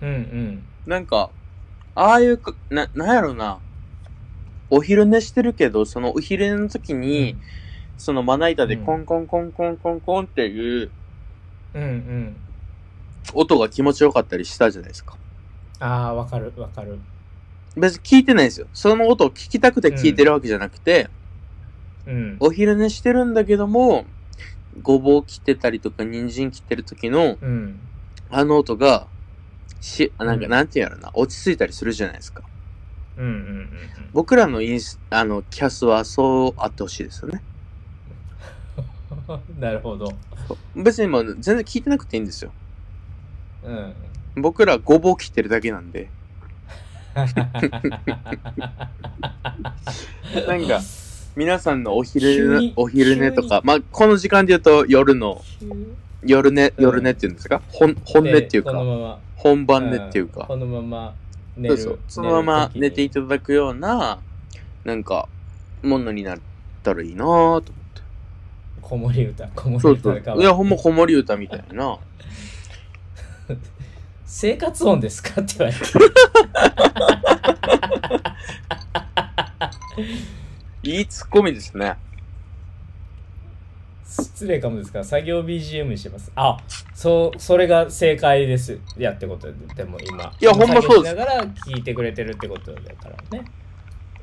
[0.01, 1.29] うんうんなんか、
[1.95, 3.59] ああいうか、な、なんやろな。
[4.69, 7.37] お昼寝してるけど、そのお昼寝の時に、
[7.97, 10.91] そのまな板でコンコンコンコンコンコンっていう
[11.73, 12.35] うんうん。
[13.33, 15.15] 音が気持ちよかったりしたじゃないですか。
[15.79, 16.99] ああ、わかるわかる。
[17.77, 18.67] 別に聞いてないんですよ。
[18.73, 21.09] その音を聞きたくて聞いてるわけじゃなくて、
[22.09, 22.37] うん。
[22.39, 24.05] お昼寝してるんだけども、
[24.81, 27.79] ごぼう切ってたりとか、人参切ってる時の、うん。
[28.29, 29.07] あの音が、
[29.79, 32.43] し、なんか、うんなんていうんやろな、落ち着いたりするじゃないですか。
[33.17, 33.69] うんうんうん
[34.11, 37.43] 僕らのインス、あの、キャスはそうあってほしいですよね。
[39.27, 39.61] うん。
[39.61, 40.11] なるほど。
[40.75, 42.51] 別にもう全然聞いてなくていいんですよ。
[43.63, 43.93] うん。
[44.41, 46.09] 僕らごぼう切ってるだけなんで。
[47.13, 47.29] なん
[50.67, 50.81] か、
[51.39, 55.41] 皆さんのお急昼寝に、お昼寝と急か、まあ、この時間で言うと夜の、
[56.21, 56.83] 夜寝、うん。
[56.83, 57.61] 夜寝っていうんですか？
[57.69, 59.17] 本、本音っていうか。
[59.37, 60.47] 本番寝っていうか、ん。
[60.47, 61.13] このまま
[61.55, 61.77] 寝る。
[61.77, 64.19] そうそう、そのまま寝ていたただくような、
[64.83, 65.29] なんか、
[65.81, 66.39] ものになっ
[66.83, 67.69] たらいいなぁと思って。
[68.81, 69.47] 子守歌。
[69.55, 70.21] 子守そうそう。
[70.41, 71.97] いや、ほんま子守歌みたいな。
[74.25, 75.39] 生活音ですか？
[75.41, 75.85] って言われて
[80.83, 81.97] いいツッコミですね。
[84.05, 86.57] 失礼かもですから作業 BGM にしてますあ
[86.95, 93.45] そうそれが正解ですやってことででも今いやほんまそうです作業しながら聞いてくれてるってことだからね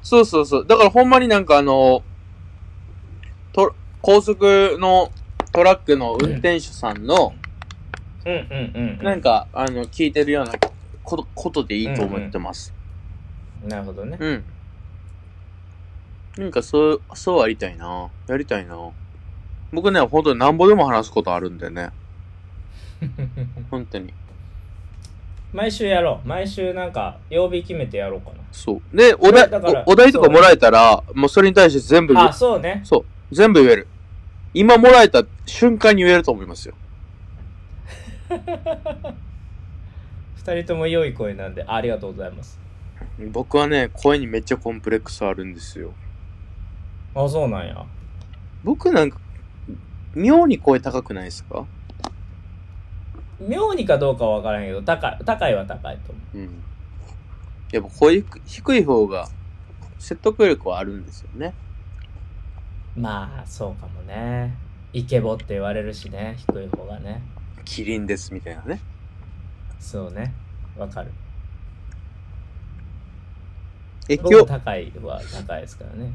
[0.06, 0.66] そうそうそう。
[0.66, 2.04] だからほんまになんかあの、
[3.52, 5.10] と高速の
[5.50, 7.34] トラックの運転手さんの、
[8.24, 10.52] うんうんうんなんか、あの、聞いてるような
[11.02, 12.72] ことことでいいと思ってます。
[13.64, 14.44] なるほどねうん。
[16.36, 18.10] なんかそう、そうありたいな。
[18.26, 18.76] やりたいな。
[19.72, 21.90] 僕ね、本当になんぼでも話すことあるんでね。
[23.70, 24.12] 本当に。
[25.52, 28.96] 毎週やろう毎週なんか曜日決めてやろうかそう。
[28.96, 29.48] で、お題
[29.86, 33.34] おお題とかもらえたら、もうそれに対して全部言あそうねそう。
[33.34, 33.88] 全部言える。
[34.52, 36.74] 今もらえた瞬間に言えると思いますよ。
[40.36, 42.58] 二人とも良い声なんでありがとうございます
[43.18, 45.92] 僕はね、声にめっちゃコンプレックスあるんですよ。
[47.16, 47.84] あそうなんや。
[48.62, 49.18] 僕なんか、
[50.14, 51.66] 妙に声高くないですか？
[53.40, 56.38] 妙にかどうかは分からんけど高い高いは高いと思う。
[56.38, 56.62] ん。
[57.72, 59.28] やっぱ声低低い方が
[59.98, 61.54] 説得力はあるんですよね。
[62.96, 64.54] うまあそうかもね。
[64.92, 67.22] イケボって言われるしね低い方がね。
[67.64, 68.80] キリンですみたいなね。
[69.80, 70.32] そうね。
[70.78, 71.10] わかる。
[74.08, 76.10] え、今僕日、高いは高いですからね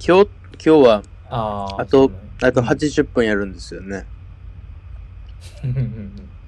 [0.00, 0.28] 今日、
[0.64, 2.10] 今日は、あああと
[2.40, 4.06] あと80分やるんですよね。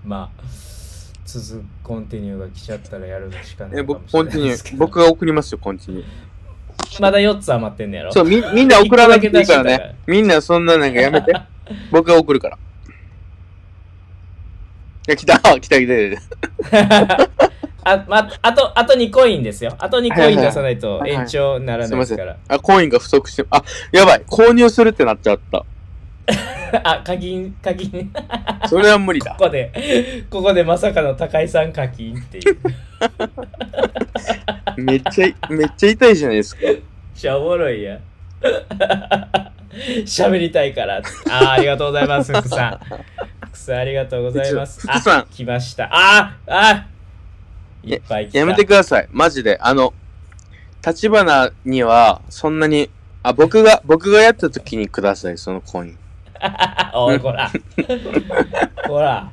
[0.04, 0.42] まあ
[1.24, 6.06] 続くコンティニューが来ちゃったらやるしかなえ、いかも僕、しコンティニュー、僕が送りますよ、コンティニュー。
[7.00, 9.96] まだ4つ余ってんねやろそう、み、みんな送らなくていいからね。
[10.06, 11.32] みんなそんななんかやめて。
[11.90, 12.56] 僕が送るから。
[12.56, 12.58] い
[15.08, 16.16] や、来た、来た、来
[16.68, 17.49] た。
[17.84, 19.74] あ、ま、あと、あと2コインですよ。
[19.78, 22.36] あと2コイン出さないと延長ならないですから。。
[22.48, 23.62] あ、コインが不足して、あ、
[23.92, 24.24] やばい。
[24.26, 25.64] 購入するってなっちゃった。
[26.84, 28.10] あ、課金、課金。
[28.68, 29.44] それは無理だこ。
[29.44, 32.58] こで、ここでまさかの高井さん課金っていう。
[34.76, 36.62] めっちゃ、めっちゃ痛いじゃないですか。
[37.14, 37.98] しゃおもろいや。
[40.04, 40.96] 喋りたいから。
[40.96, 42.80] あー、ありがとうございます、福さん。
[43.46, 44.80] 福さん、ありがとうございます。
[44.80, 45.88] 福さんあ来ました。
[45.92, 46.99] あー、あー
[47.82, 48.38] いっぱい来た。
[48.38, 49.08] やめてください。
[49.12, 49.58] マジで。
[49.60, 49.94] あの、
[50.86, 52.90] 立花には、そんなに、
[53.22, 55.98] あ、僕が、僕がやった時にください、そのコイン。
[56.94, 57.50] おい、こら。
[58.88, 59.30] ほら。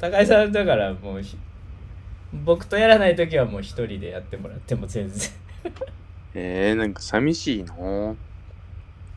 [0.00, 1.36] 高井さんだからもうひ、
[2.32, 5.30] 僕とやらないときはもう一人でやってもらっても全然。
[6.34, 7.76] えー、なんか寂しいない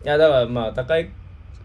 [0.03, 1.09] や、だからまあ、高井、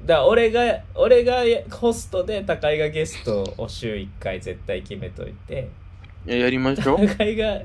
[0.04, 5.81] だから俺が、俺がホストで高井がゲストを週1回絶対決めといて、い
[6.26, 7.06] や、やりましょう。
[7.06, 7.60] 高井が、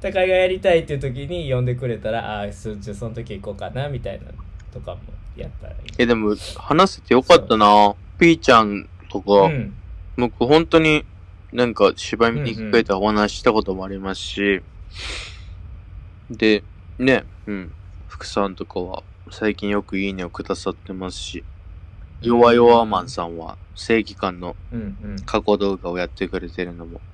[0.00, 4.26] 高井がやりたいっていう時に呼んでくれたら、ああ、そじゃあその時行こうかな、みたいな
[4.72, 5.00] とかも
[5.36, 5.78] やったらいい。
[5.98, 9.74] え、でも、話せてよかったなピーちゃんとか、うん。
[10.16, 11.04] 僕本当に
[11.52, 14.62] なんか芝居見に行くとお話ししたこともありますし、
[16.30, 16.64] で、
[16.98, 17.72] ね、うん、
[18.08, 21.44] 福さんとかは最近よくいいねをくださってますし、
[22.20, 25.16] 弱々マンさんは正義感のうんうん。
[25.24, 27.13] 過去動画をやってくれてるのも、あ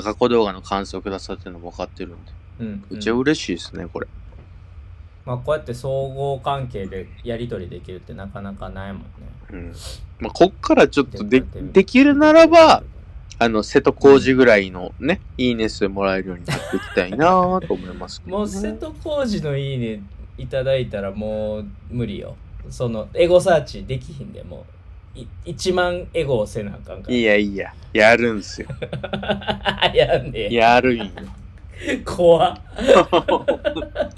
[0.00, 4.06] 過去動画の感想をくださってるのも分かってるんで、うん、めっちゃ嬉しいですね、これ。
[5.24, 9.08] まあ、こうやって総合関係でやり取りできるってなかなかないもんね。
[9.50, 9.72] うん。
[10.20, 12.82] まあ、こっからちょっとで、できるならば、
[13.38, 18.38] あの、瀬戸康史ぐらいのね、いいね数もらえるようになっていきたいなと思いますけど、ね。
[18.38, 20.02] もう瀬戸康史のいいね
[20.38, 22.36] いただいたらもう無理よ
[22.70, 24.81] そのエゴサーチできひんでもう
[25.14, 27.14] い1万エゴをせなあかんから。
[27.14, 28.68] いやいや、やるんすよ。
[29.94, 31.06] やんねやるんよ。
[32.04, 32.60] 怖っ。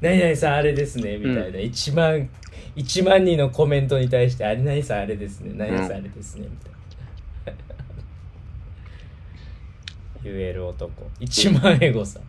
[0.00, 2.28] 何々さんあれですねみたいな、1万
[2.76, 6.76] 1万人のコメントに対してあれ何々さんあれですね何々さんあれですねみたいな。
[10.22, 10.92] 言える男。
[11.20, 12.20] 1万エゴさ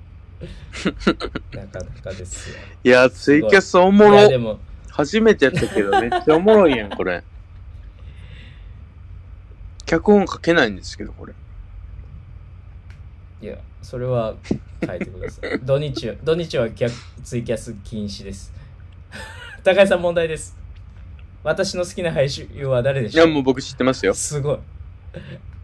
[1.51, 2.55] なかなかですよ。
[2.83, 4.19] いや、ツイキャスおもろ。
[4.19, 4.59] いやでも
[4.97, 7.23] 初めてやったけど、めっちゃおもろいやん、これ。
[9.85, 11.33] 脚本書けないんですけど、これ。
[13.39, 14.33] いやそれは
[14.83, 15.59] 書いてください。
[15.63, 16.67] 土日は土日は
[17.23, 18.51] ツイキャス禁止です。
[19.63, 20.57] 高井さん問題です。
[21.43, 23.27] 私の好きな俳優は誰でしょう？
[23.27, 24.15] いや、もう僕知ってますよ。
[24.15, 24.59] すごい。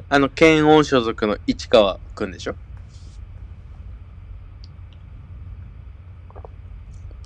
[0.10, 2.56] あの、検温所属の市川くんでしょ？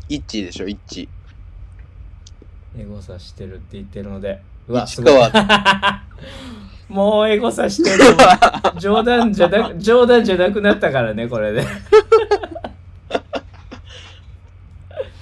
[0.08, 1.10] イッチーでしょ、イッチ
[2.78, 4.42] エゴサしてるって言ってるので。
[4.68, 5.14] うわ市すごい。
[5.32, 6.04] 川
[6.90, 7.98] もうエゴサしてる
[8.80, 11.66] 冗談じゃな冗談じゃなくなったからねこれで。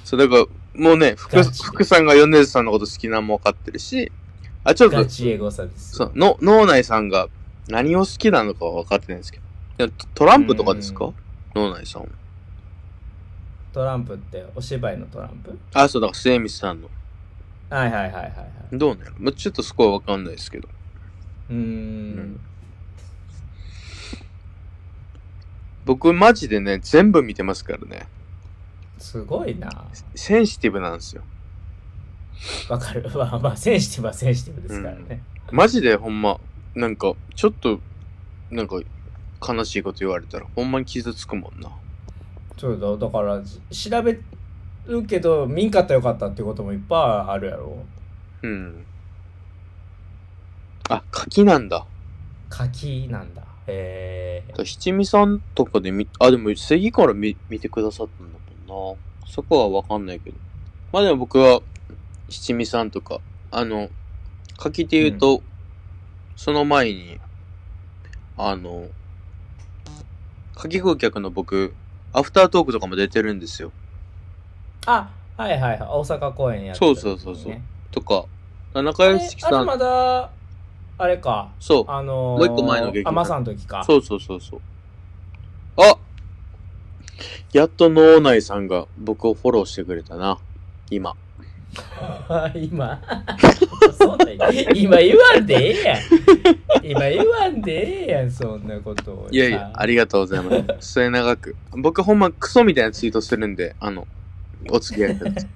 [0.04, 0.46] そう、だから、
[0.80, 4.12] もうね、福福さんが米津さんのこと好きなのも分かってるし、
[4.64, 5.96] あ、ちょっと、ガチエゴサです。
[5.96, 7.28] そう、の脳内さんが
[7.68, 9.88] 何を好きなのかは分かってないんですけど。
[9.90, 11.12] トトランプとかですか？
[11.56, 12.08] 脳内さんは。
[13.74, 15.58] トランプってお芝居のトランプ？
[15.74, 16.90] あ、そう、だから、末光さんの。
[17.70, 18.30] はいはいはいはいはい
[18.72, 20.70] うどうなのまあちょっとそこは分かんないですけど。
[21.52, 22.40] ーんん
[25.86, 28.08] 僕、マジでね、全部見てますからね。
[28.98, 29.70] すごいな
[30.16, 31.22] センシティブなんですよ。
[32.70, 35.22] わかる まあまあセンシティブはセンシティブですからね、
[35.52, 36.40] マジでほんま、
[36.74, 37.80] なんか、ちょっと、
[38.50, 38.80] なんか、
[39.48, 41.70] 悲しいこと言われたら、ほんまに傷つくもんな。
[42.58, 43.60] そうだだからじ
[43.90, 44.18] 調べ
[44.88, 47.86] るけど見んかったらよかったっていうこともいっぱいあるやろ
[48.44, 48.86] うん。
[50.90, 51.86] あ、柿なんだ。
[52.50, 58.34] 柿なんだへえだ七味さんとかで見、あ、でも、正義から見見てくださったんだ
[58.68, 59.00] もんな。
[59.28, 60.38] そこはわかんないけど。
[60.92, 61.62] まあでも僕は、
[62.30, 63.20] 七味さんとか、
[63.52, 63.90] あの、
[64.58, 65.42] 柿って言うと、
[66.36, 67.20] その前に、
[68.38, 68.90] あの、
[70.54, 71.76] 柿風客の僕、
[72.14, 73.74] アフタートークとかも出てるんですよ。
[74.86, 75.80] あはいはいはい。
[75.82, 77.54] 大阪公演やってそうそうそうそう。
[77.92, 78.26] とか、
[78.74, 80.30] 中あれ屋敷さん、あれまだ
[80.98, 81.50] あれか。
[81.60, 83.84] そう、あのー、もう一個前の劇団あマサの時か。
[83.86, 84.62] そうそうそうそう。
[85.78, 85.98] あ
[87.52, 90.38] やっと脳内さんが僕をフォローしてくれたな。
[90.90, 91.16] 今。
[92.56, 93.02] 今。
[93.98, 96.00] そんな今言わんでええやん。
[96.84, 99.28] 今言わんでええやんそんなことを。
[99.32, 100.94] いやいや、ありがとうございます。
[100.94, 101.56] 末永く。
[101.72, 104.08] 僕ほんまクソみたいなツイートするんで、あの、
[104.70, 105.50] お付き合いください。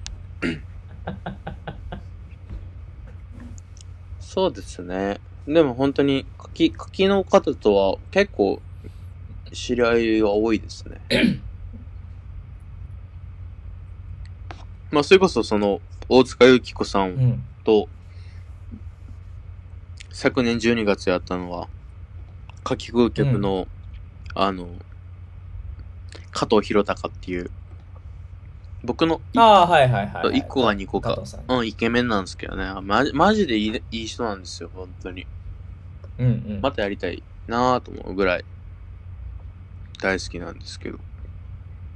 [4.18, 5.18] そうですね。
[5.46, 8.62] でも本当に、柿、柿の方とは結構
[9.52, 11.00] 知り合いは多いですね。
[14.90, 17.88] まあ、それこそその、大塚由紀子さうんんと、
[20.12, 21.68] 昨年12月やったのは、
[22.64, 23.66] 夏季空客の、
[24.34, 24.68] あの、
[26.30, 27.50] 加藤博隆っていう、
[28.82, 32.72] 僕のああはいはいはい、はい、1個か2個かうん、イケメンなんですけどね。
[32.82, 35.26] マジマジでいいいい人なんですよ、本当に。
[36.18, 38.44] うんうんまたやりたいなぁと思うぐらい、
[40.00, 40.98] 大好きなんですけど。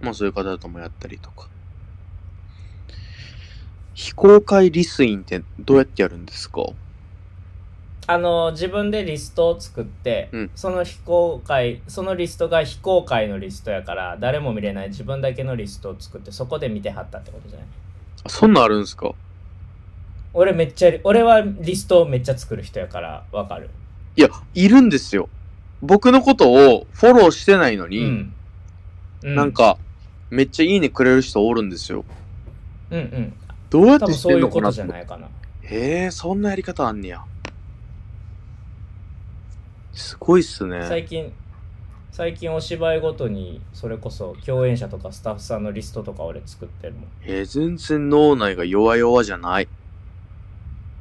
[0.00, 1.48] まあそういう方ともやったりとか。
[3.94, 6.62] 非公開リスインってどうやってやるんですか？
[8.06, 10.50] あの自分でリストを作って、うん。
[10.54, 17.66] その非公開そのリストが非公開のリストやから誰も見れない自分だけのリストを作ってそこで見てはったってことじゃない？
[18.24, 19.12] あそんなんあるんですか？
[20.34, 23.70] 俺めっちゃ俺はリストをめっちゃ作る人やからわかる？
[24.16, 25.28] いや、いるんですよ。
[25.80, 28.34] 僕のことをフォローしてないのに、うん、
[29.22, 29.76] うなんか、
[30.30, 32.04] めっちゃいいねくれる人おるんですよ。
[32.90, 33.32] うんうん。
[33.70, 35.28] どうやって多分しそういうことじゃないかな。
[35.62, 37.24] へえ、そんなやり方あんねや。
[39.94, 40.84] すごいっすね。
[40.88, 41.32] 最近
[42.10, 49.68] 最近お芝居ごとにそれこそ共演者とかスタッフさんのリストとか俺作ってるもんえー、全然脳内が弱々じゃない。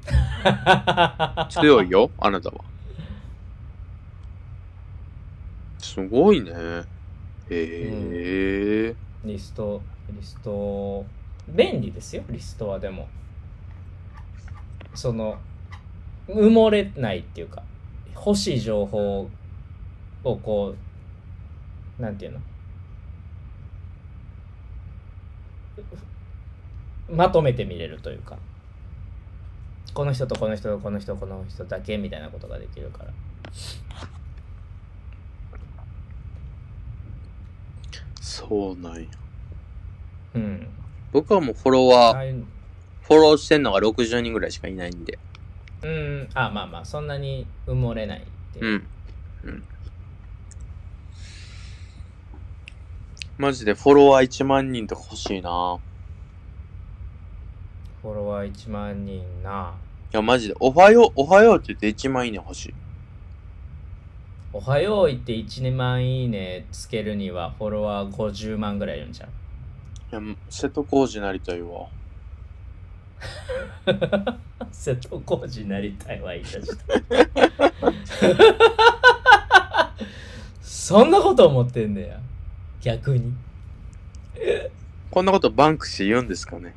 [1.50, 2.64] 強いよ、あなたは。
[5.78, 6.52] すごいね。
[6.52, 6.86] へ
[7.50, 11.06] え、リストリスト
[11.48, 13.08] 便利ですよリストはでも
[14.96, 15.38] その
[16.28, 17.64] 埋もれないっていうか
[18.26, 19.30] 欲しい情報
[20.24, 20.76] をこ
[22.00, 22.40] うなんていうの？
[27.10, 28.38] まとめて見れるというか。
[29.94, 33.14] この人とこの人とこの人この人だけみたいなことができるから。
[38.20, 39.08] そうなんや。
[40.34, 40.68] うん。
[41.12, 42.44] 僕はもうフォロワー、
[43.02, 45.20] フォローしてんのが60人ぐらいしかいないんで。
[45.84, 48.24] うんあまあまあそんなに埋もれないっ
[48.54, 49.50] ていううん。
[49.50, 49.64] うん。
[53.38, 55.78] マジでフォロワー1万人とか欲しいな
[58.02, 59.74] フォロワー1万人な
[60.14, 62.74] いや、マジで、おはよう、おはようって言って1万いいね欲しい。
[64.54, 71.88] おはよう言って1万いいねつけるにはフォロワー50万ぐらいいるんじゃんいや、瀬戸康史なりたいわ。
[74.72, 76.76] 瀬戸康史になりたいは言い出した。
[80.62, 82.20] そんなこと思ってんねや。
[82.82, 83.34] 逆に。
[85.12, 86.74] こんなことバンクシー言うんですかね。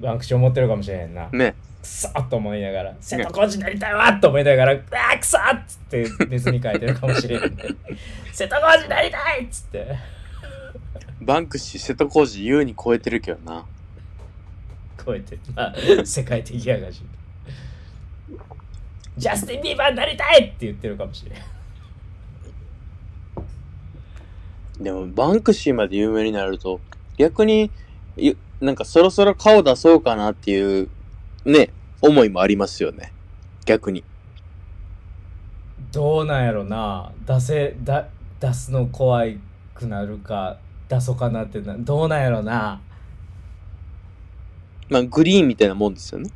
[0.00, 1.28] バンクシー思ってるかもしれへんな。
[1.30, 1.54] ね。
[1.82, 7.48] くそっと思いながら瀬戸康史になりたいわと思いながらうわーくそっつって別に書いてるかもしれんね
[8.32, 9.96] 瀬戸康史になりたいっつって。
[11.20, 13.64] バンクシー、瀬戸康史優に超えてるけどな。
[15.06, 15.74] 超えてまあ
[16.04, 17.02] 世界的やがし
[19.16, 21.38] ジャスティン・ビーバーになりたいって言ってるかもしれん。
[24.82, 26.80] でも、バンクシーまで有名になると、
[27.16, 27.70] 逆に、
[28.16, 30.90] ゆなんかそろそろ顔出そうかなっていう、
[31.46, 31.70] ね、
[32.02, 33.12] 思いもありますよね。
[33.64, 34.04] 逆に。
[35.92, 37.12] どうなんやろな。
[37.26, 38.08] 出せだ
[38.38, 39.24] 出すの怖
[39.74, 40.58] くなるか
[40.88, 42.80] 出そうかなってなどうなんやろな
[44.88, 46.30] まあ、グリーンみたいなもんですよね。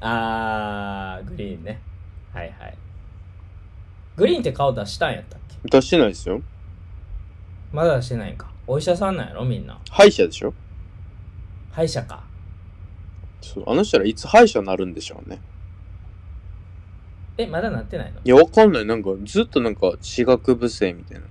[0.00, 1.80] あーグリーンね
[2.32, 2.78] はいはい
[4.16, 5.56] グリーンって顔出したんやったっけ？
[5.68, 6.40] 出してないですよ。
[7.72, 9.44] まだ出してないんかお医者さんなんやろ？
[9.44, 10.54] みんな歯医者でしょ
[11.72, 12.22] 歯医者か
[13.40, 15.40] そう、あの人らいつ歯医者になるんでしょうね。
[17.36, 18.20] えまだなってないの？
[18.24, 18.84] いや、わかんない。
[18.84, 21.24] なんか、ずっとなんか、私学部生みたいな。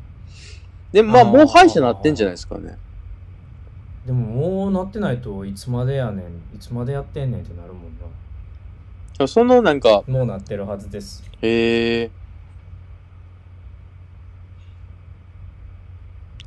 [0.94, 2.78] でも、まあ、もう歯医者なってんじゃないですかね。
[4.08, 7.84] でももうなってないといつまでやねんいつまでやってんねんってなるもん
[9.20, 12.12] なその、なんか、もうなってるはずですへえ。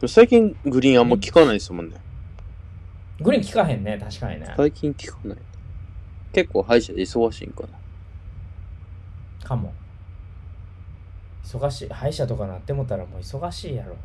[0.06, 1.96] 最近、グリーンあんま聞かないですもんね。
[3.20, 5.38] グリーン聞かへんね確かにね最近聞かない。
[6.32, 9.46] 結構歯医者で忙しいんかな。
[9.46, 9.74] かも
[11.44, 13.96] 忙しい歯医者とかなってもたらもう忙しいやろ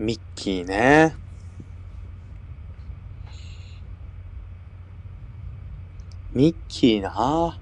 [0.00, 1.14] ミッキーね。
[6.32, 7.58] ミッキーな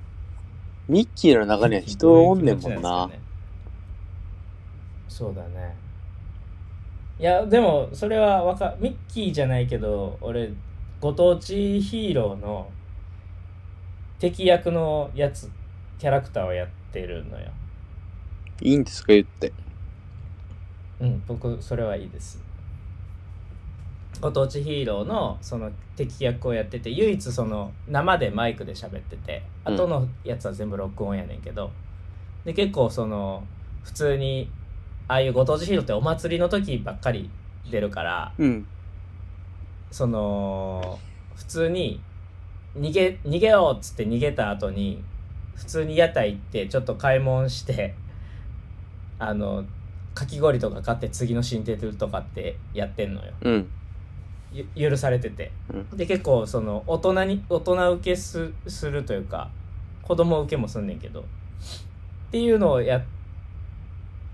[0.86, 3.10] ミッキーの中には人おんねんもんな。
[5.08, 5.74] そうだね
[7.18, 10.52] いやでもそれはわかミッキーじゃないけど俺
[11.00, 12.70] ご当地ヒーローの
[14.20, 15.50] 敵役のやつ
[15.98, 17.48] キャラクターをやってるのよ
[18.60, 19.08] いいんですか？
[19.08, 19.52] 言って。
[21.00, 21.22] うん。
[21.26, 22.40] 僕それはいいです。
[24.20, 29.74] ご当地ヒーローのその敵役をやってて唯一その生でマイクで喋っててうん。
[29.74, 31.70] 後のやつは全部録音やねんけど、
[32.44, 33.44] で結構その
[33.84, 34.50] 普通に
[35.06, 37.30] ああいうご当地ヒーローってお祭りの時ばっかり
[37.70, 38.66] 出るからうん。
[39.90, 40.98] その
[41.36, 42.00] 普通に
[42.76, 45.02] 逃げ逃げようっつって逃げた後に
[45.54, 47.94] 普通に屋台行ってちょっと買い物して
[49.18, 49.64] あの
[50.18, 53.70] かき氷とか買って次の新テーとかってやってんのようん。
[54.52, 55.96] ゆ許されててうん。
[55.96, 59.48] で結構その大人に大人受けすするというか
[60.02, 61.24] 子供受けもすんねんけどっ
[62.32, 63.02] ていうのをやっ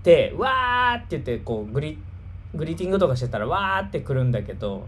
[0.01, 1.99] てわーって言ってこうグリ
[2.55, 4.87] グリーティングとかしてたらわーってくるんだけど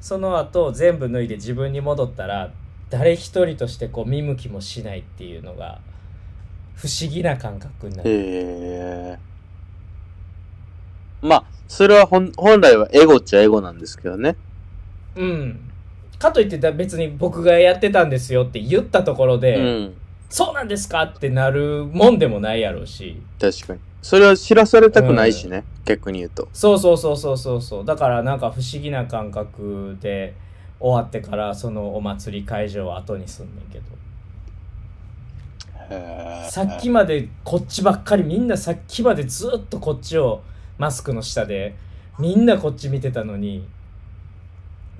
[0.00, 2.52] その後全部脱いで自分に戻ったら
[2.88, 5.80] 誰一人としてこう見向きもしないっていうのが
[6.74, 8.10] 不思議な感覚になる。
[8.10, 8.14] へ
[9.12, 9.29] え。
[11.22, 14.36] まあ、それは本本来はエゴっちゃエゴなんですけどね。
[15.16, 15.60] うん。
[16.18, 19.94] かといってだ別に僕がやってたんですよって言ったところで、うん。
[20.28, 23.20] そうなんですかってなるもんでもないやろうし。
[23.40, 23.80] 確かに。
[24.02, 25.64] それは知らされたくないしね。
[25.84, 26.48] 逆に言うと。
[26.52, 27.84] そうそうそうそうそうそう。
[27.84, 30.34] だからなんか不思議な感覚で
[30.78, 33.84] 終わってからそのお祭り会場を後にすんねんけど。
[36.48, 40.42] さっきまでこっちばっかりみんなさっきまでずっとこっちを
[40.80, 41.76] マスクの下で
[42.18, 43.68] みんなこっち見てたのに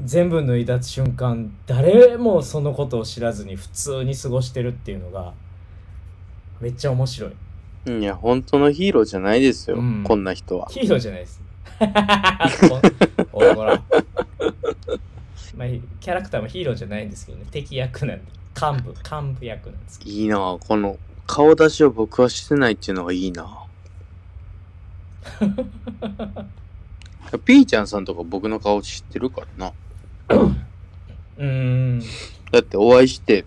[0.05, 5.33] 全部脱いだ瞬間誰もそのことを知らずに普通に過ごしてるっていうのが
[6.61, 7.33] めっちゃ面白い。
[7.99, 9.79] いや、本当のヒーローじゃないですよ。
[9.79, 10.05] うん。
[10.05, 10.67] こんな人は。
[10.69, 11.41] ヒーローじゃないです。
[13.33, 13.83] おおほら
[15.57, 15.69] まあ
[16.01, 17.47] キャラクターもヒーローじゃないんですけどね。
[17.51, 18.25] 敵役なんで。
[18.55, 18.91] 幹部。
[18.91, 20.11] 幹部役なんですけど。
[20.11, 23.65] いいなこの顔出しを僕はしてないっていうのがいいな
[27.45, 29.73] ピーちゃんさんとか僕の顔知ってるからな？
[31.37, 32.03] うーん
[32.51, 33.45] だってお会いして、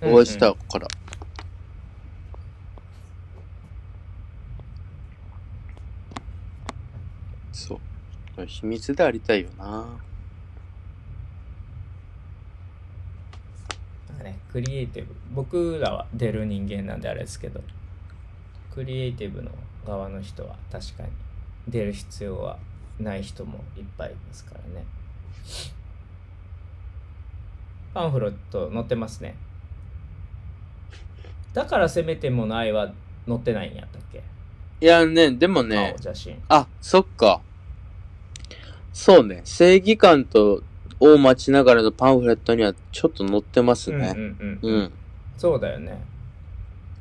[0.00, 0.88] お会いしたから。
[7.52, 7.78] そう。
[8.46, 9.86] 秘密でありたいよな。
[14.08, 17.62] なんかね、クリエイティブ僕らは出る人間なんであれですけど
[18.74, 19.50] クリエイティブの
[19.86, 21.08] 側の人は確かに。
[21.68, 22.58] 出る必要は
[23.00, 24.84] ない人もいっぱいいますからね。
[27.94, 29.36] パンフレット載ってますね。
[31.54, 32.92] だからせめてもないは
[33.26, 34.22] 載ってないんやったっけ？
[34.80, 36.42] いやね、でもね青、写真。
[36.48, 37.40] あ、そっか。
[38.92, 40.62] そうね、正義感と
[41.00, 44.12] を待ちながらのパンフレットにはちょっと載ってますね。
[44.14, 44.92] うんうんうん、うん。
[45.36, 46.00] そうだよね。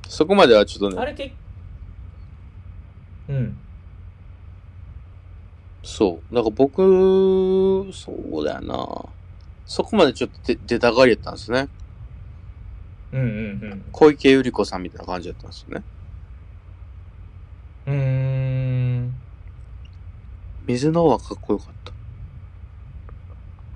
[0.07, 1.33] そこまではちょっとね、あれけ
[3.29, 3.57] うん
[5.83, 6.35] そう。
[6.35, 8.11] だから僕、そ
[8.41, 9.05] うだよな。
[9.67, 11.67] そこまでちょっと出出たがりやったんですね。
[13.13, 15.83] うんうん小池百合子さんみたいな感じだったんですよね。
[17.87, 19.13] うんうーん
[20.67, 21.91] 水の方はかっこよかった。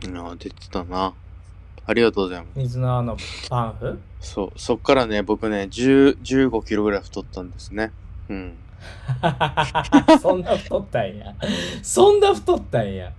[0.10, 1.14] いや、出てたな。
[1.86, 2.60] ありがとうございます。
[2.60, 3.18] 水のの
[3.50, 4.60] パンフそう。
[4.60, 7.92] そっからね、僕ね、10 15キロぐらい太ったんですね。
[8.30, 8.58] うん。
[10.22, 11.34] そんな太ったんや。
[11.82, 13.08] そんな太ったんや。
[13.08, 13.14] うん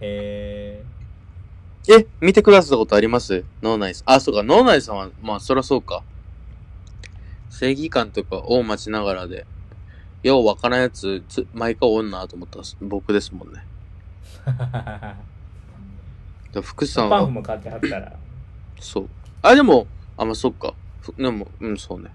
[0.00, 0.82] へ
[1.88, 3.44] え、見てくださったことあります？
[3.62, 4.10] 脳内さん。
[4.10, 6.02] あ、そうか、脳内さんは、まあ、そらそうか。
[7.50, 9.46] 正義感とかを待ちながらで、
[10.22, 13.64] ようわからんやつ、つ毎回おんなと思ったら僕ですもんね。
[16.62, 18.12] 福さんは、パンフも買ってはったら。
[18.80, 19.08] そう。
[19.42, 19.86] あ、でも、
[20.16, 20.74] あ、まあ、そっか。
[21.00, 22.10] ふでも、うん、そうね。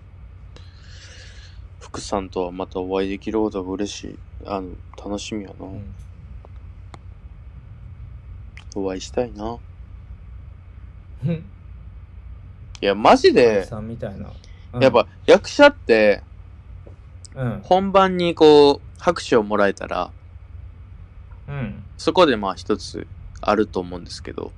[1.91, 4.19] 福さんとはまたお会いできることが嬉しい。
[4.45, 4.69] あの、
[5.03, 5.65] 楽しみやな。
[5.65, 5.83] うん
[8.75, 9.57] お会いしたいな。
[11.25, 11.31] うん。
[11.31, 14.29] いや、マジで、さんみたいな。
[14.73, 16.21] うんやっ、ぱ、役者って、
[17.35, 17.61] うん。
[17.63, 20.11] 本番にこう、拍手をもらえたら、
[21.47, 21.83] うん。
[21.97, 23.07] そこでまあ一つ
[23.41, 24.51] あると思うんですけど、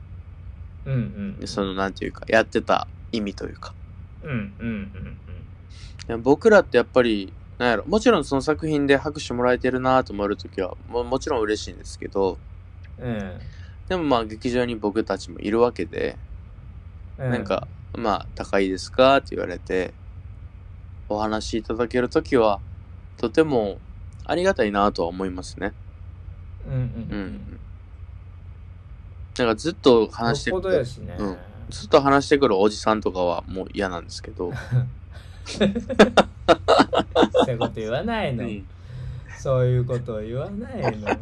[0.86, 1.48] うんうん。
[1.48, 3.74] そのなんていうか、やってた意味というか。
[4.24, 5.31] うんうんうん
[6.08, 12.38] でも僕らってやっぱり、なんやろ、もちろんその作品で拍手もらえてるなと思えるときはも、もちろん嬉しいんですけど、
[12.98, 13.40] うん。
[13.88, 16.18] でもまあ劇場に僕たちもいるわけで、
[17.18, 17.32] うん。
[17.32, 19.94] なんか、まあ、高いですかって言われて、
[21.10, 22.60] お話しいただけるときは、
[23.18, 23.80] とても
[24.26, 25.74] ありがたいなとは思いますね。
[26.66, 27.60] うんうんううんん。
[29.38, 31.16] なんかずっと話してよっぽどやしね。
[31.18, 31.38] うん
[31.70, 34.52] ずっと話してくるおじさんとかはもう嫌なんですけど。
[35.58, 35.66] そ
[37.48, 38.44] ういうこと言わないの。
[38.44, 38.66] うん
[39.42, 40.92] そういうことを言わないの。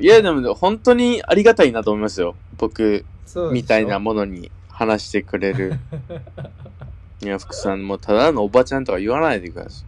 [0.00, 2.34] いや、でも本当にありがたいなと思いますよ。
[2.58, 3.06] 僕
[3.52, 5.78] みたいなものに話してくれる。
[7.22, 9.84] いや、福さんもうただのおばちゃんとか言わないでください。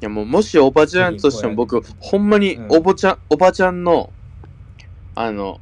[0.00, 4.12] いや、もうもしおばちゃんとしても僕、ほんまにうんおばちゃん、おばちゃんの、
[5.14, 5.60] あの、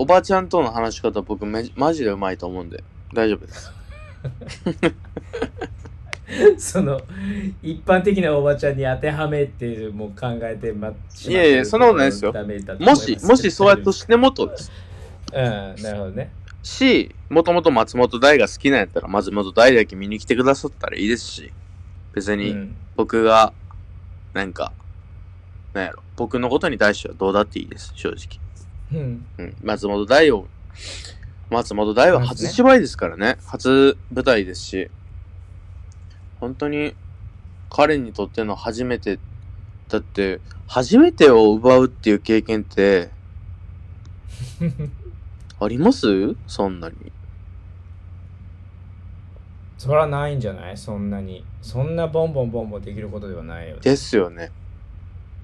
[0.00, 2.82] おばちゃんとの話し方僕め、マジでうまいと思うんで、
[3.12, 3.70] 大丈夫です。
[6.56, 6.98] その
[7.62, 12.32] 一般的なおばちゃんに当てはめてもう考えてまいやいやそんなことないですよ
[12.78, 14.72] もし、 もしそうやとしてもとです。
[15.34, 15.42] うん
[15.82, 16.32] なるほどね
[16.62, 21.52] し、もともと松本大が好きなんやったら、松本大だけ見に来てくださったらいいですし、
[22.14, 23.52] 別にうん僕が、
[24.32, 24.72] なんか、
[25.74, 28.49] なんやろ、僕のことに対してはどうだっていいです、正直。
[28.92, 29.26] うん。
[29.38, 29.56] うん。
[29.62, 30.46] 松本大を、
[31.50, 33.36] 松本大は初芝居ですからね。
[33.46, 34.90] 初舞台ですし、
[36.40, 36.94] 本当に
[37.68, 39.18] 彼にとっての初めて、
[39.88, 43.10] だって、初めてを奪うっていう経験って、
[45.60, 46.34] あります？
[46.46, 46.94] そんなに。
[49.76, 50.76] そらないんじゃない？
[50.76, 51.44] そんなに。
[51.62, 53.80] そんなボンボンボンボンできることではないよね。
[53.82, 54.50] ですよね。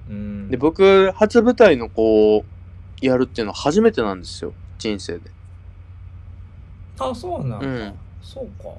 [0.09, 0.49] うん。
[0.49, 2.45] で、僕、初舞台のこう、
[3.01, 4.53] やるっていうのは初めてなんですよ。
[4.77, 5.31] 人生で。
[6.99, 7.93] あそうなんだ、うん。
[8.21, 8.69] そうか。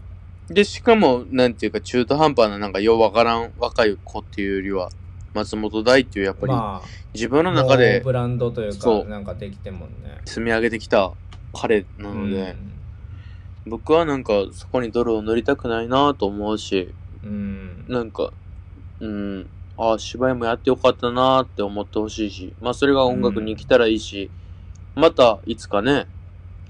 [0.53, 4.91] で、しかも、なんていうか、中途半端な、なんか、ようわからん若い子っていうよりは、
[5.35, 6.83] 松本大っていうやっぱりま
[7.15, 10.19] 自分あもうの中でブランドというかなんかできてんもんね。
[10.25, 11.13] 積み上げてきた
[11.53, 12.57] 彼なので、
[13.67, 18.33] 僕はなんかそこに泥を塗りたくないなと思うし、うん、うん、なんか、
[19.01, 19.47] うん、
[19.79, 24.31] ああ、芝居もやってよかったなって思ってほしいし、まあそれが音楽に来たらいいし、
[24.97, 26.09] またいつかね、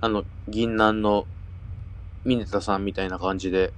[0.00, 1.26] あの、銀杏の
[2.24, 3.72] ミネタさんみたいな感じで、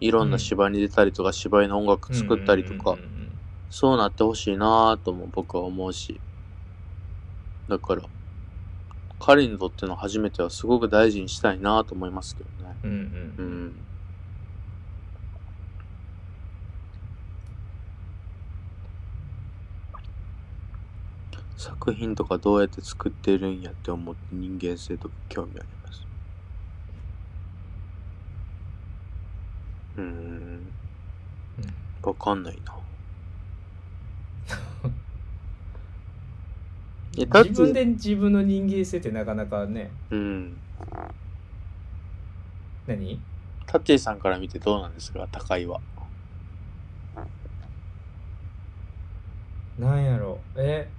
[0.00, 3.38] いろんな芝居に出たりとか、芝居の音楽作ったりとかうん、うんうん
[3.70, 6.22] そうなってほしいなとも僕は思うし。
[7.68, 8.02] だから、
[9.18, 12.76] 彼にとっての初めてはすごく大事にしたいなと思いますけどね。
[12.82, 13.87] うんうんうん。
[21.60, 26.06] 作品とかどうやって作ってるんやって思って人間性とか興味あります？
[29.96, 30.74] うーん。
[32.02, 32.78] わかんないな。
[37.16, 40.62] 自分で自分の人間性ってなかなかねうん。
[42.86, 43.28] 何？
[43.66, 45.28] タッチーさんから見てどうなんですか？
[45.30, 45.80] 高いは。
[49.76, 50.97] なんやろえ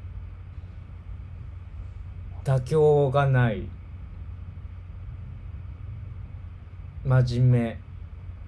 [2.49, 3.67] 妥協がない。
[7.05, 7.79] 真面目。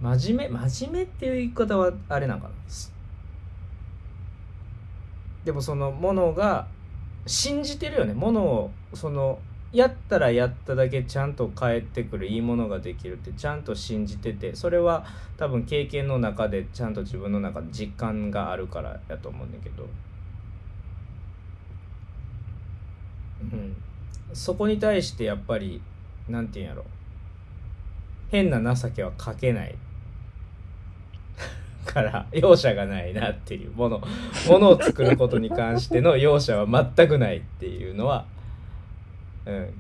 [0.02, 0.60] 真面目？
[0.70, 2.54] 真面目っていう言い方はあれなんかな。
[5.46, 6.68] でもそのものが
[7.28, 8.16] 信じてるよね。
[8.16, 9.38] ものをその
[9.72, 15.06] やったらやっただけちゃんと返ってくるいいものができるってちゃんと信じててそれは
[15.38, 19.88] 多分経験の中でちゃんと自分の中で実感があるからやと思うんだけど、
[23.44, 23.78] うん、
[24.34, 25.82] そこに対してやっぱり
[26.30, 26.86] なんていうんやろ。
[28.30, 29.76] 変な情けはかけない。
[31.86, 34.02] から容赦がないなっていうもの
[34.48, 38.26] ものを作ることに関しての 容赦は全くないっていうのは、
[39.46, 39.74] うん、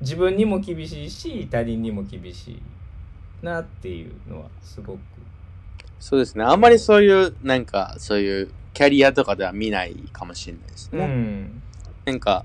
[0.00, 2.62] 自分にも厳しいし他人にも厳しい
[3.42, 4.98] なっていうのはすごく。
[6.02, 6.42] そうですね。
[6.42, 11.06] あんまりそういう、なんか、そういう、キャリアとかでは見ないかもしれないですうね。
[11.06, 11.62] ん。
[12.04, 12.44] なんか、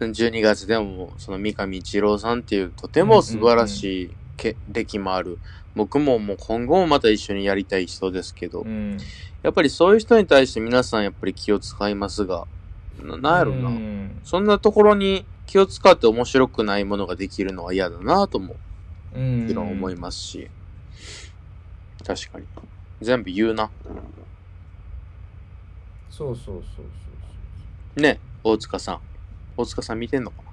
[0.00, 5.38] 12月でも、その三上一郎さんっていう、とても素晴らしいけ歴もある。
[5.74, 8.96] 僕ももう今後もまた一緒にやりたい人ですけど、うん。
[9.42, 12.46] やっぱりそういう人に対して皆さんやっぱり気を使いますが、
[13.02, 14.20] ななんやろな、うん。
[14.24, 18.56] そんなところに気を使って面白くないものができるのは嫌だなとも、
[19.14, 19.42] うん。
[19.42, 20.48] もちろん思いますし、
[22.04, 22.46] 確かに。
[23.00, 23.70] 全部言うな。
[26.10, 26.82] そうそうそうそ
[27.96, 28.00] う。
[28.00, 29.00] ね、大塚さん。
[29.62, 30.48] 大塚さん見てんのかな？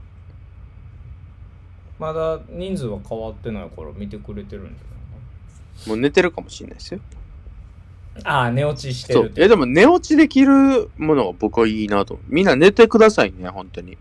[1.97, 6.99] まだ人数は変わってないから見てくれてるんじもう寝てるかもしれないですよ。
[8.15, 9.19] ゃないああ寝落ちしてる。
[9.19, 12.19] そうえ、でも寝落ちできるものが僕はいいなと。
[12.27, 13.97] みんな寝てくださいね、本当に。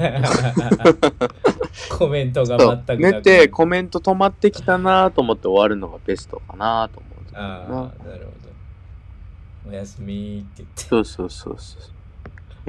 [1.90, 7.12] コメントがそう全くなく寝てコメント止まってきたなと思って終わるのがベストかなと思う。
[7.34, 7.72] ああ
[8.08, 8.30] なるほ
[9.66, 11.82] どおやすみって言ってそうそうそうそう。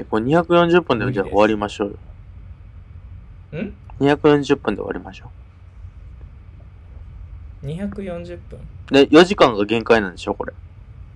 [0.02, 1.98] えこれ240分でじゃあ終わりましょう
[3.52, 3.62] よ。
[3.62, 5.30] ん？240分で終わりましょ
[7.62, 8.58] 240分？
[8.90, 8.92] う。
[8.92, 10.52] で、4時間が限界なんでしょ、これ。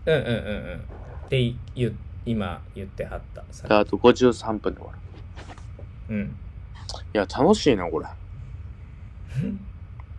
[0.07, 0.81] うんうんうんうん
[1.27, 4.93] って言う今言ってはったあと53分で終わ
[6.09, 6.15] る。
[6.15, 6.37] うん
[7.15, 8.07] いや、楽しいな、これ。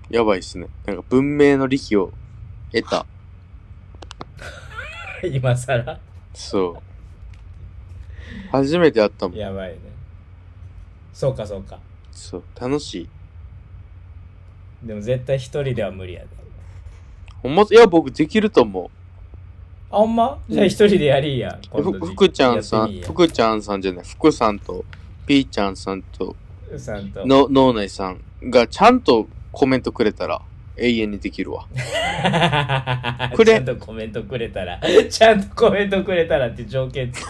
[0.10, 0.68] やばいっすね。
[0.86, 2.12] なんか文明の利器を
[2.74, 3.06] 得た。
[5.24, 6.00] 今さら
[6.34, 6.87] そう。
[8.52, 9.38] 初めて会ったもん。
[9.38, 9.78] やばいね。
[11.14, 11.80] そうかそうか。
[12.12, 12.44] そう。
[12.60, 13.10] 楽しい。
[14.88, 16.28] でも絶対一人では無理やで。
[17.42, 18.92] ほんま、いや、僕できると思
[19.90, 20.38] あほんま？
[20.50, 21.60] じゃあ一人でやりや。
[21.72, 24.84] ふ福ちゃんさん、福ちゃんさんじゃない、福さんと、
[25.26, 26.36] ピーちゃんさんと、
[26.72, 27.26] うさんと。
[27.26, 30.42] の、脳内さんがちゃんとコメントくれたら、
[30.78, 31.66] 永遠にできるわ。
[33.36, 33.54] くれ。
[33.54, 34.80] ちゃんとコメントくれたら。
[35.10, 37.22] ちゃんとコメントくれたらって条件つ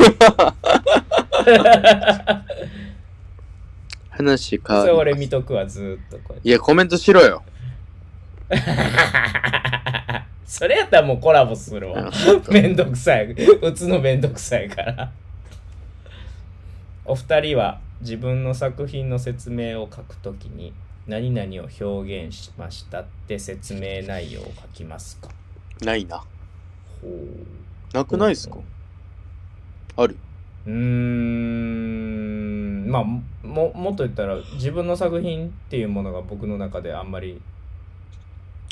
[4.09, 6.49] 話変わそれ俺り見とくわずーっとこうやって。
[6.49, 7.43] いや、コメントしろよ。
[10.45, 12.09] それやったらもうコラボするわ。
[12.09, 13.31] うんめんどくさい。
[13.33, 15.11] 打つのめんどくさいから。
[17.05, 20.73] お二人は自分の作品の説明を書くときに
[21.07, 25.29] 何々を表現しましたって説明内容を書きますか？
[25.81, 26.17] ないな。
[26.17, 26.25] ほ
[27.07, 27.13] う。
[27.93, 28.57] なくないっすか？
[29.95, 30.17] ある？
[30.65, 31.47] うーん。
[32.89, 37.41] まあももっと言ったら自分の作品っていうものが僕の中であんまり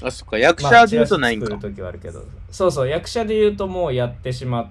[0.03, 1.45] あ、そっか、役まあ者で言うとないんか。
[1.45, 2.25] チラシ作る時はあるけど。
[2.51, 2.89] そうそう。
[2.89, 4.67] 役者で言うともうやってしまっ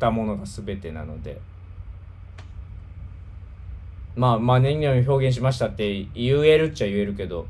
[0.00, 1.40] たものが全てなので
[4.14, 7.46] まあまあ何々を表現しましたって言えるっちゃ言えるけど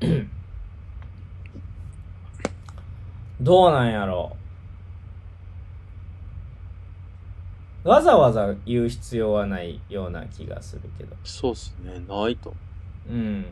[3.40, 4.36] どうなんやろ
[7.82, 11.98] わざわざ言う必要はないような気がするけどそうっすね。
[12.06, 12.54] ないと。
[13.08, 13.46] うん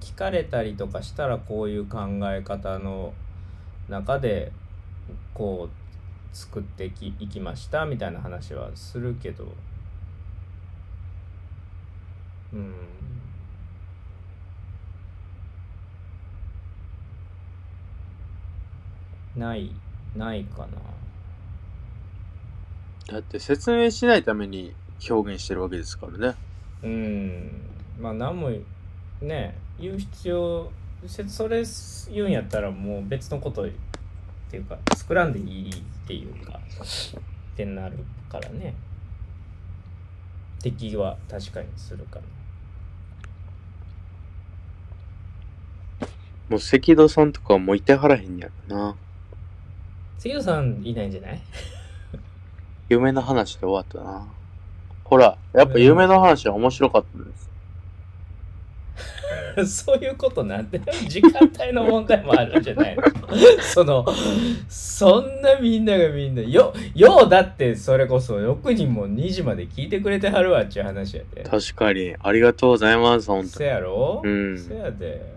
[0.00, 3.14] 聞かれたりとかしたらこういう考え方の
[3.88, 4.50] 中で
[5.34, 9.46] こう作ってきいきましたみたいな話はするけど。
[12.52, 12.74] うん。
[19.36, 19.70] ない
[20.16, 20.68] ないかな。
[23.12, 24.74] だって説明しないために
[25.08, 26.34] 表現してるわけですからね。
[26.82, 27.50] うん。
[27.98, 28.50] まあ何も
[29.20, 30.70] ね言う必要
[31.06, 31.62] せそれ
[32.12, 33.68] 言うんやったらもう別のこと
[34.48, 35.74] っていうか作らんでいいっ
[36.06, 37.98] ていうかってなる
[38.30, 38.74] からね
[40.62, 42.22] 敵は確かにするから
[46.48, 48.94] もう赤道さんとかはもういてはらへんやろな。
[50.18, 51.40] 杉野さんいないんじゃない？
[52.88, 54.28] 夢の話で終わったな。
[55.02, 57.45] ほら、やっぱ夢の話は面白かったです。
[59.66, 63.02] そういうことなんて時間帯の問題もあるんじゃないの？
[63.62, 64.04] その
[64.68, 71.42] そんなみんながみんなよようだってそれこそ6人も2時まで聞いてくれてはるわっちゅう話やで。
[71.42, 72.14] 確かに。
[72.18, 74.20] ありがとうございます、本当せやろ？
[74.24, 74.58] うん。
[74.58, 75.34] せやで。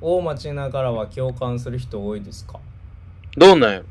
[0.00, 2.58] 大町ながらは共感する人多いですか？
[3.36, 3.82] どうなんや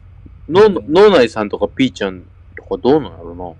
[0.50, 2.24] の脳内さんとかピーちゃん
[2.58, 3.56] とかどうなんやろ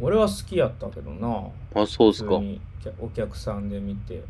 [0.00, 1.82] 俺は好きやったけどなな。
[1.82, 2.40] あ、そうですか
[2.98, 4.22] お客さんで見て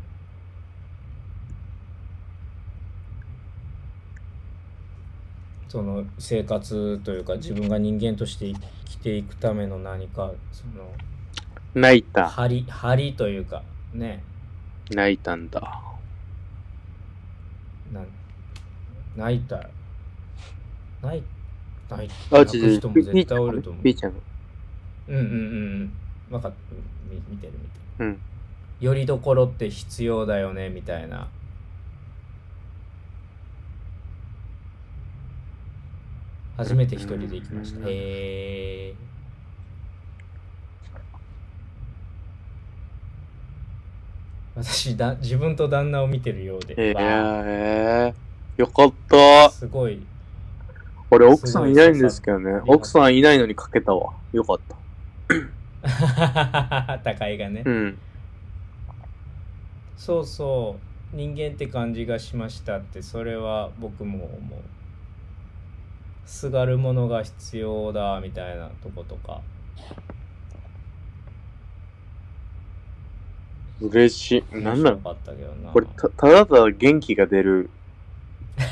[5.69, 10.91] その生活というか自分が人間として生きていくための何かその
[11.73, 12.27] 泣いた。
[12.27, 12.65] 張
[12.97, 14.21] りというかね
[14.89, 15.81] 泣いたんだ。
[17.93, 18.07] なん
[19.15, 19.69] 泣いたら
[21.01, 21.23] 泣い
[21.89, 23.83] 泣いあ、泣く人も絶対おると思う。
[25.11, 25.31] うんうんうん。
[25.31, 25.37] う
[25.83, 25.93] ん
[26.31, 26.53] 分かっ
[27.09, 28.05] み見てる見てる。
[28.05, 28.19] うん。
[28.79, 31.27] よりどころって必要だよねみたいな。
[36.55, 37.79] 初めて一人で行きました。
[37.79, 38.93] うんへえ
[44.55, 48.13] 私だ自分と旦那を見てるようで、えわえ
[48.57, 49.45] よかった。
[49.45, 49.49] あ。
[49.49, 50.01] すごい。
[51.09, 52.61] 俺、奥さんいないんですけどね。
[52.67, 54.13] 奥さんいないのにかけたわ。
[54.33, 54.80] よかった。
[57.03, 57.97] 高いがね、うん。
[59.97, 60.77] そうそ
[61.13, 64.59] う人間って感じがしましたってそれは僕も思う
[66.25, 69.41] すがるものが必要だみたいなとことか
[73.81, 74.55] 嬉しい。
[74.55, 77.69] なんなのかったけどなこれた、ただただ元気が出る、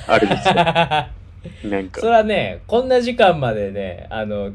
[0.08, 0.54] あれですよ。
[1.72, 2.08] なんかそ。
[2.08, 4.52] れはねこんな時間までねあの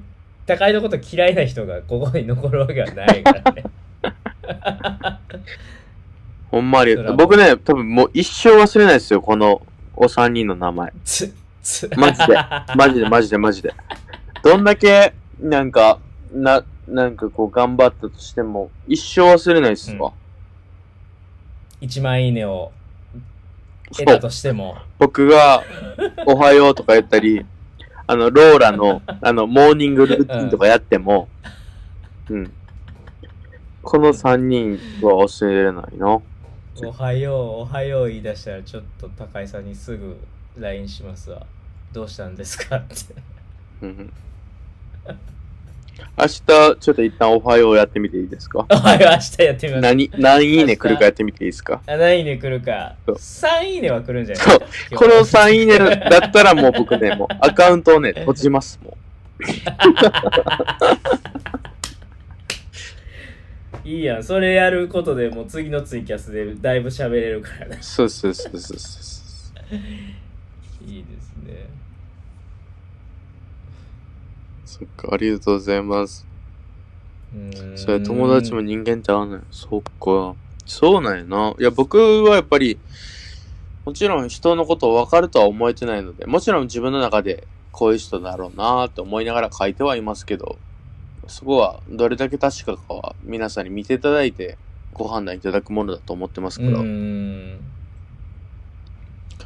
[0.46, 3.64] 高井のこと嫌いな人がここに残るわけはないからね
[6.50, 7.16] ほんまありがとう。
[7.16, 9.62] それはもう僕ね、多分もう一生忘れないですよ、この
[9.96, 10.92] お三人の名前。
[11.04, 12.38] つつ マジで。
[12.76, 13.74] マジでマジでマジで。
[14.42, 15.98] どんだけ、なんか、
[16.32, 20.12] な、なんかこう頑張ったとしても、一生忘れないっすわ。
[21.80, 22.70] 1万いいねを。
[23.96, 25.62] 得たとしても僕が、
[26.26, 27.44] おはようとか言ったり、
[28.06, 31.28] あの、ローラの、 あの、モーニングルーティンとかやっても、
[32.28, 32.52] うん。
[33.82, 36.20] この三人は忘れられないな。
[36.82, 40.16] おはよう、おはよう言い出したら、ちょっと高井さんにすぐ
[40.58, 41.46] LINE しますわ。
[41.92, 42.94] どうしたんですかって。
[43.82, 44.12] うん。
[46.16, 48.66] 明日、ちょっと一旦おはようやってみていいですか？
[48.70, 49.82] おはよう、明日やってみます。
[49.82, 51.80] 何、何いいね来るかやってみていいですか？
[51.86, 52.94] あ何いいね来るか。
[53.06, 54.96] そう3いいねは来るんじゃないそうですか。
[54.96, 58.96] この3いいねだったらもう僕ね、もう アカウントをね、閉じます、も
[63.84, 64.24] いいやん。
[64.24, 67.84] それやることでもう次のツイキャスでだいぶ喋れるからねう。。
[67.84, 68.94] そうそうそうそうそ
[69.72, 69.74] う。
[70.90, 71.66] いいですね。
[74.76, 76.26] そっか、ありがとうございます。
[77.76, 79.46] それ友達も人間ちゃうねん。
[79.52, 80.34] そっか。
[80.66, 81.54] そうなんやな。
[81.60, 82.76] いや、僕はやっぱり、
[83.84, 90.58] もちろん人のことを分かるとは思えてないので、もちろん自分の中でこういう人だろうなって思いながら書いてはいますけど、
[91.28, 94.58] そこはどれだけ確かかは皆さんに見ていただいて
[94.92, 97.60] ご判断いただくものだと思ってますうから、ん。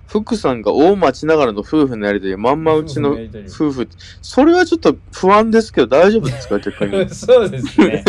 [0.09, 3.11] 福さんが大町ながらの夫婦のやりとり、まんまうちの
[3.47, 3.89] 夫婦
[4.23, 7.11] それはちょっと不安ですけど大丈夫ですか逆に。
[7.11, 8.03] そうですね。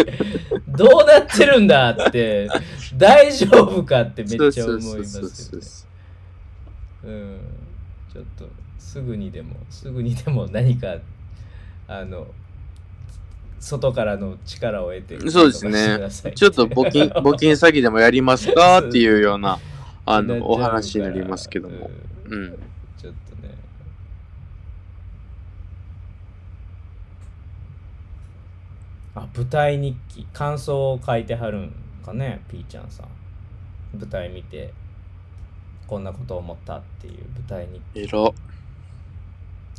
[0.68, 2.50] どうなってるんだって、
[2.96, 7.08] 大丈夫かってめっちゃ思いますそうよそうそうねそ。
[7.08, 7.40] うん。
[8.14, 8.46] ちょっと、
[8.78, 10.96] すぐにでも、すぐにでも何か、
[11.88, 12.28] あの、
[13.60, 16.00] 外からの力を得て、そうですね
[16.34, 19.60] ちょっと募金、募金詐欺でもやりますかっていうような、
[20.12, 21.92] あの、お話になりますけども。
[22.26, 22.60] うんうん。
[22.98, 23.54] ちょっとね。
[29.14, 31.74] あ、舞台日記、感想を書いてはるん
[32.04, 33.08] かね、ピーちゃんさん。
[34.00, 34.74] 舞台見て、
[35.86, 38.00] こんなことを思ったっていう舞台日記。
[38.00, 38.32] えら。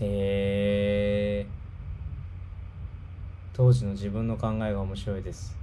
[0.01, 5.60] えー、当時の自分の考えが面白いです。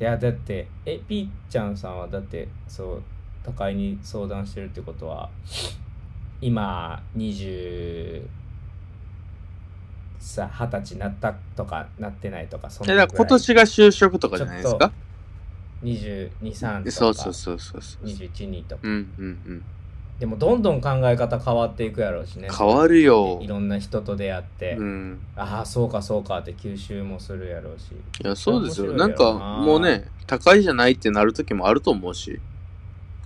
[0.00, 3.02] いや、だって、え、ピーちゃんさんはだって、そう、
[3.44, 5.28] 高井に相談してるってことは、
[6.40, 8.26] 今、20、
[10.18, 14.90] さ、二十歳なったとか、なってないとか、そんえ、なら今年が就職とかじゃないですか
[15.82, 18.06] ？22、3とか、そうそうそうそうそう。
[18.06, 18.80] 21、2とか。
[18.82, 19.64] うんうんうん。
[20.20, 22.48] でも、どんどん考え方変わっていくやろうしね。
[22.56, 23.46] 変わるよい。
[23.46, 25.18] ろんな人と出会って、うん。
[25.34, 27.92] ああそうかそうかって吸収もするやろうし
[28.22, 28.88] いや、そうですよ。
[28.88, 32.38] 面なんか、もうね、高いじゃないってなる時もあると思うし。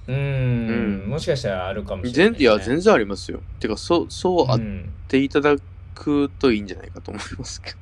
[0.07, 0.69] うーん
[1.03, 3.41] うんもしかしたらあるかもしれない、全いや、全然ありますよ。
[3.59, 5.57] てか、そう、そうあっうんていただ
[5.97, 7.77] くといいんじゃないかと思いますけど。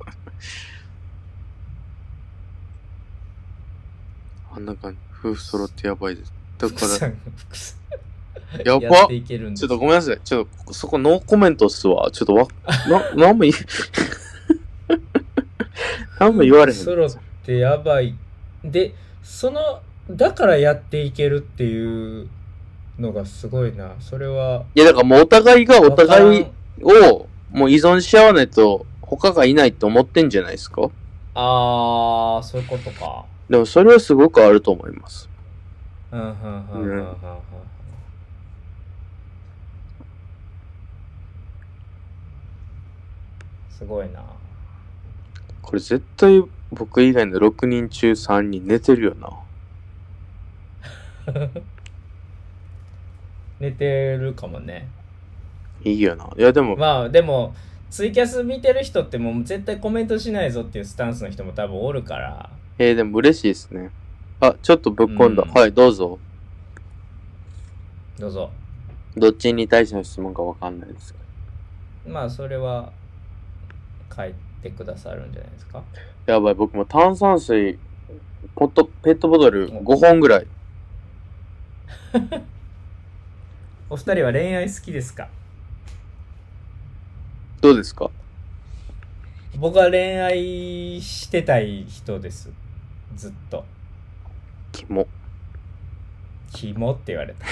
[4.55, 4.99] あんな感じ。
[5.23, 6.33] 夫婦揃ってやばいです。
[6.59, 7.13] だから、
[8.65, 10.20] やばやっていけるんですちょっとごめんなさい。
[10.24, 12.11] ちょっと、そこノーコメントっすわ。
[12.11, 12.47] ちょっとわ、
[12.89, 13.53] な、 なんも言え、
[16.20, 16.79] なんも言われへん。
[16.79, 17.11] 揃っ
[17.45, 18.15] てやばい
[18.65, 19.81] でその
[20.11, 22.29] だからやっていけるっていう
[22.99, 26.47] のがすごいなそれはいや、だからもうお互いがお互い
[26.83, 30.91] を、もう依存し合わないと、他がいないって思ってんじゃないですか？
[31.35, 35.29] ああそういうことかでもそれはすごくあると思います。
[36.12, 37.07] うんうんうんうんうんうん
[43.83, 44.23] すごいな
[45.61, 46.41] これ絶対
[46.71, 49.31] 僕以外の6人中3人寝てるよな。
[53.59, 54.89] 寝てるかもね
[55.85, 56.31] いいよな。
[56.37, 57.55] いやでも、まあでも
[57.91, 63.91] ツイキャス見てる人ってもう絶対コメントしないぞっていうスタンスの人も多分おるからえー、でも嬉しいですね。
[64.41, 65.43] あ、ちょっとぶっ込んだ。
[65.43, 66.21] うんはい、どうぞ。
[68.19, 68.51] どうぞ
[69.17, 71.15] どっちに対しての質問かわかんないです。
[72.07, 72.93] まあそれは
[74.15, 75.83] 書いてくださるんじゃないですか？
[76.27, 77.79] やばい、僕も炭酸水、
[78.55, 80.47] ポット、ペットボトル5本ぐらい。
[83.91, 85.29] お二人は恋愛好きですか？
[87.61, 88.11] どうですか？
[89.57, 92.51] 僕は恋愛してたい人です。
[93.15, 93.65] ずっと。
[94.73, 95.07] キモ。
[96.53, 97.47] キモって言われた。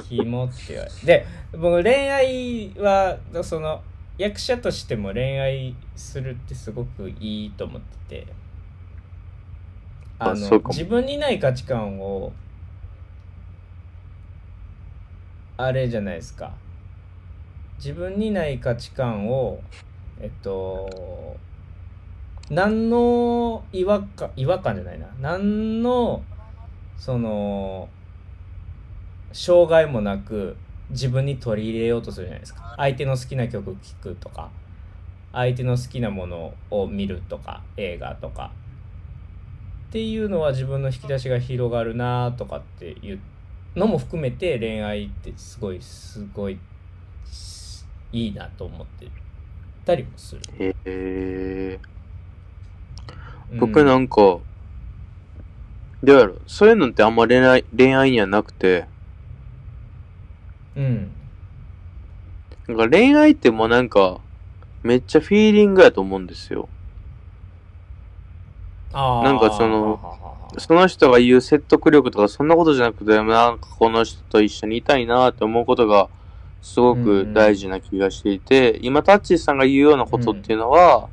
[0.08, 1.06] キモって言われた。
[1.06, 3.82] で僕恋愛はその
[4.18, 8.32] 役者としても恋愛するってすごくいいと思ってて。
[10.16, 12.32] あの自分にない価値観を
[15.56, 16.52] あれじゃないですか。
[17.78, 19.60] 自分にない価値観を
[20.20, 21.36] えっと
[22.48, 25.08] 何の違和感違和感じゃないな。
[25.20, 26.22] 何の
[26.96, 27.88] その
[29.32, 30.56] 障害もなく
[30.94, 32.74] 自分に取り入れようとするじゃないですか。
[32.76, 34.50] 相手の好きな曲聴くとか
[35.32, 38.52] 相手の好きなものを見るとか映画とか。
[39.88, 43.20] っていうのは自分の引き出しが広がるなとかっていう
[43.76, 46.58] のも含めて恋愛ってすごいすごい
[48.12, 49.06] いいなと思って
[49.84, 50.40] たりもする。
[50.58, 51.80] へえ
[53.52, 53.58] うん。
[53.58, 54.42] 僕なんか、ど
[56.04, 58.86] うやろそういうのってあんま恋愛、恋愛にはなくて、
[60.76, 61.10] うん。
[62.68, 64.20] なんか恋愛ってもうなんか、
[64.82, 66.68] めっちゃフィーリングやと思うんですよ。
[68.92, 69.24] あー。
[69.24, 76.08] なんかそのははははその人が言う説得力とかそんなことじゃなくて、なんかこの人と一緒にいたいなって思うことが
[76.62, 81.08] すごく大事な気がしていて、今タッチーさんが言うようなことっていうのは、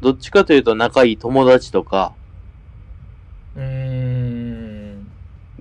[0.00, 2.12] どっちかというと仲いい友達とか、
[3.56, 4.11] うーん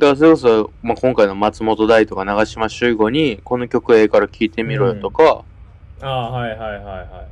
[0.01, 5.45] だからそれこそ、まあ、今回の松本大とか長島修吾に、この曲ええから聴いてみろよとか、
[6.01, 7.27] ああはいはいはいは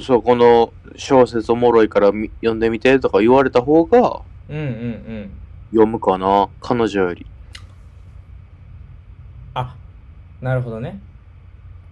[0.00, 5.30] そう、この小説おもろいからみ読んでみてとか言われた方がうんうんうん。
[5.70, 6.48] 読むかな。
[6.60, 7.24] 彼女より。
[9.54, 9.76] あ
[10.40, 11.00] なるほどね、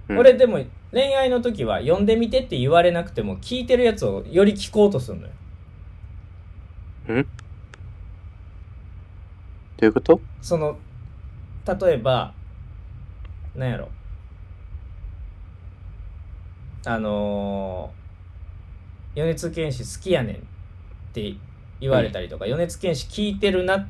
[0.09, 0.19] うん。
[0.19, 0.59] 俺でも
[0.90, 7.24] 恋愛の時は読んでみてって言われなくても聞いてるやつをより聞こうとするのよ
[9.78, 10.20] どういうこと？
[10.43, 10.78] その
[11.66, 12.32] 例えば
[13.55, 13.89] なんやろ
[16.86, 20.39] あのー、米津玄師好きやねんっ
[21.12, 21.35] て
[21.81, 23.86] 言われたりとか、米津玄師聞いてるなっ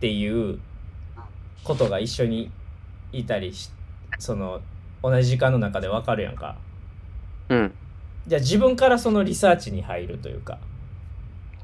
[0.00, 0.58] ていう
[1.62, 2.50] ことが一緒に
[3.12, 3.70] いたりし
[4.18, 4.60] その
[5.02, 6.56] 同じ時間の中でわかるやんか
[7.50, 7.74] うん。
[8.26, 10.58] じゃあ自分からそのリサーチに入るというか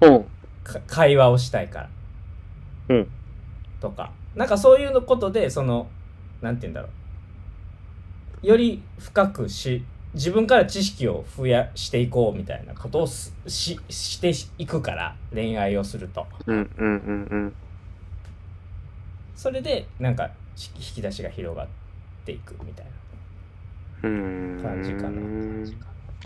[0.03, 0.25] うん。
[0.63, 1.89] か会話をしたいから。
[2.89, 3.09] うん
[3.85, 4.11] とか。
[4.35, 5.89] なんかそういうのことで、その、
[6.40, 6.89] なんて言うんだろ
[8.43, 8.47] う。
[8.47, 9.85] より深くし、
[10.15, 16.27] 自分から知識を増やしていこうみたいなことをすししていくから、恋愛をすると。
[16.47, 17.52] うんうんうんうん。
[19.36, 21.66] それで、なんか、し引き出しが広がっ
[22.24, 24.09] ていくみたいな。
[24.09, 25.20] うーん感じかな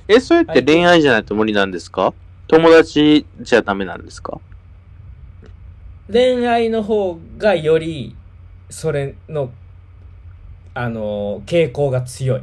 [0.06, 2.14] え、それって恋愛じゃないと無理なんですか？
[2.46, 4.38] 友達じゃダメなんですか？
[6.10, 8.16] 恋愛の方がより、
[8.70, 9.50] それの、
[10.72, 12.42] あの、傾向が強い。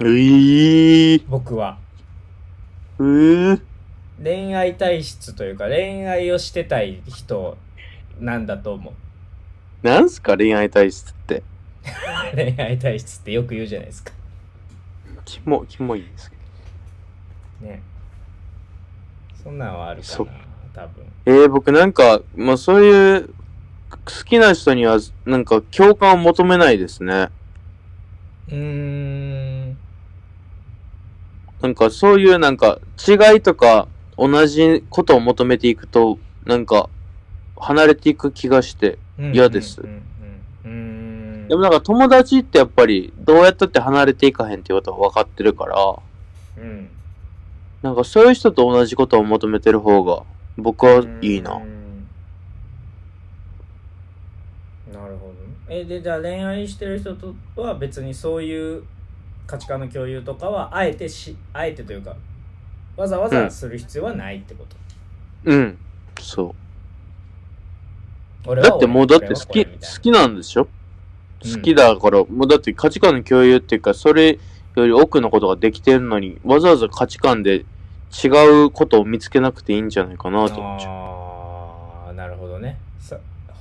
[0.00, 1.78] えー、僕は。
[2.98, 3.62] うー、
[4.22, 7.56] 恋愛体質というか恋愛をしてたい人
[8.18, 11.42] なんだと思うなんすか恋愛体質って。
[12.34, 14.12] 恋愛体質ってよく言うじゃないですか
[15.24, 16.36] キモ、キモいんですけ
[17.62, 17.70] ど。
[17.70, 17.82] ね
[19.42, 23.28] そんなんはあるかそな多分えー、僕なんか、まあそういう、
[23.90, 27.28] 好きな人には、なんか共感を求めないですね。
[28.48, 29.78] うーん
[31.60, 33.86] なんかそういうなんか違いとか
[34.16, 36.88] 同じことを求めていくと、なんか
[37.56, 38.98] 離れていく気がして。
[39.32, 45.96] 嫌ですでもなんか友達ってやっぱりどうやったって離れていかへんっていうことは分かってるから、
[46.56, 46.88] うん
[47.82, 50.22] なんかそういう人と同じことを求めてる方が
[50.56, 51.54] 僕はいいな。
[51.54, 52.06] うん
[54.92, 55.34] なるほど
[55.68, 58.82] えでじゃあ恋愛してる人とは別にそういう
[59.46, 62.16] 価値観の共有とかはあえてしあえてというか
[62.96, 64.76] わざわざする必要はないってこと、
[65.44, 65.78] うん。
[66.18, 66.54] そ
[68.46, 68.64] 俺う。
[68.64, 70.62] だってもうだって俺好き、好きなんでしょ？
[70.62, 70.68] うん
[71.42, 74.38] 好きだから、もうだって価値観の共有っていうか、それ
[74.76, 77.64] より奥のことができてるのに、わざわざ価値観で
[78.12, 78.28] 違
[78.64, 80.92] うことを見つけなくていいんじゃないかなと思っちゃう。
[80.92, 83.16] ああなるほどねさ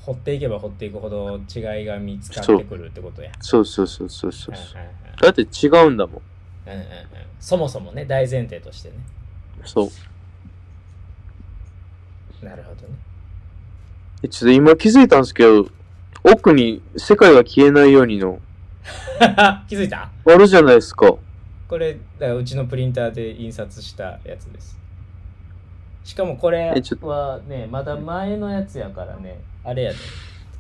[0.06, 4.64] 掘っていけば掘っていくほど違いが見つかってくるってことやそうそうそうそうそうはい。
[4.64, 6.22] はいはいだって違うんだもん。
[6.68, 6.86] うんうんうん
[7.40, 8.96] そもそもね大前提としてね
[9.66, 9.90] そ
[12.42, 12.46] う。
[12.46, 12.96] なるほどね
[14.24, 15.68] えちょっと今気づいたんですけど、
[16.24, 18.40] 奥に世界が消えないようにの、
[19.70, 20.10] 気づいた？
[20.26, 21.16] あるじゃないですか。
[21.70, 24.78] これうちのプリンターで印刷したやつです
[26.04, 29.98] しかもこれはねまだ前のやつやからねあれやね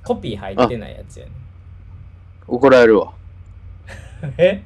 [0.03, 1.31] コピー入ってないやつやね
[2.47, 3.13] 怒られるわ。
[4.37, 4.63] え？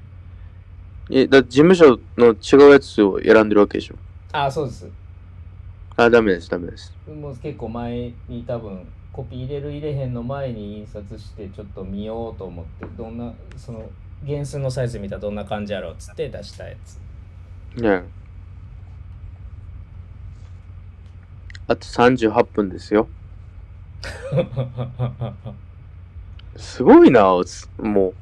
[1.09, 3.95] え、だ事務所の違うやつを選んでるわけでしょ。
[4.31, 4.87] あそうです
[5.97, 6.93] あ、ダメです、ダメです。
[7.07, 13.87] もう結構前に多分コピー入れる入れへんの前に印刷してちょっと見ようと思ってどんなその
[14.25, 18.03] 原寸のサイズ見たらどんな感じやろうっつって出したやつね
[21.67, 23.07] あと38分ですよ。
[26.57, 28.13] すごいな、つも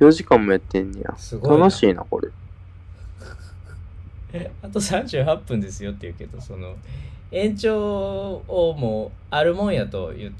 [0.00, 0.04] う。
[0.04, 1.14] 4時間もやってんねや。
[1.16, 2.28] すごいな楽しいな、これ。
[4.62, 6.76] あと38分ですよって言うけどその
[7.32, 10.34] 延長をもうあるもんやという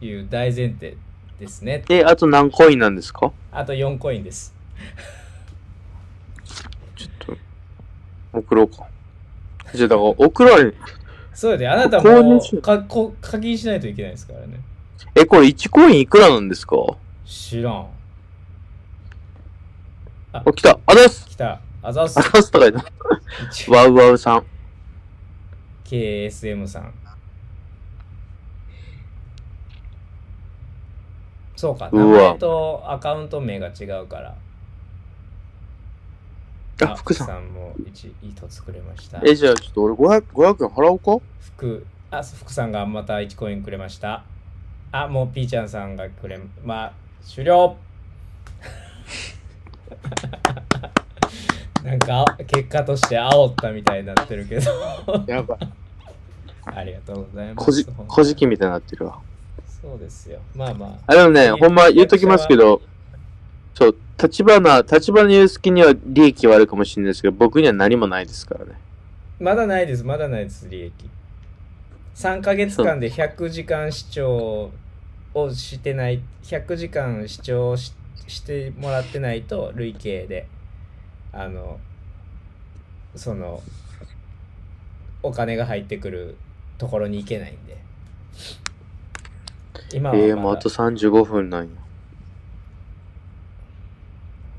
[0.00, 0.96] いう大前提
[1.38, 1.84] ですね。
[1.88, 3.32] え、あと何コインなんですか？
[3.52, 4.54] あと4コインです。
[6.96, 7.36] ちょっと、
[8.32, 8.86] 送ろうか。
[9.74, 10.74] じゃあ、だから、送られ、
[11.32, 14.60] そうやであなたもかこ課金しないといけないですからね。
[15.16, 16.76] え、これ1コインいくらなんですか？
[17.26, 17.88] 知らん。
[20.32, 20.78] あ、来た。
[20.86, 21.26] あざっす。
[21.28, 21.60] 来た。
[21.82, 22.18] あざっす。
[22.18, 22.90] あざっすとか言った。
[23.70, 24.44] ワウワウさん。
[25.84, 26.94] KSM さん
[31.56, 31.88] そうか。
[31.92, 34.34] 名前とアカウント名が違うから。
[36.82, 37.26] あ、福さん。
[37.26, 39.20] さんも一一つくれました。
[39.24, 41.24] え、じゃあ、ちょっと俺500、500円払おうか？
[41.40, 41.86] 福。
[42.10, 44.24] あ福さんがまた1コインくれました。
[44.92, 47.74] あもうピーちゃんさんがくれまあ終了。
[51.82, 54.70] なんかあ結果として煽ったみたいになってるけど。
[55.26, 55.56] やば。
[55.56, 55.58] い。
[56.66, 57.66] ありがとうございます。
[57.66, 59.18] こじ、こじきみたいになってるわ。
[59.84, 60.40] そうですよ。
[60.54, 61.12] まあまあ。
[61.12, 62.80] あ、でもね、ほんま言うときますけど、
[63.74, 68.72] そう、立花、立花祐介には利益はあるかもしれないですけど、僕には何もないですからね。
[69.38, 70.92] まだないですまだないです利益。
[72.14, 74.70] 3ヶ月間で100時間視聴
[75.34, 77.92] をしてない100時間視聴し
[78.26, 80.46] してもらってないと累計で
[81.30, 81.78] あの
[83.14, 83.62] その
[85.22, 86.36] お金が入ってくる
[86.78, 87.76] ところに行けないんで
[89.92, 91.70] 今はええもうあと35分なんや。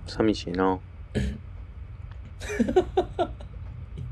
[0.08, 0.80] 寂しいな。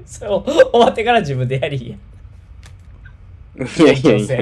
[0.06, 3.66] そう終わってから自分でやりや。
[3.66, 4.38] いやいやいや。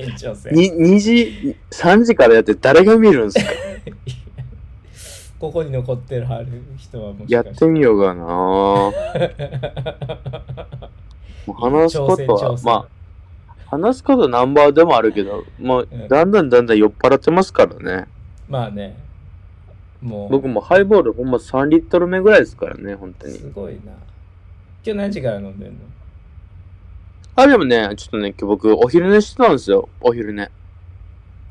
[0.00, 3.50] 延長戦 に、2時、3時からやって誰が見るんすか？
[5.38, 6.26] ここに残ってる
[6.78, 8.24] 人はもしやっててみようかな。
[11.46, 12.86] もう話すことは挑戦挑、戦まあ、
[13.82, 18.08] 話すことナンバーでもあるけど、もううん、だんだんだんだん酔っ払ってますからね。
[18.48, 18.96] まあね
[20.00, 23.50] もう僕もハイボールほんま3リットル目ぐらいですからね、本当にす。
[23.50, 23.96] ごいな今
[24.84, 25.78] 日何時から飲んでんの？
[27.34, 29.88] あ、でもね、ちょっとね、今日僕、お昼寝してたんですよ。
[30.00, 30.50] お昼寝。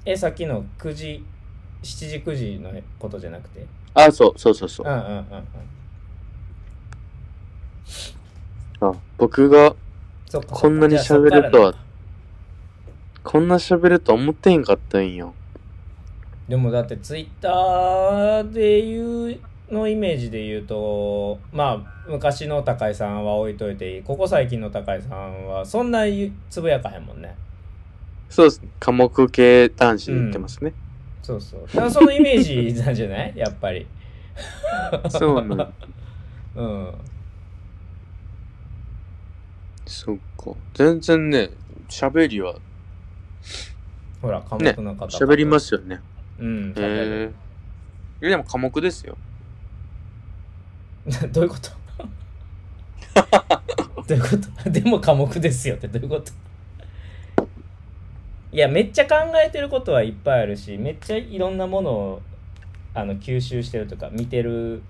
[0.06, 1.24] えさっきの9時
[1.84, 3.66] 7時9時のことじゃなくて？
[3.94, 4.94] あ、そう、そうそうそううん。
[4.94, 5.24] うんうんうん
[8.82, 9.74] あ僕が
[10.48, 11.76] こんなに喋るとは
[13.26, 15.34] こんな喋るとは思ってへんかったんよ。
[16.48, 19.04] でもだってツイッターで言
[19.34, 19.40] う
[19.74, 26.04] のイメージで言うとまあ昔の高井さんは置いといていいここ最近の高井さんはそんな
[26.52, 27.36] つぶやかへんもんね
[28.30, 28.62] そうです。
[28.80, 30.74] 科目系男子で言ってますね。
[31.24, 33.34] そうそうだからそのイメージなんじゃない？
[33.38, 33.88] やっぱり
[35.10, 35.74] そうなの。
[36.56, 36.94] うん
[39.88, 40.52] そっか。
[40.74, 41.50] 全然ね、
[41.90, 42.56] 喋りは、
[44.22, 46.00] ほら科目ね、の方喋りますよね。
[46.40, 47.34] うん喋へる
[48.22, 48.30] え。
[48.30, 49.18] でも科目ですよ。
[51.32, 51.70] どういうこと？
[54.08, 54.30] どういうこ
[54.64, 54.70] と？
[54.70, 56.32] でも科目ですよってどういうこと？
[58.52, 59.16] いやめっちゃ考
[59.46, 62.22] えてることはいっぱいあるしめっちゃいろんなものを
[62.94, 64.82] あの吸収してるとか見てる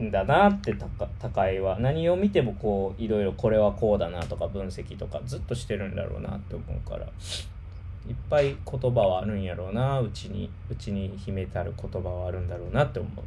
[0.00, 7.06] んだなって高高井は何を見てもこういろいろこれはこうだなとか分析とかずっとしてるんだろうなって思うから
[8.08, 13.24] いっぱい言葉はあるんやろうなうちにうちに秘めてある言葉はあるんだろうなって思う。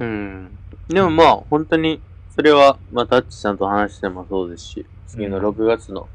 [0.00, 0.58] うん。
[0.88, 2.00] でもまあ、本当に、
[2.34, 5.46] それは、まあ、タッチさんと話してもそうですし、次のうん。
[5.46, 6.08] 6月の、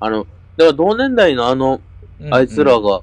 [0.00, 0.26] あの、
[0.56, 1.80] だから同年代のあの、
[2.20, 2.34] うん。
[2.34, 3.02] あいつらうんが、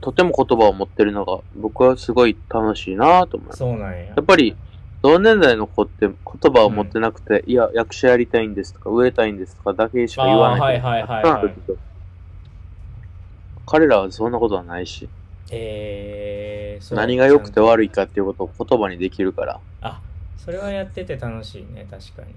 [0.00, 3.58] とても言葉を持ってるのが、僕はすごい楽しいなと思います。
[3.58, 4.04] そうなんや。
[4.06, 4.56] やっぱり、
[5.02, 10.60] 同年代の子って言葉を持ってなくて、いや、役者やりたいんですとか、植えたいんですとかだけしか言わない。
[10.60, 11.54] はいはいはいはい。
[13.66, 15.08] 彼らはそんなことはないし、
[15.50, 20.00] えー、何が良くて悪いかっていうことを言葉にできるから、あ
[20.36, 22.34] それはやってて楽しいね確かに。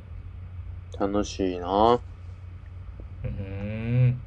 [1.00, 2.00] 楽しいな。
[3.24, 4.22] うーん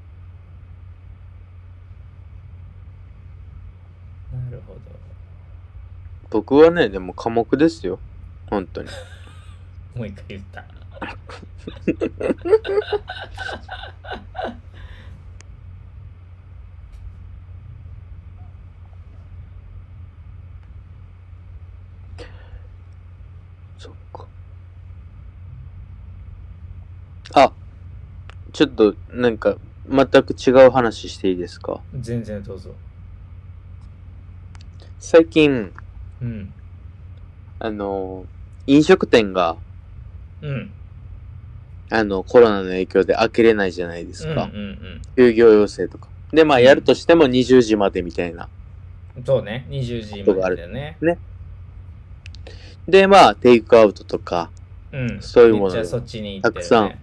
[4.51, 4.81] るほど
[6.31, 7.99] 僕はね、でも科目ですよ。
[8.49, 8.89] 本当に。
[9.97, 10.65] もう一回言った
[23.79, 24.27] そっか。
[27.35, 27.53] あ、
[28.53, 29.57] ちょっと、なんか、
[29.89, 31.81] 全く違う話していいですか？
[31.99, 32.71] 全然どうぞ
[35.03, 35.73] 最近、
[36.21, 36.53] うん。
[37.59, 38.27] あの、
[38.67, 39.57] 飲食店が、
[40.43, 40.71] うん。
[41.89, 44.45] あの、コロナの影響で開けれないじゃないですか。
[44.45, 46.09] うんうん休業要請とか。
[46.33, 48.49] で、まあ、やるとしても20時までみたいな。
[49.17, 49.67] うんそうね。
[49.69, 50.99] 20時までだよね。
[52.87, 54.51] で、まあ、テイクアウトとか、
[54.93, 55.19] うん。
[55.23, 55.75] そういうもの。
[55.75, 56.95] めっちゃそっちに行ってる、ね、たくさん。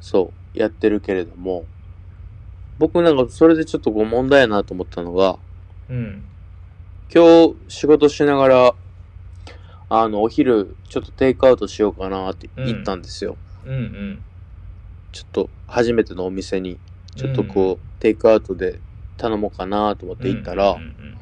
[0.00, 1.66] そう、やってるけれども、
[2.78, 5.38] 僕なんかそれでちょっとこう問題やなと思ったのが、
[5.90, 6.24] うん。
[7.14, 8.74] 今日仕事しながら、
[9.88, 13.36] あの、お昼ちょっとテイクアウトしようかなって言ったんですよ。
[13.66, 14.22] うんうん。
[15.12, 16.78] ちょっと初めてのお店に、
[17.16, 18.80] ちょっとこう、テイクアウトで
[19.18, 21.18] 頼もうかなと思って行ったら、うんうんうん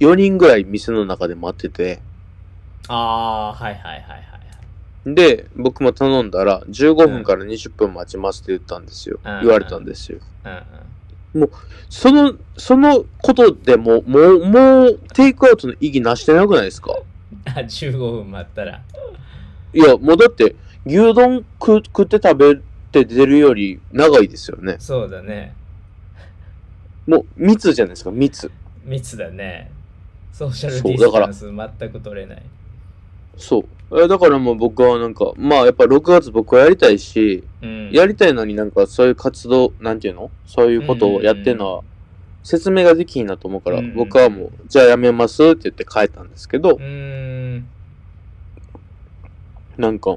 [0.00, 2.00] 4人ぐらい店の中で待ってて、
[2.88, 4.18] ああはいはいはいはいは
[5.06, 5.14] い。
[5.14, 9.20] で、僕も頼んだら、15分から20分待ちますって言ったんですよ。
[9.24, 9.40] うん。
[9.42, 10.18] 言われたんですよ。
[10.44, 10.60] うんうん
[11.88, 16.92] その、そのことでも、もう、もう、テイクアウトの意義なしてなくないですか？
[17.46, 18.80] あ15分待ったら。
[19.72, 20.54] いや、もうだって、
[20.86, 22.60] 牛丼食食って食べ
[22.92, 24.76] て出るより長いですよね。
[24.78, 25.54] そうだね。
[27.06, 28.50] もう、密じゃないですか、密。
[28.84, 29.70] 密だね。
[30.32, 31.46] ソーシャルディスタンス
[31.78, 32.42] 全く取れない
[33.36, 34.00] そう。
[34.02, 37.90] えだからもう僕はなんか、まあやっぱ6月僕はやりたいし、うん。
[37.90, 40.30] やりたいのになんかそういう活動、なんていうの？
[40.46, 41.82] そういうことをやってるのは、
[42.42, 43.94] 説明ができひんなと思うから、うん。
[43.94, 47.68] 僕はもう、じゃあやめますって言って帰ったんですけどう、ーん。
[49.76, 50.16] なんか、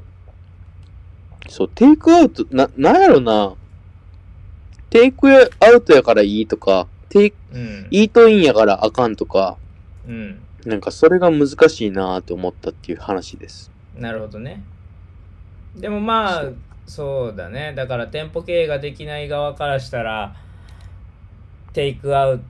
[1.48, 3.54] そう、テイクアウト、な、なんやろな、
[4.90, 7.86] テイクアウトやからいいとか、テイク、うん。
[7.90, 9.56] イートインやからあかんとか、
[10.06, 13.70] うんなんかそれが難しいなって思ったっていう話です。
[13.96, 14.62] なるほどね。
[15.74, 16.44] でもまあ
[16.84, 17.36] そう。
[17.36, 17.72] だね。
[17.74, 20.36] だから店舗経営ができない側からしたら
[21.72, 22.42] テイクアウ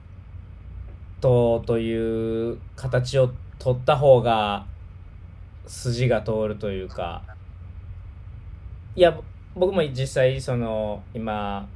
[1.21, 4.65] トという形を取った方が
[5.65, 7.23] 筋が通るというか。
[8.97, 9.17] いや
[9.55, 11.69] 僕も実際その今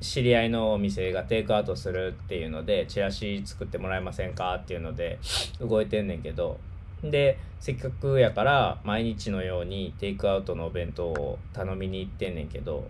[0.00, 5.18] 知り合いのお店がテイクアウトするっていうのでチラシ作ってもらえませんかっていうので
[5.60, 6.58] 動いてんねんけど
[7.02, 12.86] でせっかくやから毎日のようにテイクアウトのお弁当を頼みに行ってんねんけど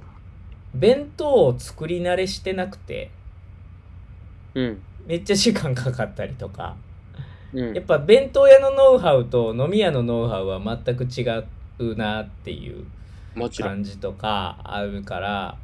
[0.75, 3.11] 弁当を作り慣れしてなくて
[4.55, 4.83] うん。
[5.07, 6.77] めっちゃ時間かかったりとか
[7.53, 7.85] うんやっ。
[7.85, 11.23] ぱ弁当屋のノウハウと飲み屋のノウハウは全く違
[11.79, 12.85] うなっていう。
[13.63, 15.59] 感じとかあるから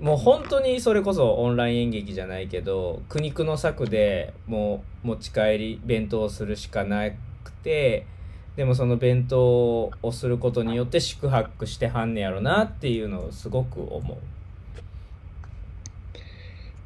[0.00, 7.10] もう本当にそれこそオンライン演劇じゃないけど苦肉の策でもう持ち帰り弁当をするしかな
[7.42, 8.06] くて
[8.54, 14.18] でもその弁当をすることによって宿泊してはんねやろなっていうのをすごく思う。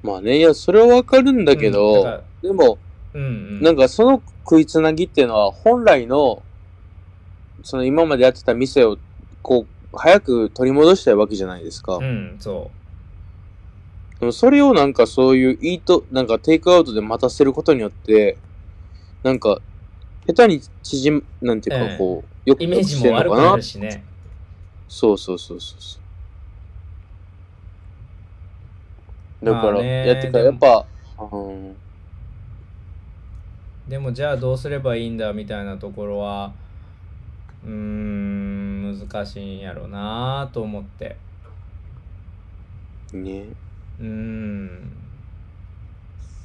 [0.02, 2.78] まあね、いや、それはわかるんだけうんど、だからでも、
[3.14, 6.42] うんうん、なんかその食いつなぎっていうのは、本来の、
[7.62, 8.98] その今までやってた店を、
[9.42, 11.96] こう、早く取り戻したいわけじゃないですか。
[11.96, 12.81] うんそでも
[14.30, 18.38] それをなんかそういうイート、なんかテイクアウトで待たせることによって、
[19.24, 19.60] なんか、
[20.26, 24.04] 下手に縮む、なんていうええかこう、よくうイメージも悪くなるしね。
[24.86, 25.98] そうそうそうそうそ
[29.42, 29.46] う。
[29.46, 30.86] だから、やってか、でもやっぱ、
[31.18, 31.76] うん、
[33.88, 36.52] でもじゃあどうすればいいんだみたいなところは
[37.64, 41.16] うーん難しいんやろなと思って
[43.12, 43.71] ね。
[44.00, 44.92] うん。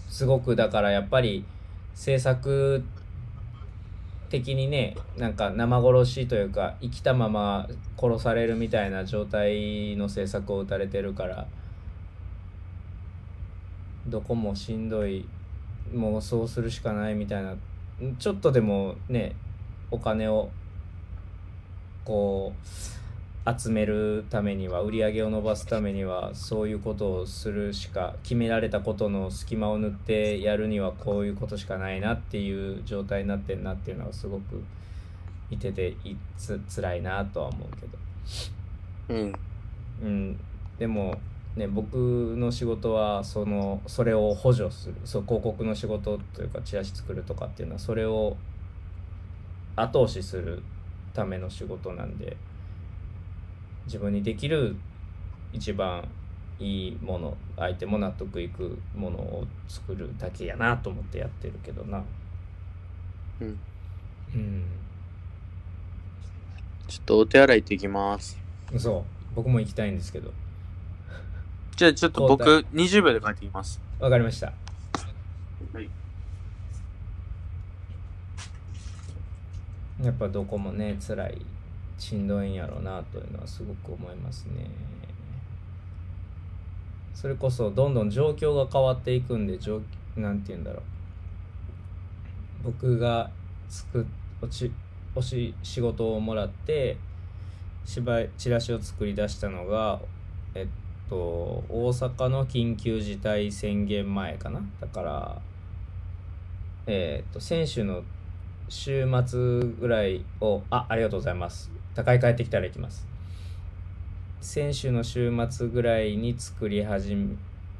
[0.10, 1.46] すごくだからやっぱり
[1.94, 2.84] 制作
[4.30, 7.68] 的にねなんか生殺しというか生きたまま
[8.00, 11.48] 殺されるみたいな状態の制作を打たれてるから
[14.08, 15.28] どこもしんどい
[15.94, 17.56] もうそうするしかないみたいな。
[18.20, 19.36] ちょっとでもね
[19.90, 20.50] お金を
[22.06, 22.68] こう
[23.56, 34.64] 集めるためには売り上げを伸ばすためにはそういうことをするしか決められたことの隙間を縫ってやるにはこういうことしかないなっていう状態になってんなっていうのはすごく
[35.50, 37.98] 見てていつ辛いなとは思うけど。
[39.10, 39.34] うん。
[40.04, 40.40] うん。
[40.78, 41.18] でも
[41.56, 41.96] ね僕
[42.38, 48.36] の仕事はそのそれを補助するそう広告の仕事というかチラシ作るとかっていうのはそれを
[49.78, 50.62] 後押しする
[51.14, 52.36] ための仕事なんで
[53.88, 54.76] 自分にできる
[55.54, 56.08] 一番
[56.60, 62.04] いいもの相手も納得いくものを作るだけやなと思ってやってるけどな
[63.42, 63.60] うん。
[64.36, 64.64] うん
[66.88, 68.38] ちょっとお手洗い行ってきます。
[68.78, 69.04] そう
[69.36, 70.32] 僕も行きたいんですけど
[71.76, 73.80] じゃあちょっと僕交20秒で帰ってきます。
[74.00, 74.54] わかりました
[75.74, 75.90] はい。
[80.04, 81.42] やっぱどこもね辛い
[81.98, 84.70] しんどいんやろうなというのはすごく思いますね。
[87.14, 89.82] それこそどんどん状況が変わっていくんで状
[90.16, 90.82] なんて言うんだろう。
[92.66, 93.32] 僕が
[93.70, 94.06] つく
[94.42, 94.72] おち
[95.16, 96.98] おし仕事をもらって
[97.86, 100.00] 芝居チラシを作り出したのが
[100.54, 100.68] えっ
[101.10, 101.16] と
[101.70, 104.62] 大阪の緊急事態宣言前かな。
[104.80, 105.42] だから
[106.86, 108.04] えっと先週の
[108.70, 109.40] 週末
[109.80, 111.77] ぐらいをあありがとうございます。
[111.98, 113.08] 高い帰ってきたら行きます。
[114.40, 117.36] 先週の週末ぐらいに作り始め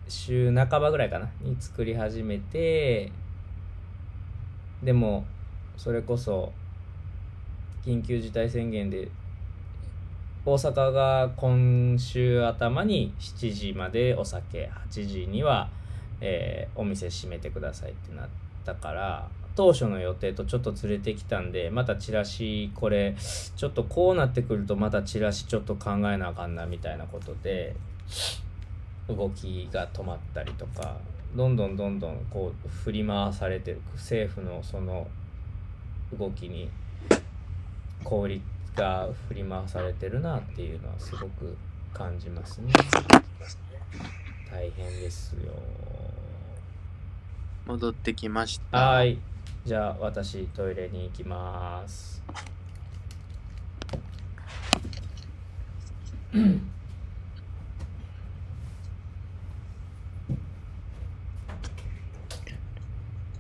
[0.08, 3.12] 週半ばぐらいかなに作り始めて
[4.82, 5.24] でも
[5.78, 6.52] それこそ
[7.86, 9.08] 緊急事態宣言で
[10.46, 15.70] 大阪が今週頭に7時までお酒8時には、
[16.22, 18.28] えーお店閉めてくださいってなっ
[18.66, 23.16] たから当初の予定とちょっとずれてきたんでまたチラシこれ
[23.56, 27.76] ちょっとこうなってくるとまたチラシちょっと考えなあかんなみたいなことで
[29.10, 30.98] 動きが止まったりとか
[31.36, 33.82] どんどんどんどんこう振り回されてる。
[33.96, 35.08] 政府のその
[36.18, 36.70] 動きに
[38.04, 38.42] 氷
[38.76, 41.58] が振り回されてるなっていうのはすごく
[41.94, 42.72] 感じますね。
[44.52, 45.52] 大変ですよ。
[47.66, 48.78] 戻ってきました。
[48.78, 49.18] はい
[49.68, 52.24] じゃあ私トイレに行きます。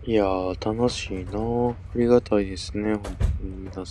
[0.06, 1.40] いやー、楽しいな
[1.70, 3.10] ありがたいですね、本当
[3.46, 3.86] に皆さん。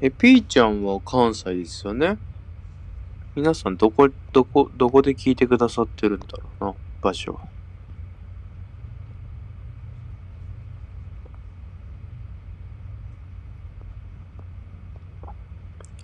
[0.00, 2.16] え、ピーちゃんは関西ですよね？
[3.36, 7.40] 皆さんどこ、どこ、どこで聞いてくださってるんだろうな、場所。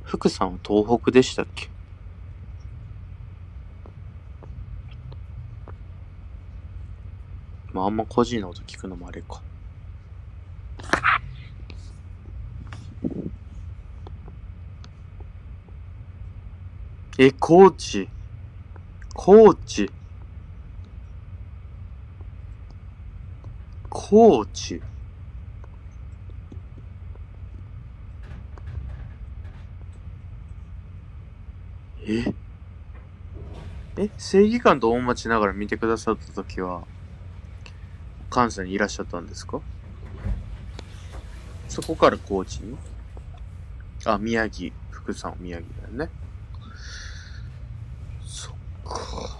[0.05, 1.68] 福さんは東北でしたっけ？
[7.74, 9.43] まあ、あんま個人のこと聞くのもあれか。
[17.18, 18.09] え、高知？
[19.14, 19.90] 高知？
[23.88, 24.82] 高知
[32.06, 32.34] え？
[33.96, 36.82] え、正義感と大町しながら見てくださったときは、
[38.30, 39.60] 関西にいらっしゃったんですか？
[41.68, 42.76] そこから高知に？
[44.04, 44.72] あ、宮城。
[44.90, 46.10] 福さんは宮城だよね。
[48.24, 48.54] そっ
[48.84, 49.38] か。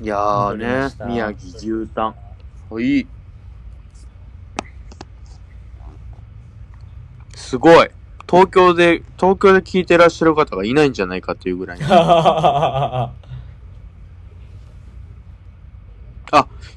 [0.00, 2.14] いやーね宮城牛タン。
[2.70, 3.06] はい。
[7.54, 7.88] すごい。
[8.28, 11.84] 東京で、東京で聞いてらっしゃる方がいないんじゃないかっていうぐらい に。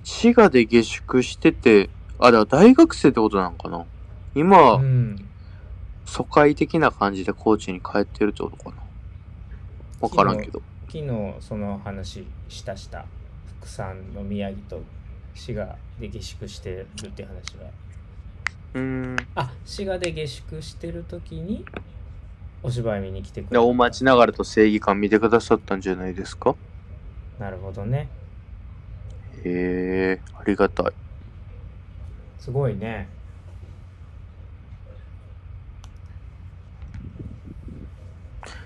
[0.03, 1.89] 滋賀で下宿してて、
[2.19, 3.85] あ、だから大学生ってことなんかな？
[4.35, 5.27] 今、うん
[6.05, 8.77] 疎開的な感じで高知に帰ってるってことかな？
[9.99, 10.61] わからんけど。
[10.85, 11.07] 昨日
[11.41, 13.03] その話したした
[13.59, 14.81] 福さんの宮城と
[15.33, 17.69] 滋賀で下宿してるって話は
[18.77, 18.83] うー
[19.13, 19.15] ん。
[19.35, 21.65] あ滋賀で下宿してる時に
[22.63, 26.55] お芝居見に来てくで、大町ながらと正義感見てくださったんじゃないですか？
[27.39, 28.09] なるほどね
[29.43, 30.85] へえ、ありがたい。
[32.39, 33.07] すごいね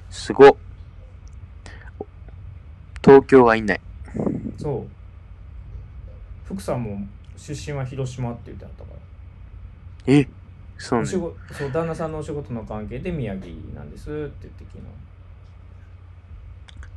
[0.09, 0.55] すごっ。
[3.03, 3.81] 東京はいない。
[4.57, 4.88] そう
[6.45, 9.01] 福さんも出身は広島って言ってあったから
[10.07, 10.28] え
[10.78, 11.15] そうねお仕。
[11.18, 14.80] 事そう旦那さんのお仕事の関係で宮城なんですって言って昨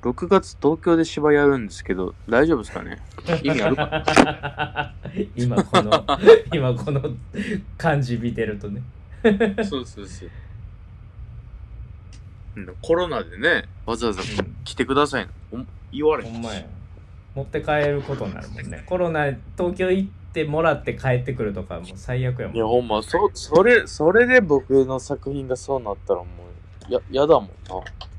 [0.03, 3.01] 6月東京で芝居やるんですけど、大丈夫ですかね？
[3.25, 4.95] 日 意味あるか？
[5.35, 6.05] 今この
[6.53, 7.01] 今この
[7.79, 8.83] 感じ見てるとね。
[9.65, 10.31] そうそうそう。
[12.57, 14.57] うんコロナでね、わざわざうん。
[14.65, 16.65] 来てくださいの、お言われへんほんまや。
[17.35, 18.83] 持って帰ることになるもんね。
[18.87, 19.25] コロナ
[19.57, 22.57] 東京行ってもらって帰ってくるとかもう最悪やもん。
[22.57, 26.27] いや、ほんま、そ、それ、それで僕の作品がそうなったらも
[26.91, 27.49] う、や、やだもん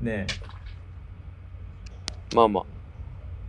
[0.00, 0.34] ねえ。
[2.34, 2.62] まあま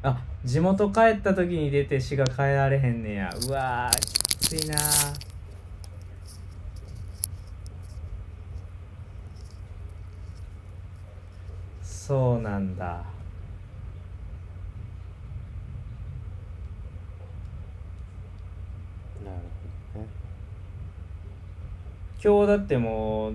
[0.03, 0.10] あ。
[0.10, 3.30] あ地元帰った時に出て滋賀帰られへんねや。
[3.48, 3.99] うわー
[4.39, 4.80] きついなー。
[11.84, 12.91] そうなんだな
[19.31, 19.38] る
[19.94, 20.10] ほどね。
[22.23, 23.34] 今日だってもう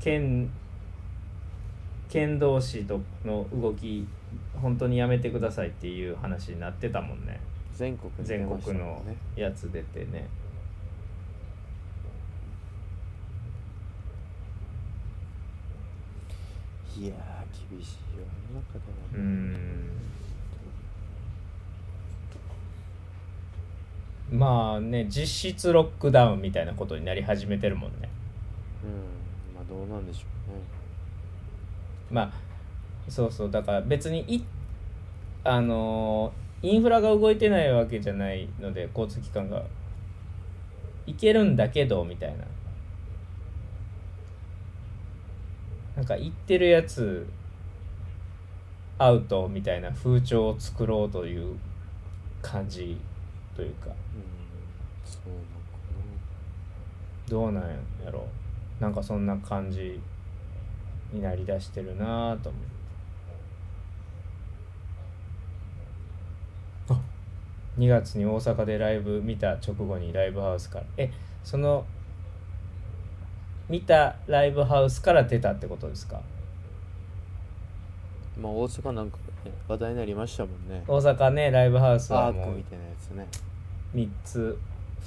[0.00, 0.50] 県
[2.08, 4.06] 県同士との動き
[4.60, 7.40] 本当にやめてくださいっていう話になってたもんね。
[7.72, 9.02] 全国に出全国の
[9.36, 10.28] やつ出てね。
[16.96, 18.20] いやー、厳しい世
[18.54, 19.24] の中だな。
[19.24, 20.13] ん
[24.30, 28.08] まあね実質ロックダウンみたいなことになり始めてるもんね。
[28.82, 30.20] うん、まあどうなんでしょ
[30.52, 30.62] うね。
[32.10, 32.32] まあ
[33.08, 33.50] そうそう。
[33.50, 34.44] だから別にい
[35.44, 39.62] あのーインフラが動いてないわけじゃないので交通機関が。
[41.06, 42.44] 行けるんだけどみたいな。
[45.96, 47.26] なんか言ってるやつ
[48.98, 51.56] アウトみたいな風潮を作ろうという
[52.42, 52.96] 感じ
[53.54, 53.86] というか。
[53.88, 53.94] うん
[55.04, 55.48] そうなのか
[57.28, 57.64] どうなん
[58.04, 58.26] やろ。
[58.80, 60.00] なんかそんな感じ
[61.12, 62.58] になりだしてるなぁと思
[66.90, 67.00] うあ
[67.78, 70.84] 2月に大阪でライブ見た直後にライブハウスから。
[70.96, 71.10] え
[71.44, 71.84] その
[73.68, 76.16] 見たライブハウスから出たってことですか？
[76.16, 76.22] な
[78.42, 79.23] まあ大阪なんか、ね、
[79.68, 80.84] 話題になりましたもんね。
[80.86, 83.26] 大阪ねライブハウスアはもみたいなやつね、
[83.94, 84.58] 3つ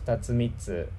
[0.05, 0.89] 2つ3つ。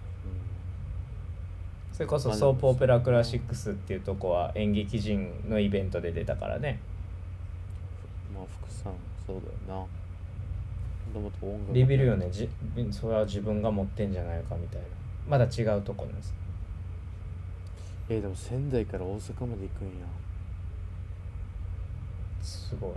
[1.93, 6.81] うそれこそまあソープオペラクラシックスっていうとこは演劇人のイベントで出たからね。
[8.33, 8.93] ん、まあ福さん
[9.27, 9.37] そう
[9.69, 9.85] だよな。
[9.85, 9.89] も
[11.15, 12.29] ともと音楽ビビるよね。
[12.31, 12.49] じ
[12.91, 14.87] それは自分が持ってんじゃないかみたいな。
[15.29, 16.35] まだ違うとこなんです。
[18.11, 20.07] えーでも仙台から大阪まで行くんや。
[22.49, 22.91] すごい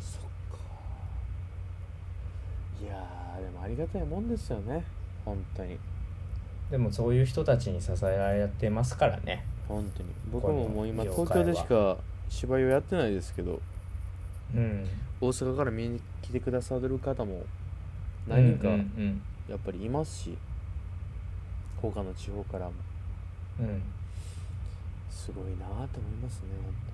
[0.00, 0.58] そっか
[2.84, 4.84] いやーでもありがたいもんですよね。
[5.24, 5.78] 本当に。
[6.70, 9.44] でもそういう人たちに支えられてますからね。
[9.68, 10.08] 本当に。
[10.30, 11.96] 僕ももう今東京でしか
[12.28, 13.60] 芝居をやってないですけど
[14.54, 14.86] うん。
[15.20, 17.44] 大阪から見に来てくださる方も
[18.26, 18.68] 何人か
[19.48, 20.36] やっぱりいますし、
[21.80, 22.72] 他の地方からも。
[23.60, 23.82] うん、うん
[25.24, 26.90] すごいなと思いますね本当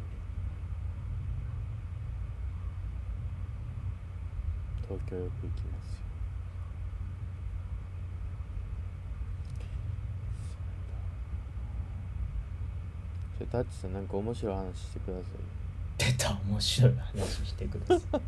[4.80, 6.01] に東京よく行きますよ。
[13.39, 16.13] じゃあタッチさんなんか面白い話してください。
[16.13, 16.41] 出た。
[16.45, 18.19] 面白い話してくださ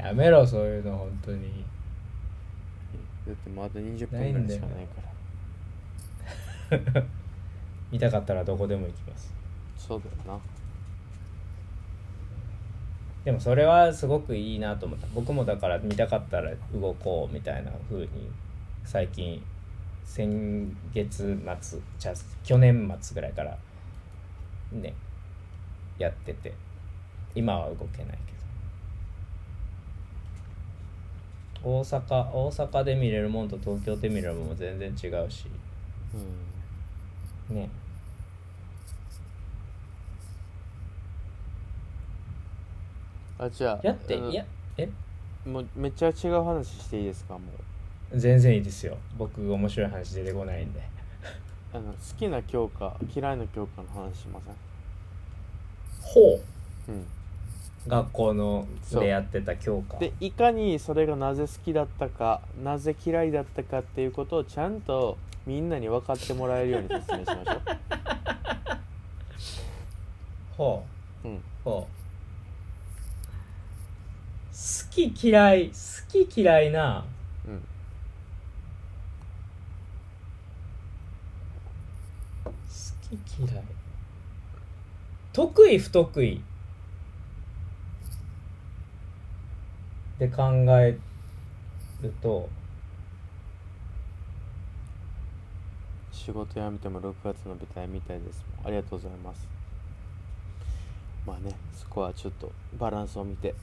[0.00, 0.04] い。
[0.04, 1.64] やめろそういうの本当に。
[3.24, 4.86] だってまだ20分ぐらいしかない
[6.80, 7.04] から。
[7.92, 9.32] 見たかったらどこでも行きます。
[9.76, 10.57] そうだよな
[13.28, 15.06] でもそれはすごくいいなと思った。
[15.14, 18.08] 僕もだから見たかったら動こうみたいな風に
[18.86, 19.44] 最近
[20.06, 23.58] 先月末じゃあ去年末ぐらいから
[24.72, 24.94] ね
[25.98, 26.54] やってて
[27.34, 28.18] 今は動けない
[31.60, 31.70] けど。
[31.70, 35.48] 大阪大阪で見れるもんと東京で見れるもんも全然違うし。
[37.50, 37.56] うん。
[37.56, 37.68] ね
[43.38, 44.44] あじゃあやっていや
[44.76, 44.88] え？
[45.46, 47.40] もうめっちゃ違う話していいですかも
[48.12, 48.18] う。
[48.18, 48.96] 全然いいですよ。
[49.16, 50.80] 僕面白い話出てこないんで。
[51.72, 54.54] あの好きな教科嫌いな教科の話しません？
[56.02, 56.40] ほ
[56.88, 56.92] う。
[56.92, 57.06] うん。
[57.86, 59.98] 学校のでやってた教科。
[59.98, 67.60] でいかにそれがなぜ好きだったかなぜ嫌いだったかっていうことをちゃんとみんなに分かってもらえるように説明しましょ
[70.56, 70.84] ほ
[71.24, 71.28] う。
[71.28, 71.36] うん。
[71.36, 71.92] うほう
[74.50, 77.04] 好き嫌い好き嫌いな
[77.46, 77.60] うん。
[82.44, 82.52] 好
[83.16, 83.64] き嫌い。
[85.32, 86.42] 得意不得意。
[90.18, 90.98] で考え
[92.02, 92.48] ると。
[96.10, 99.46] 仕事辞めても6月の舞台みたいですありがとうございます。
[101.24, 103.54] まあねそこはちょっとバランスを見て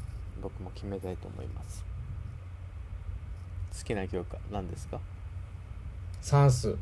[0.42, 1.84] 僕も決めたいと思います。
[3.78, 5.00] 好きな教科何ですか？
[6.22, 6.76] 算数。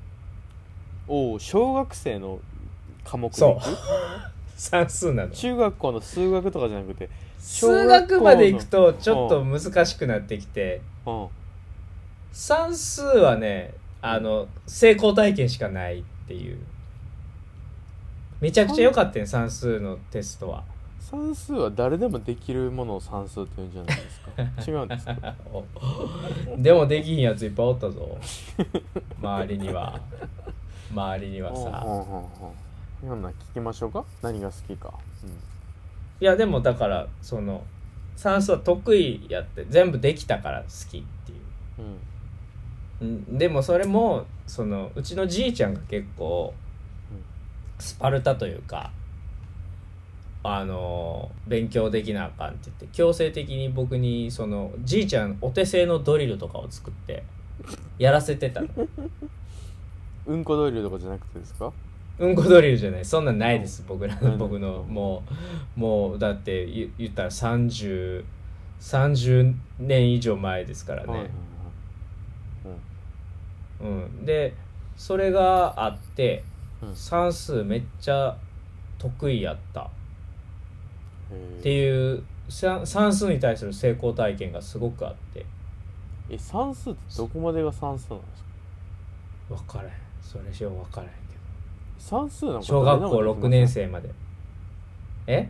[1.07, 2.39] おお小学生の
[3.03, 3.57] 科目でそう。
[4.55, 5.29] 算数なの。
[5.31, 7.09] 中学校の数学とかじゃなくて
[7.39, 10.81] 数学まで行くとちょっと難しくなってきて。
[11.05, 11.27] うん。
[12.31, 16.57] 算数はねあの成功体験しかないっていう。
[18.39, 20.63] めちゃくちゃ良かったよ算数のテストは
[21.13, 24.19] 算数は誰でもできるものを算数って言うんじゃないです
[24.65, 24.71] か？
[24.71, 25.35] 違うんですか？
[25.51, 25.63] お
[26.57, 28.17] でもできひんやついっぱいおったぞ。
[29.21, 29.99] 周りには。
[30.91, 31.83] 周りにはさ。
[31.85, 34.05] うんうんなら聞きましょうか？
[34.21, 34.93] 何が好きか、
[36.21, 37.63] いやでもだからその
[38.15, 41.41] 算数は得意やって全部できたから好きっていう。
[43.01, 43.07] うん。
[43.07, 43.15] うん。
[43.27, 46.53] うんでもそれもそのうちのじいちゃんが結構
[47.77, 48.91] スパルタというか
[50.45, 57.23] あの勉強できなあかんって言って強制的に僕にそのじいちゃんお手製のドリルとかを作って
[57.97, 58.61] やらせてた。
[58.61, 58.67] の
[60.25, 61.71] うんこドリルとかじゃなくてですか？
[62.19, 63.05] うんこドリルじゃない。
[63.05, 63.85] そんなんないです。
[63.87, 64.31] 僕らうん。
[64.31, 65.23] の僕のも
[65.77, 68.23] うもうだって言言ったら30
[68.81, 71.27] 30年以上前ですからね、はいはい
[72.67, 73.89] はい。
[73.89, 74.53] うん、で
[74.97, 76.43] それがあって
[76.81, 76.95] うん。
[76.95, 78.35] 算数めっちゃ
[78.97, 79.89] 得意やった
[81.59, 85.45] ってういう算算数に対する成功体験がすごくあって。
[86.29, 89.55] え算数ってどこまでが算数なんですか？
[89.55, 89.91] 分からへん。
[90.21, 91.13] それしよう分からへんけ
[91.97, 94.09] 算数なんかど小学校誰でもでき6年生まで。
[95.27, 95.49] え？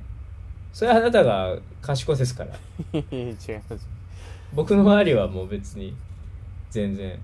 [0.71, 2.55] それはあなたが賢いですから。
[2.93, 3.35] 違い
[3.69, 3.87] ます。
[4.53, 5.95] 僕の周りはもう別に
[6.69, 7.19] 全然。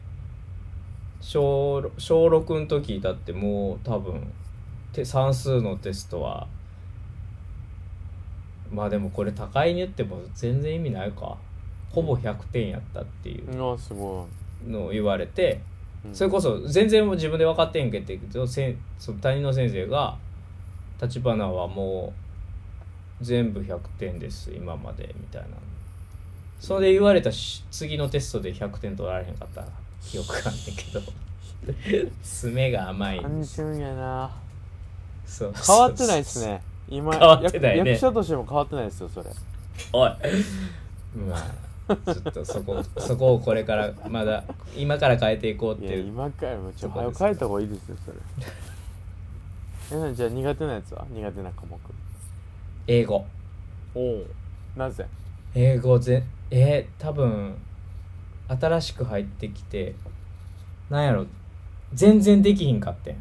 [1.22, 4.32] 小ろ小6の時だってもう多分
[4.94, 6.48] て算数のテストは
[8.72, 11.38] まあでもこれ高いに言っても全然意味ないか。
[11.92, 13.56] ほぼ100点やったっていう。
[13.56, 15.62] のを言われて
[16.06, 16.16] い、うん。
[16.16, 20.18] それこそ全然自分で分かってんけってそのせんその担任の先生が
[21.02, 22.14] 「立花はも
[23.22, 25.48] う全部100点です今まで」みたいな。
[26.60, 29.66] それで言われたし次のテストで100点取られへんかった
[30.04, 31.02] 記憶があんねんけど。
[32.22, 34.32] 爪が甘い単純やな。
[35.26, 35.54] そう。
[35.66, 37.78] 変わってないっすね今変わってないね。
[37.80, 39.30] 役役者としても変わってないですよそれ。
[39.94, 40.10] おい。
[40.10, 44.44] まあちょっとそこ そこをこれからまだ
[44.76, 48.18] 今から変えていこうっていやいう今からもちょっと早く変えた方がいいですよそれ。
[49.92, 51.06] えなじゃあ苦手なやつは？
[51.10, 51.78] 苦手な科目。
[52.88, 53.26] 英語。
[53.96, 54.24] おお
[54.76, 55.06] なぜ？
[55.56, 57.56] 英語ぜえー、多分
[58.48, 59.96] 新しく入ってきて
[60.90, 61.26] なんやろ。
[61.94, 63.16] 全然できひんかってん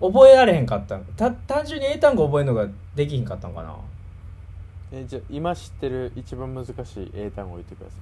[0.00, 3.76] 覚えられへんかったんた単純に英単語覚えるのができひんかったんかな。
[4.92, 6.74] えじゃあ今知ってる一番難しい
[7.14, 7.96] 英単語言ってくださ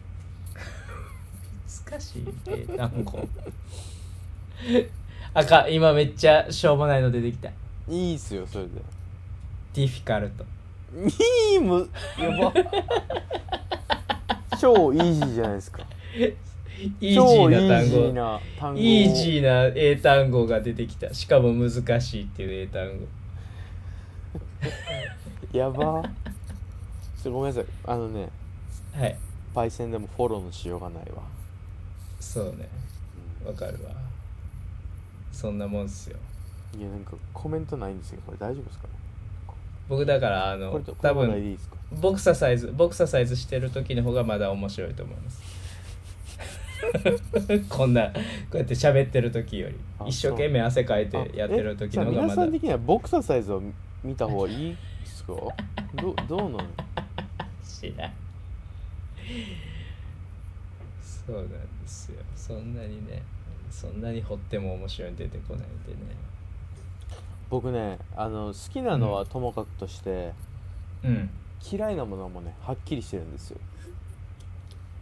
[1.90, 3.28] 難しい英単語。
[5.34, 5.74] あかん。
[5.74, 7.48] 今めっちゃしょうもないの出てきた。
[7.48, 7.52] い
[7.88, 8.70] いいっすよそれで。
[9.74, 10.44] ディフィカルト。
[10.94, 12.52] いいむやば。
[14.58, 15.84] 超イージーじゃないですか
[16.78, 18.80] イージーな単ージー語な単語。
[18.80, 21.12] イージーな英単語が出てきた。
[21.12, 23.06] しかも難しいっていう英単語。
[25.58, 26.02] やば。
[27.22, 27.64] ちょごめんなさい。
[27.84, 28.28] あのね
[28.94, 29.16] はい。
[29.54, 31.22] パイセンでもフォローのしようがないわ、
[32.20, 32.68] そうね。
[33.44, 33.90] わかるわ。
[35.32, 36.16] そんなもんっすよ。
[36.78, 38.86] いやなんかコメントないんですけどこれ大丈夫ですか？
[38.88, 38.92] ね
[39.88, 41.76] 僕だからあの多分いいですか？
[41.92, 45.40] ボクササイズボクササイズしてる時の方がまだ面白いと思います
[47.68, 48.12] こんなこ
[48.54, 53.62] うやって喋ってる時よりあ一生懸命汗かいてやってる時の方がまだ皆さん的にはボクササイズを
[54.04, 54.76] 見た方がいいで
[55.06, 55.32] すか？
[56.00, 56.64] どどうなの
[57.64, 58.12] 知らん。
[61.02, 62.22] そうなんですよ。
[62.34, 63.22] そんなにね
[63.70, 66.16] そんなに掘っても面白いの出てこないんでね。
[67.50, 70.32] 僕ねあの好きなのはともかくとして、
[71.04, 71.30] うん。
[71.72, 73.58] 嫌いなものもねはっきりしてるんですよ。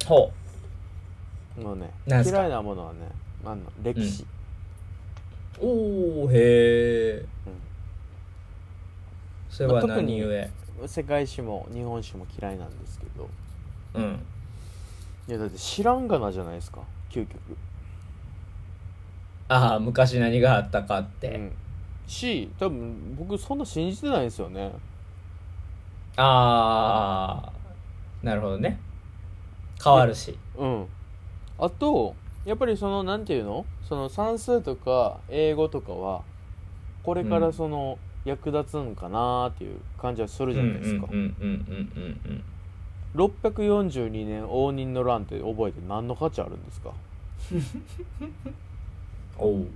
[0.06, 0.32] ほ
[1.62, 2.38] もうねなんすか？
[2.38, 2.98] 嫌いなものはね
[3.44, 4.26] あの歴史、
[5.60, 7.24] うおおへえ
[9.48, 10.34] それはまあ特に何故？
[10.82, 13.26] うん世界史も日本史も嫌いなんですけど。
[13.94, 14.20] うん。
[15.26, 17.38] いやだって知らんがなじゃないですか究極。
[19.48, 21.52] ああ昔何があったかって、うん。
[22.06, 24.70] し多分僕そんな信じてないんですよね。
[26.18, 27.52] ああ
[28.22, 28.78] なるほどね。
[29.82, 30.38] 変わるし。
[30.58, 30.86] うん
[31.58, 33.64] あとやっぱりそのなんていうの？
[33.88, 36.22] その算数とか英語とかは
[37.02, 42.44] これからその役立つんかなっていう感じはするじゃないですか、うんうんうんうんうんうん
[43.14, 46.92] 642年応仁の乱って覚えて何の価値あるんですか？
[49.38, 49.66] おお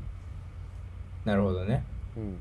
[1.24, 1.82] なるほどね。
[2.16, 2.36] うん。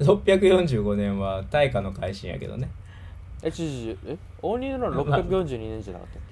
[0.00, 2.68] 645年は大化の改新やけどね。
[3.42, 4.18] えちちちえ？
[4.42, 6.22] 応仁の乱642年じゃなかったっ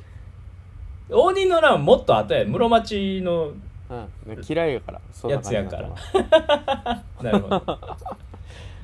[1.10, 2.44] 応仁の乱もっと後や。
[2.44, 3.52] 室町の
[4.24, 4.44] けうん。
[4.48, 5.00] 嫌いやから。
[5.12, 5.96] そんな感じになってま
[7.18, 7.78] すなるほど。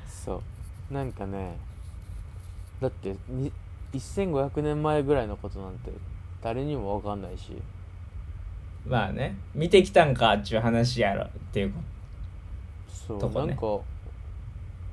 [0.06, 0.42] そ
[0.90, 0.94] う。
[0.94, 1.56] なんかね
[2.80, 3.52] だってに
[3.92, 5.90] 1500年前ぐらいのことなんて
[6.42, 7.52] 誰にも分かんないし。
[8.86, 9.36] まあね。
[9.54, 11.80] 見てきたんかっちゅう話やろっていうこ
[13.08, 13.48] そう、とこね。
[13.48, 13.80] なんか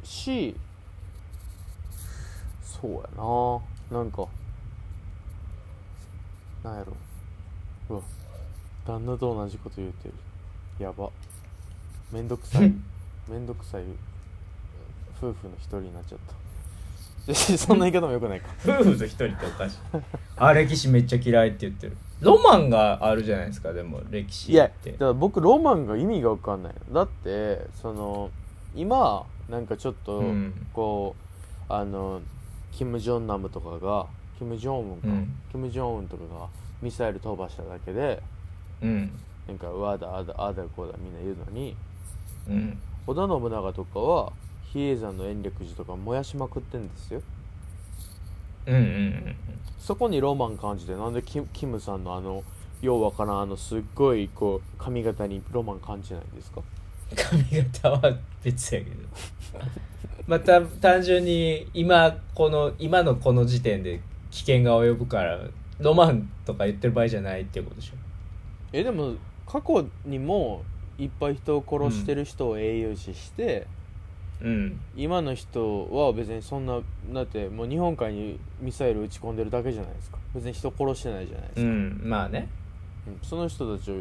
[0.03, 0.55] し
[2.63, 2.99] そうや
[3.91, 3.99] な。
[3.99, 4.27] なんか
[6.63, 6.93] なんやろ
[7.89, 8.01] うわ
[8.85, 10.14] 旦那と同じこと言うてる。
[10.80, 11.09] やば。
[12.11, 12.73] めんどくさい。
[13.27, 13.83] めんどくさい。
[15.17, 16.35] 夫婦の一人になっちゃった。
[17.33, 18.49] そんな言い方もよくないか。
[18.64, 19.77] 夫婦と一人っておかしい。
[20.38, 21.97] あ歴史めっちゃ嫌いって言ってる。
[22.22, 26.93] ロマンがあるじゃないですかでも歴史いやってだから僕ロマンが意味が分かんないの。
[26.93, 28.30] だってその
[28.75, 30.67] 今なんかちょっとうん。
[30.73, 31.15] こ
[31.69, 32.22] う、あの
[32.72, 34.05] キム・ジョンナムとかが
[34.38, 35.35] キム・ジョンウンか、うん。
[35.51, 36.47] キム・ジョンウンとかが
[36.85, 38.22] ミサイル飛ばしただけで
[38.81, 39.11] うん。
[39.47, 41.75] なんかうわだあだあだこうだみんな言うのに
[42.47, 42.77] うん。
[43.07, 44.31] 織田信長とかは
[44.72, 47.22] 比叡山の延暦寺とか燃やしまくってんですよ。
[48.67, 49.35] うんうんうん
[49.80, 52.43] そこにロマン感じてなんでキキムさんのあの
[52.81, 56.61] ようわからんあのすっごいこう髪型にロマン感じないんですか？
[57.15, 58.01] 髪型は
[58.43, 58.95] 別やけど。
[60.27, 65.39] また単純に今この今のこの時点で危険が及ぶから
[65.79, 67.93] ロマンとか言ってる場合じゃないっていうことでしょ。
[68.73, 70.63] えでも過去にも
[70.97, 73.67] いっぱい人を殺してる人を英雄視して、
[74.41, 74.79] うん。
[74.95, 76.79] 今の人は別にそんな
[77.13, 80.17] だってもう日本海にミサイル撃ち込んでるだけじゃないですか。
[80.33, 82.49] 別に人殺してないじゃないですか、うんまあね。
[83.07, 83.95] うんその人たちを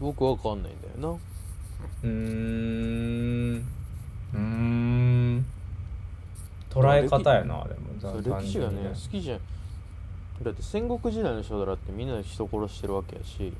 [0.00, 1.20] 僕わかんないんだよ
[2.02, 3.64] うーん。
[4.32, 5.46] うーん。
[6.70, 7.94] 捉え方やなでも。
[7.94, 9.40] なそう単歴史がね好きじゃん
[10.44, 13.52] だって戦国時代の人だってみんな人殺してるわけやし、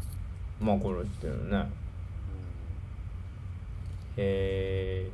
[0.61, 1.67] まあ殺してるね。
[4.17, 5.11] へえ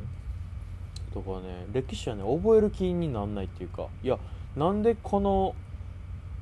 [1.14, 3.86] とかね歴史はね覚える気になんないっていうか。
[4.02, 4.18] いや
[4.56, 5.54] なんでこの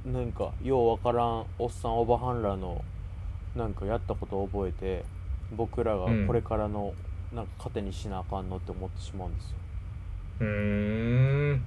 [0.07, 2.83] なんかようわからんおっさんおばはんらの
[3.55, 5.05] なんかやったことを覚えて
[5.55, 6.95] 僕らがこれからの
[7.35, 9.57] なんか糧にしなあかんのって思ってしまうんですよ、
[10.41, 11.63] うーん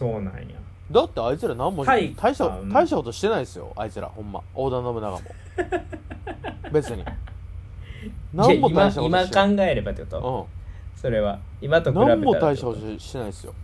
[0.00, 0.56] そうなんや。
[0.90, 2.14] だってあいつら何もはい。
[2.14, 3.70] 大した大したことしてないですよ。
[3.76, 4.40] あいつらほんま。
[4.54, 5.20] 織田信長も。
[6.72, 7.04] 別に。
[8.32, 9.56] 何も今大したこと今してない。
[9.56, 10.48] 考えればってこと？
[10.96, 10.98] うん。
[11.00, 11.38] それは。
[11.60, 13.54] 今と比べたら何も大したことしてないですよ。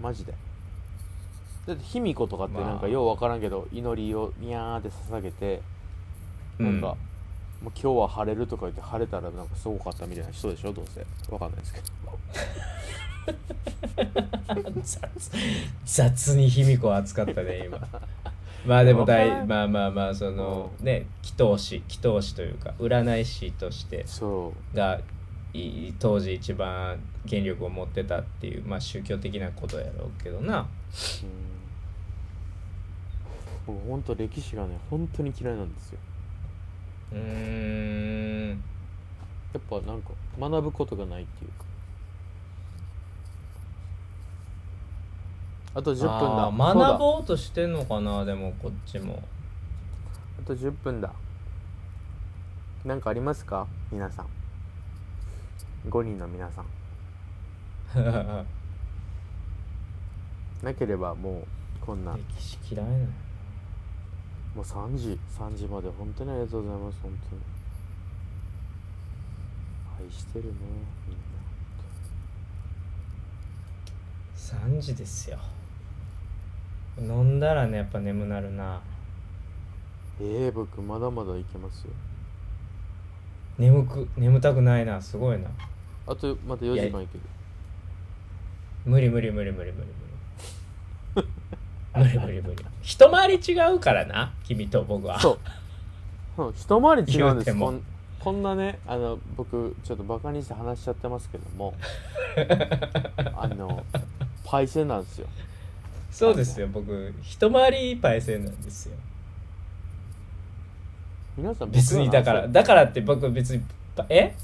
[0.00, 0.32] マジで。
[1.66, 2.78] だって卑弥呼とかってなんまあ。
[2.80, 5.60] かようわからんけど祈りをニャーって捧げて
[6.58, 6.96] なんか、もう
[7.66, 10.72] 今日は晴れるとか言って晴れたらなんかすごかったみたいな人でしょ？
[10.72, 11.04] どうせ。
[11.30, 11.86] わかんないですけど
[14.82, 15.00] 雑
[15.84, 17.78] 雑に卑弥呼を扱ったね今。
[18.66, 24.76] まあでも大まあまあまあそのね祈祷師祈祷師というか占い師としてそう。
[24.76, 25.00] が
[25.54, 30.60] い当時一番権力を持ってたっていうまあ宗教的なことやろうけどな。
[30.60, 30.66] うん。
[33.66, 35.98] 僕ほんと歴史がね本当に嫌いなんですよ。
[37.12, 38.62] うーん。
[39.54, 41.64] やっぱなんか学ぶことがないっていうか
[45.76, 46.74] あと10分だ。
[46.74, 49.22] 学ぼうとしてんのかなでもこっちも。
[50.42, 51.12] あと10分だ。
[52.86, 53.66] なんかありますか？
[53.92, 54.26] 皆さん。
[55.90, 56.66] 5人の皆さん。
[60.64, 61.46] なければもう
[61.84, 62.12] こんな。
[62.12, 63.04] も歴史嫌いなの
[64.56, 67.42] う3時3時まで本当にありがとうございます本当に。
[70.08, 70.52] 愛してるね
[71.06, 71.18] みん
[74.70, 74.78] な。
[74.78, 75.38] 3時ですよ
[76.98, 78.80] 飲んだらねやっぱ眠なるな。
[80.20, 81.90] ええ僕まだまだいけますよ。
[83.58, 85.00] 眠く眠たくないな。
[85.00, 85.48] すごいな。
[86.06, 87.20] あとまた4時間いける。
[88.86, 89.88] 無理無理無理無理無理
[91.14, 91.28] 無理。
[91.94, 92.64] 無理無理無理。
[92.82, 95.18] 一 回り違うからな君と僕は。
[95.20, 95.38] そ
[96.38, 96.52] う。
[96.54, 97.58] 一回り違うんです。
[97.58, 97.82] こん
[98.20, 101.74] こんなねあの僕ちょっとバカにして話しちゃってますけども。
[103.36, 103.84] あの
[104.44, 105.28] パイセンなんですよ。
[106.16, 106.66] そうですよ。
[106.68, 108.96] 僕一回りパイセンなんですよ。
[111.36, 113.62] 皆さん僕が別にだから何歳だからって僕別に
[113.94, 114.34] パえ？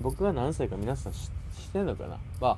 [0.00, 1.28] 僕が何歳か皆さん知知っ
[1.74, 2.16] てんのかな？
[2.40, 2.56] まあ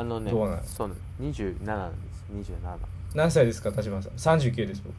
[0.00, 0.94] あのねどうなんそうね。
[1.20, 2.50] 27なんです。
[2.52, 2.56] 27
[3.14, 3.70] 何歳ですか？
[3.70, 4.12] 田島さん。
[4.40, 4.92] 39です僕。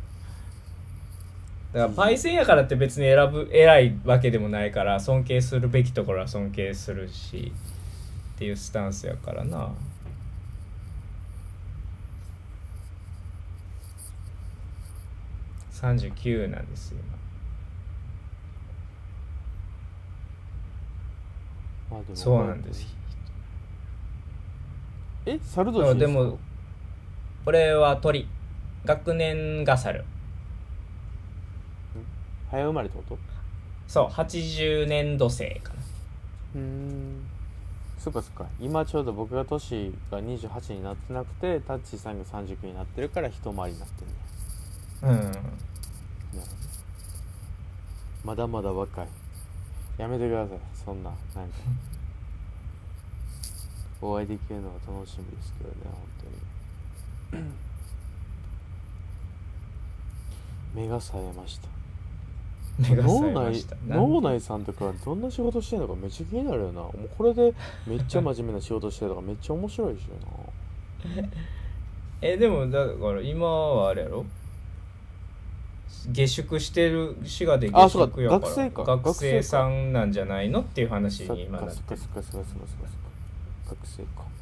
[1.73, 7.51] だからパイセンやからって別に選ぶ偉いわけでもないから尊敬するべきところは尊敬するし
[8.35, 9.73] っていうスタンスやからな
[15.81, 16.93] 39なんです
[21.89, 22.09] 今。
[22.13, 22.85] そうなんです。
[25.25, 26.37] え猿あ年でも
[27.45, 28.27] 俺は鳥。
[28.85, 30.03] 学年が猿。
[32.51, 33.17] 早生まれってこと？
[33.87, 35.79] そう80年度生かな。
[36.55, 37.25] うーん。
[37.97, 38.45] そっかそっか。
[38.59, 44.13] 今ちょうど僕が年が28になってなくてタッチさんが39になってるから一回りになってるね
[45.01, 45.31] うん
[48.23, 49.07] まだまだ若い。
[49.97, 50.59] やめてください。
[50.85, 51.55] そんななんか。
[54.01, 55.93] お会いできるのが楽しみですけどね本
[57.31, 57.43] 当に。
[60.73, 61.67] 目が冴えました。
[62.79, 63.75] 目がました。
[63.87, 66.81] 脳内さんとかどんな仕事してんのかめっちゃ気になるよな。
[66.81, 67.53] もうこれで
[67.85, 70.09] めっちゃ真面目な仕事してるとかめっちゃ面白いしよ
[72.21, 74.25] えでもだから今はあれやろ？
[76.11, 78.39] 下宿してる滋賀で下宿やから。
[78.39, 78.83] 学生か。
[78.83, 81.95] 学生さんなんじゃないのっていう話に今なって。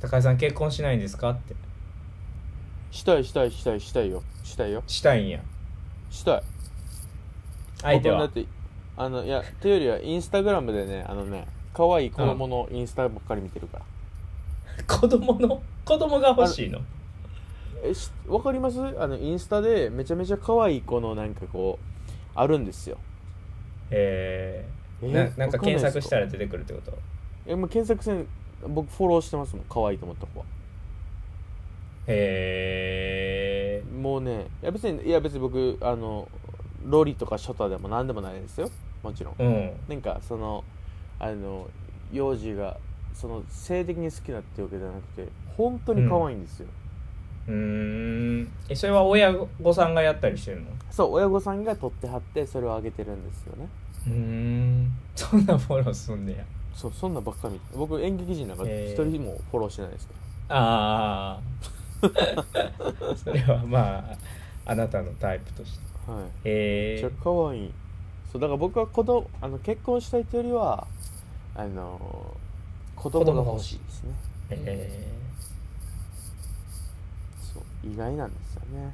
[0.02, 1.56] 高井さん結婚しないんですかって。
[2.92, 4.24] したいしたいしたいしたいよ。
[4.44, 4.84] したいよ。
[4.88, 5.42] したいんや。
[6.10, 6.44] したい。
[7.82, 8.20] 相手は？
[8.28, 8.50] 僕だって
[8.96, 15.62] あのいやというよりはインスタグラムでねあのね可愛い子供のインスタばっかり見てるから、 子供の？
[15.86, 16.80] 子供が欲しいの？
[17.84, 18.80] えしわかります？
[19.00, 22.98] あのインスタでめちゃめちゃ可愛い子のなんかこうあるんですよ。
[23.92, 26.98] えー、えななんか検索したらら出てくるってこと？
[27.46, 28.28] えもう検索せん
[28.68, 30.46] 僕フォローしてますもん可愛いと思った子は。
[32.08, 36.28] へえもうねいや別にいや別に僕あの
[36.86, 38.70] ロリとかショタでも何でもないですよ。
[39.04, 39.36] もちろん。
[39.38, 39.72] うん。
[39.88, 40.64] なんかその
[41.20, 41.70] あの
[42.12, 42.78] 幼児が
[43.14, 48.52] その性的に好きだっていうわけじゃなくて本当に可愛いんですよ、うーん。
[48.70, 50.68] えそれは親御さんがやったりしてるの？
[50.92, 53.68] そう親御さんが撮ってはってそれをあげてるんですよね。
[54.08, 54.92] うーん。
[55.16, 56.44] そんなフォローすんねや。
[56.74, 60.14] そうそんなばっかり僕演劇人なんか一人もフォローしてないですか
[60.50, 61.40] あ
[62.02, 62.06] あ
[63.18, 64.18] それはまあ
[64.66, 65.80] あなたのタイプとして。
[66.08, 66.24] らはい。
[66.24, 67.72] めっへえちゃ可愛い。
[68.32, 70.88] そうだから僕は子供あの結婚したいというよりは
[71.56, 72.36] あの
[72.96, 74.12] 子供が欲しいですね。
[74.52, 75.17] えそう
[77.84, 78.94] 意外なんですよね。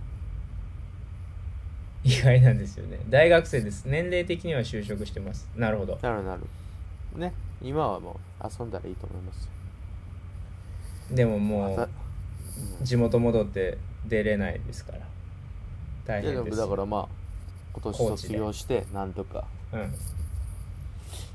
[2.04, 3.00] ー、意外なんですよね。
[3.10, 3.86] 大学生です。
[3.86, 5.48] 年齢的には就職してます。
[5.56, 6.00] なるほど。
[6.02, 6.42] なるなる。
[7.16, 11.16] ね今はもう遊んだらいいと思いますよ。
[11.16, 11.90] でももう
[12.82, 15.00] 地元戻って出れないですから。
[16.06, 17.08] 大変ですだからまあ
[17.74, 19.94] 今年卒業してなんとかうん。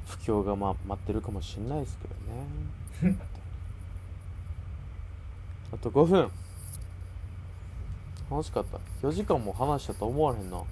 [0.06, 2.08] 不況がまあ待ってるかもしれないですけ
[3.02, 3.16] どね。
[5.72, 6.30] あと5分
[8.30, 8.78] 楽しかった。
[9.06, 10.62] 4時間も話したと思われへんな。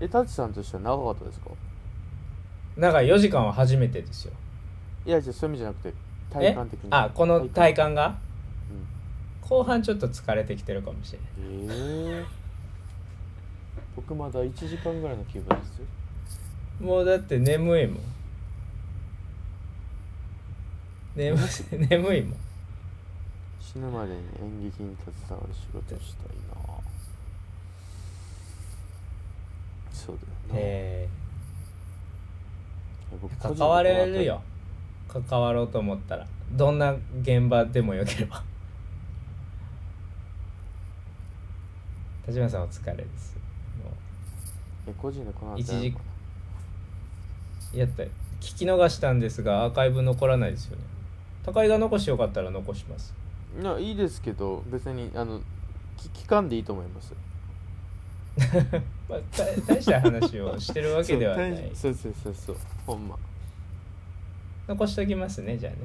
[0.00, 1.50] えタチさんとしては長かったですか？
[2.76, 4.32] なんか4時間は初めてですよ。
[5.06, 5.94] いやじゃあそういう意味じゃなくて
[6.32, 6.88] 体え感的に。
[6.90, 7.94] あこの体感。
[7.94, 8.18] が？
[9.42, 9.48] うん。
[9.48, 11.28] 後半ちょっと疲れてきてるかもしれない
[11.68, 12.22] え。
[12.22, 12.24] え
[13.96, 15.86] 僕まだ1時間ぐらいの気分ですよ。
[16.80, 18.02] もうだって眠いもん。
[21.16, 21.40] 眠い
[21.88, 22.38] 眠いもん
[23.72, 26.56] 死ぬまでに演劇に携わる仕事をしたいな。
[29.92, 31.08] そうだよな、え。
[33.22, 34.42] 僕ー、関われるよ。
[35.06, 36.26] 関わろうと思ったら。
[36.50, 38.42] どんな現場でもよければ。
[42.26, 43.36] 田島さんお疲れです。
[43.84, 43.92] も
[44.88, 45.96] え個人でこの後一時。
[47.72, 50.82] やった聞き逃したんですがアーカイブ残らないですよね。
[51.44, 53.14] 高井が残してよかったら残します。
[53.14, 53.19] な
[53.58, 55.40] いやいいですけど別にあの
[55.96, 57.14] き聞かんでいいと思います。
[59.08, 61.70] まあ、大大した話をしてるわけではない。
[61.74, 62.56] そうそうそうそう
[62.86, 63.16] ほんま
[64.68, 65.78] 残しときますねじゃあね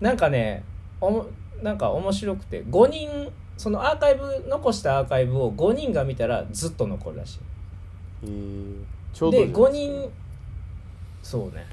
[0.00, 0.64] なんかね
[1.00, 1.26] おも
[1.62, 7.38] なんか面白くて5人そのアーカイブ残したアーカイブを5人が見たらずっと残るらし
[8.24, 10.10] えー、ちょいうで5どじゃないす人
[11.22, 11.66] そうね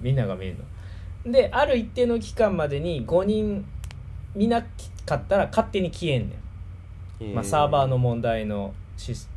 [0.00, 0.64] みんなが見るの
[1.26, 3.64] である一定の期間までに5人
[4.34, 4.62] 見な
[5.04, 6.38] かったら勝手に消えんねん、
[7.20, 7.34] えー。
[7.34, 9.28] まあ、サーバーの問題のシス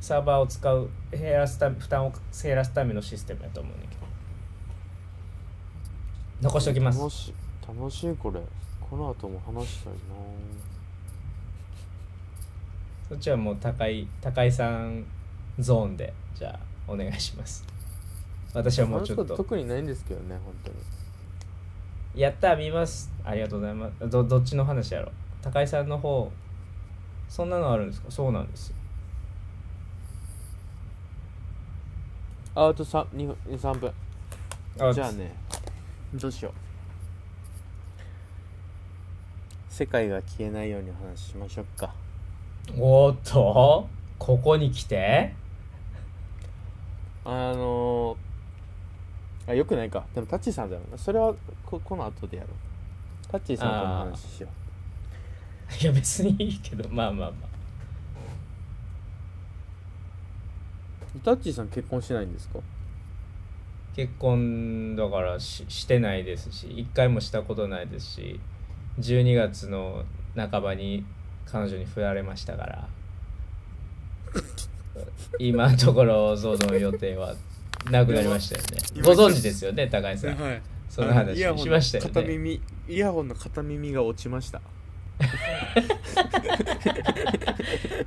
[0.00, 2.12] サーバーを使う減らすた負担を
[2.42, 3.98] 減らすためのシステムやと思うんだけど。
[6.42, 6.98] 残しておきます。
[7.00, 7.34] 楽しい
[7.66, 8.40] 楽しいこれ。
[8.88, 9.98] この後も話したいな。
[13.08, 15.04] そっちはもう高い高井さん
[15.58, 16.60] ゾーンでじゃあ
[16.92, 17.64] お願いします。
[18.54, 20.76] 私はもうちょっと特にないんですけどね本当に
[22.18, 23.12] やった見ます。
[23.24, 24.10] ありがとうございます。
[24.10, 25.12] どどっちの話やろ？
[25.40, 26.32] 高井さんの方
[27.28, 28.10] そんなのあるんですか？
[28.10, 28.70] そうなんです。
[28.70, 28.74] よ
[32.56, 33.92] ああと3 2, 3分。
[34.80, 35.32] あじゃあね
[36.12, 36.52] どうしよう。
[39.72, 41.94] 世界が消えないようにお話ししましょうか。
[42.76, 43.86] おーっと？
[44.18, 45.36] ここに来て？
[47.24, 48.16] あのー、
[49.48, 50.04] あよくないか。
[50.14, 52.52] でもタッチーさんだよなそれはここの後でやろう。
[53.32, 54.48] タッチーさんとの話しよ
[55.82, 56.88] いや別にいいけど。
[56.88, 57.48] まあまあまあ。
[61.16, 62.58] うタッチーさん結婚しないんですか？
[63.96, 68.38] 結婚だからししてないですし一回もしたことないですし
[69.00, 70.04] 12月の
[70.36, 71.04] 半ばに
[71.46, 72.88] 彼女に振られましたから。
[75.40, 77.34] 今のところその予定は
[77.90, 78.78] なくなりましたよね。
[78.94, 80.36] 今ご存知ですよね高井さん。
[80.36, 80.62] はい。
[80.88, 84.60] その話しましたよ片ね耳イヤホンの片耳が落ちました。
[85.18, 85.26] 高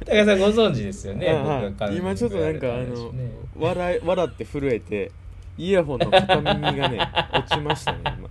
[0.07, 5.11] 橋さんご存知ですよね、はい今ちょっとなんかあにの、ね笑い 笑って震えて
[5.57, 6.99] イヤホンの片耳がね
[7.33, 8.29] 落ちましたね今。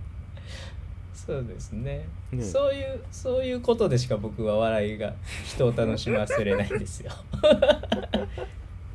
[1.13, 2.07] そうですね。
[2.31, 2.43] ね。
[2.43, 5.13] そういうそういうことでしか僕は笑いが
[5.45, 7.11] 人を楽しませれないんですよ。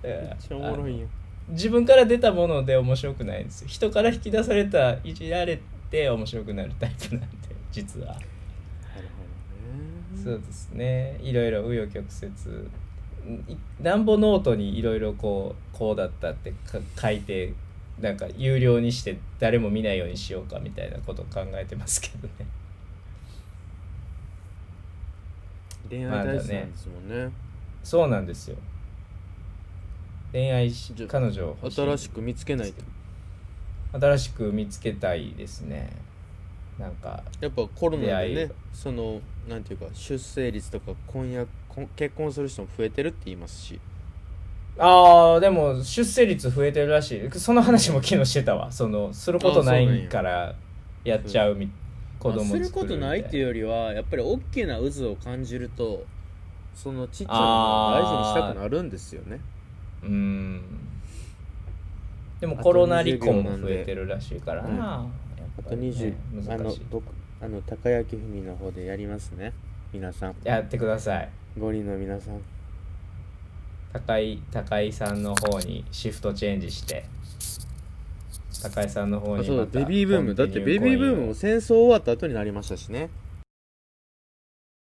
[0.03, 1.07] めめっちゃおもろいよ
[1.49, 3.69] 自分から出たもので面白くないんですよ。
[3.69, 5.61] 人から引き出されたいじられ
[5.91, 7.29] て面白くなるタイプなんで
[7.71, 8.19] 実は。
[10.23, 11.19] そうですね。
[11.23, 12.33] いろいろ紆余曲折。
[13.53, 17.55] いなんぼノートにいろいろこうこうだったってか書いて
[18.01, 22.47] なんか有料にして誰も見ないようにしようかみたいなことを考えてますけどね。
[25.89, 27.33] 恋愛大好きなんですもんね。
[27.85, 28.57] そうなんですよ
[30.33, 31.81] 恋愛しじゃ彼女欲しい。
[31.83, 32.83] 新しく見つけないと
[33.99, 35.91] 新しく見つけたいですね。
[36.79, 43.81] なんかやっぱコロナでね出会いそのなんていうか出生率とか婚約婚結婚する人も増えてるって言いますし。
[44.79, 47.31] ああでも出生率増えてるらしい。
[47.39, 48.71] その話も昨日してたわ。
[48.71, 50.55] そのすることなあそうなんやいから
[51.05, 51.71] やっちゃうみ
[52.19, 54.03] 子供まあする作ことないっていううよりはや。
[54.03, 56.05] っぱり大きな渦を感じると
[56.75, 58.69] そのちっちゃなものを大事にしたくな。
[58.69, 59.41] るんですよね
[60.07, 60.61] うん。
[62.41, 66.87] でもコロナ離婚20も増えてるらしいからな、あとぱりね20、あの難しい。
[66.91, 67.05] 僕
[67.41, 69.53] あの高焼文の方でやりますね。
[69.93, 70.35] 皆さん。
[70.45, 71.29] やってください。
[71.59, 72.41] 五人の皆さん。
[73.93, 77.05] 高井高井さんの方にシフトチェンジして。
[78.63, 79.67] 高井さんの方あそうだ。
[79.67, 80.35] ベビーブーム。
[80.35, 83.11] だってベビーブームも戦争終わった後になりましたしね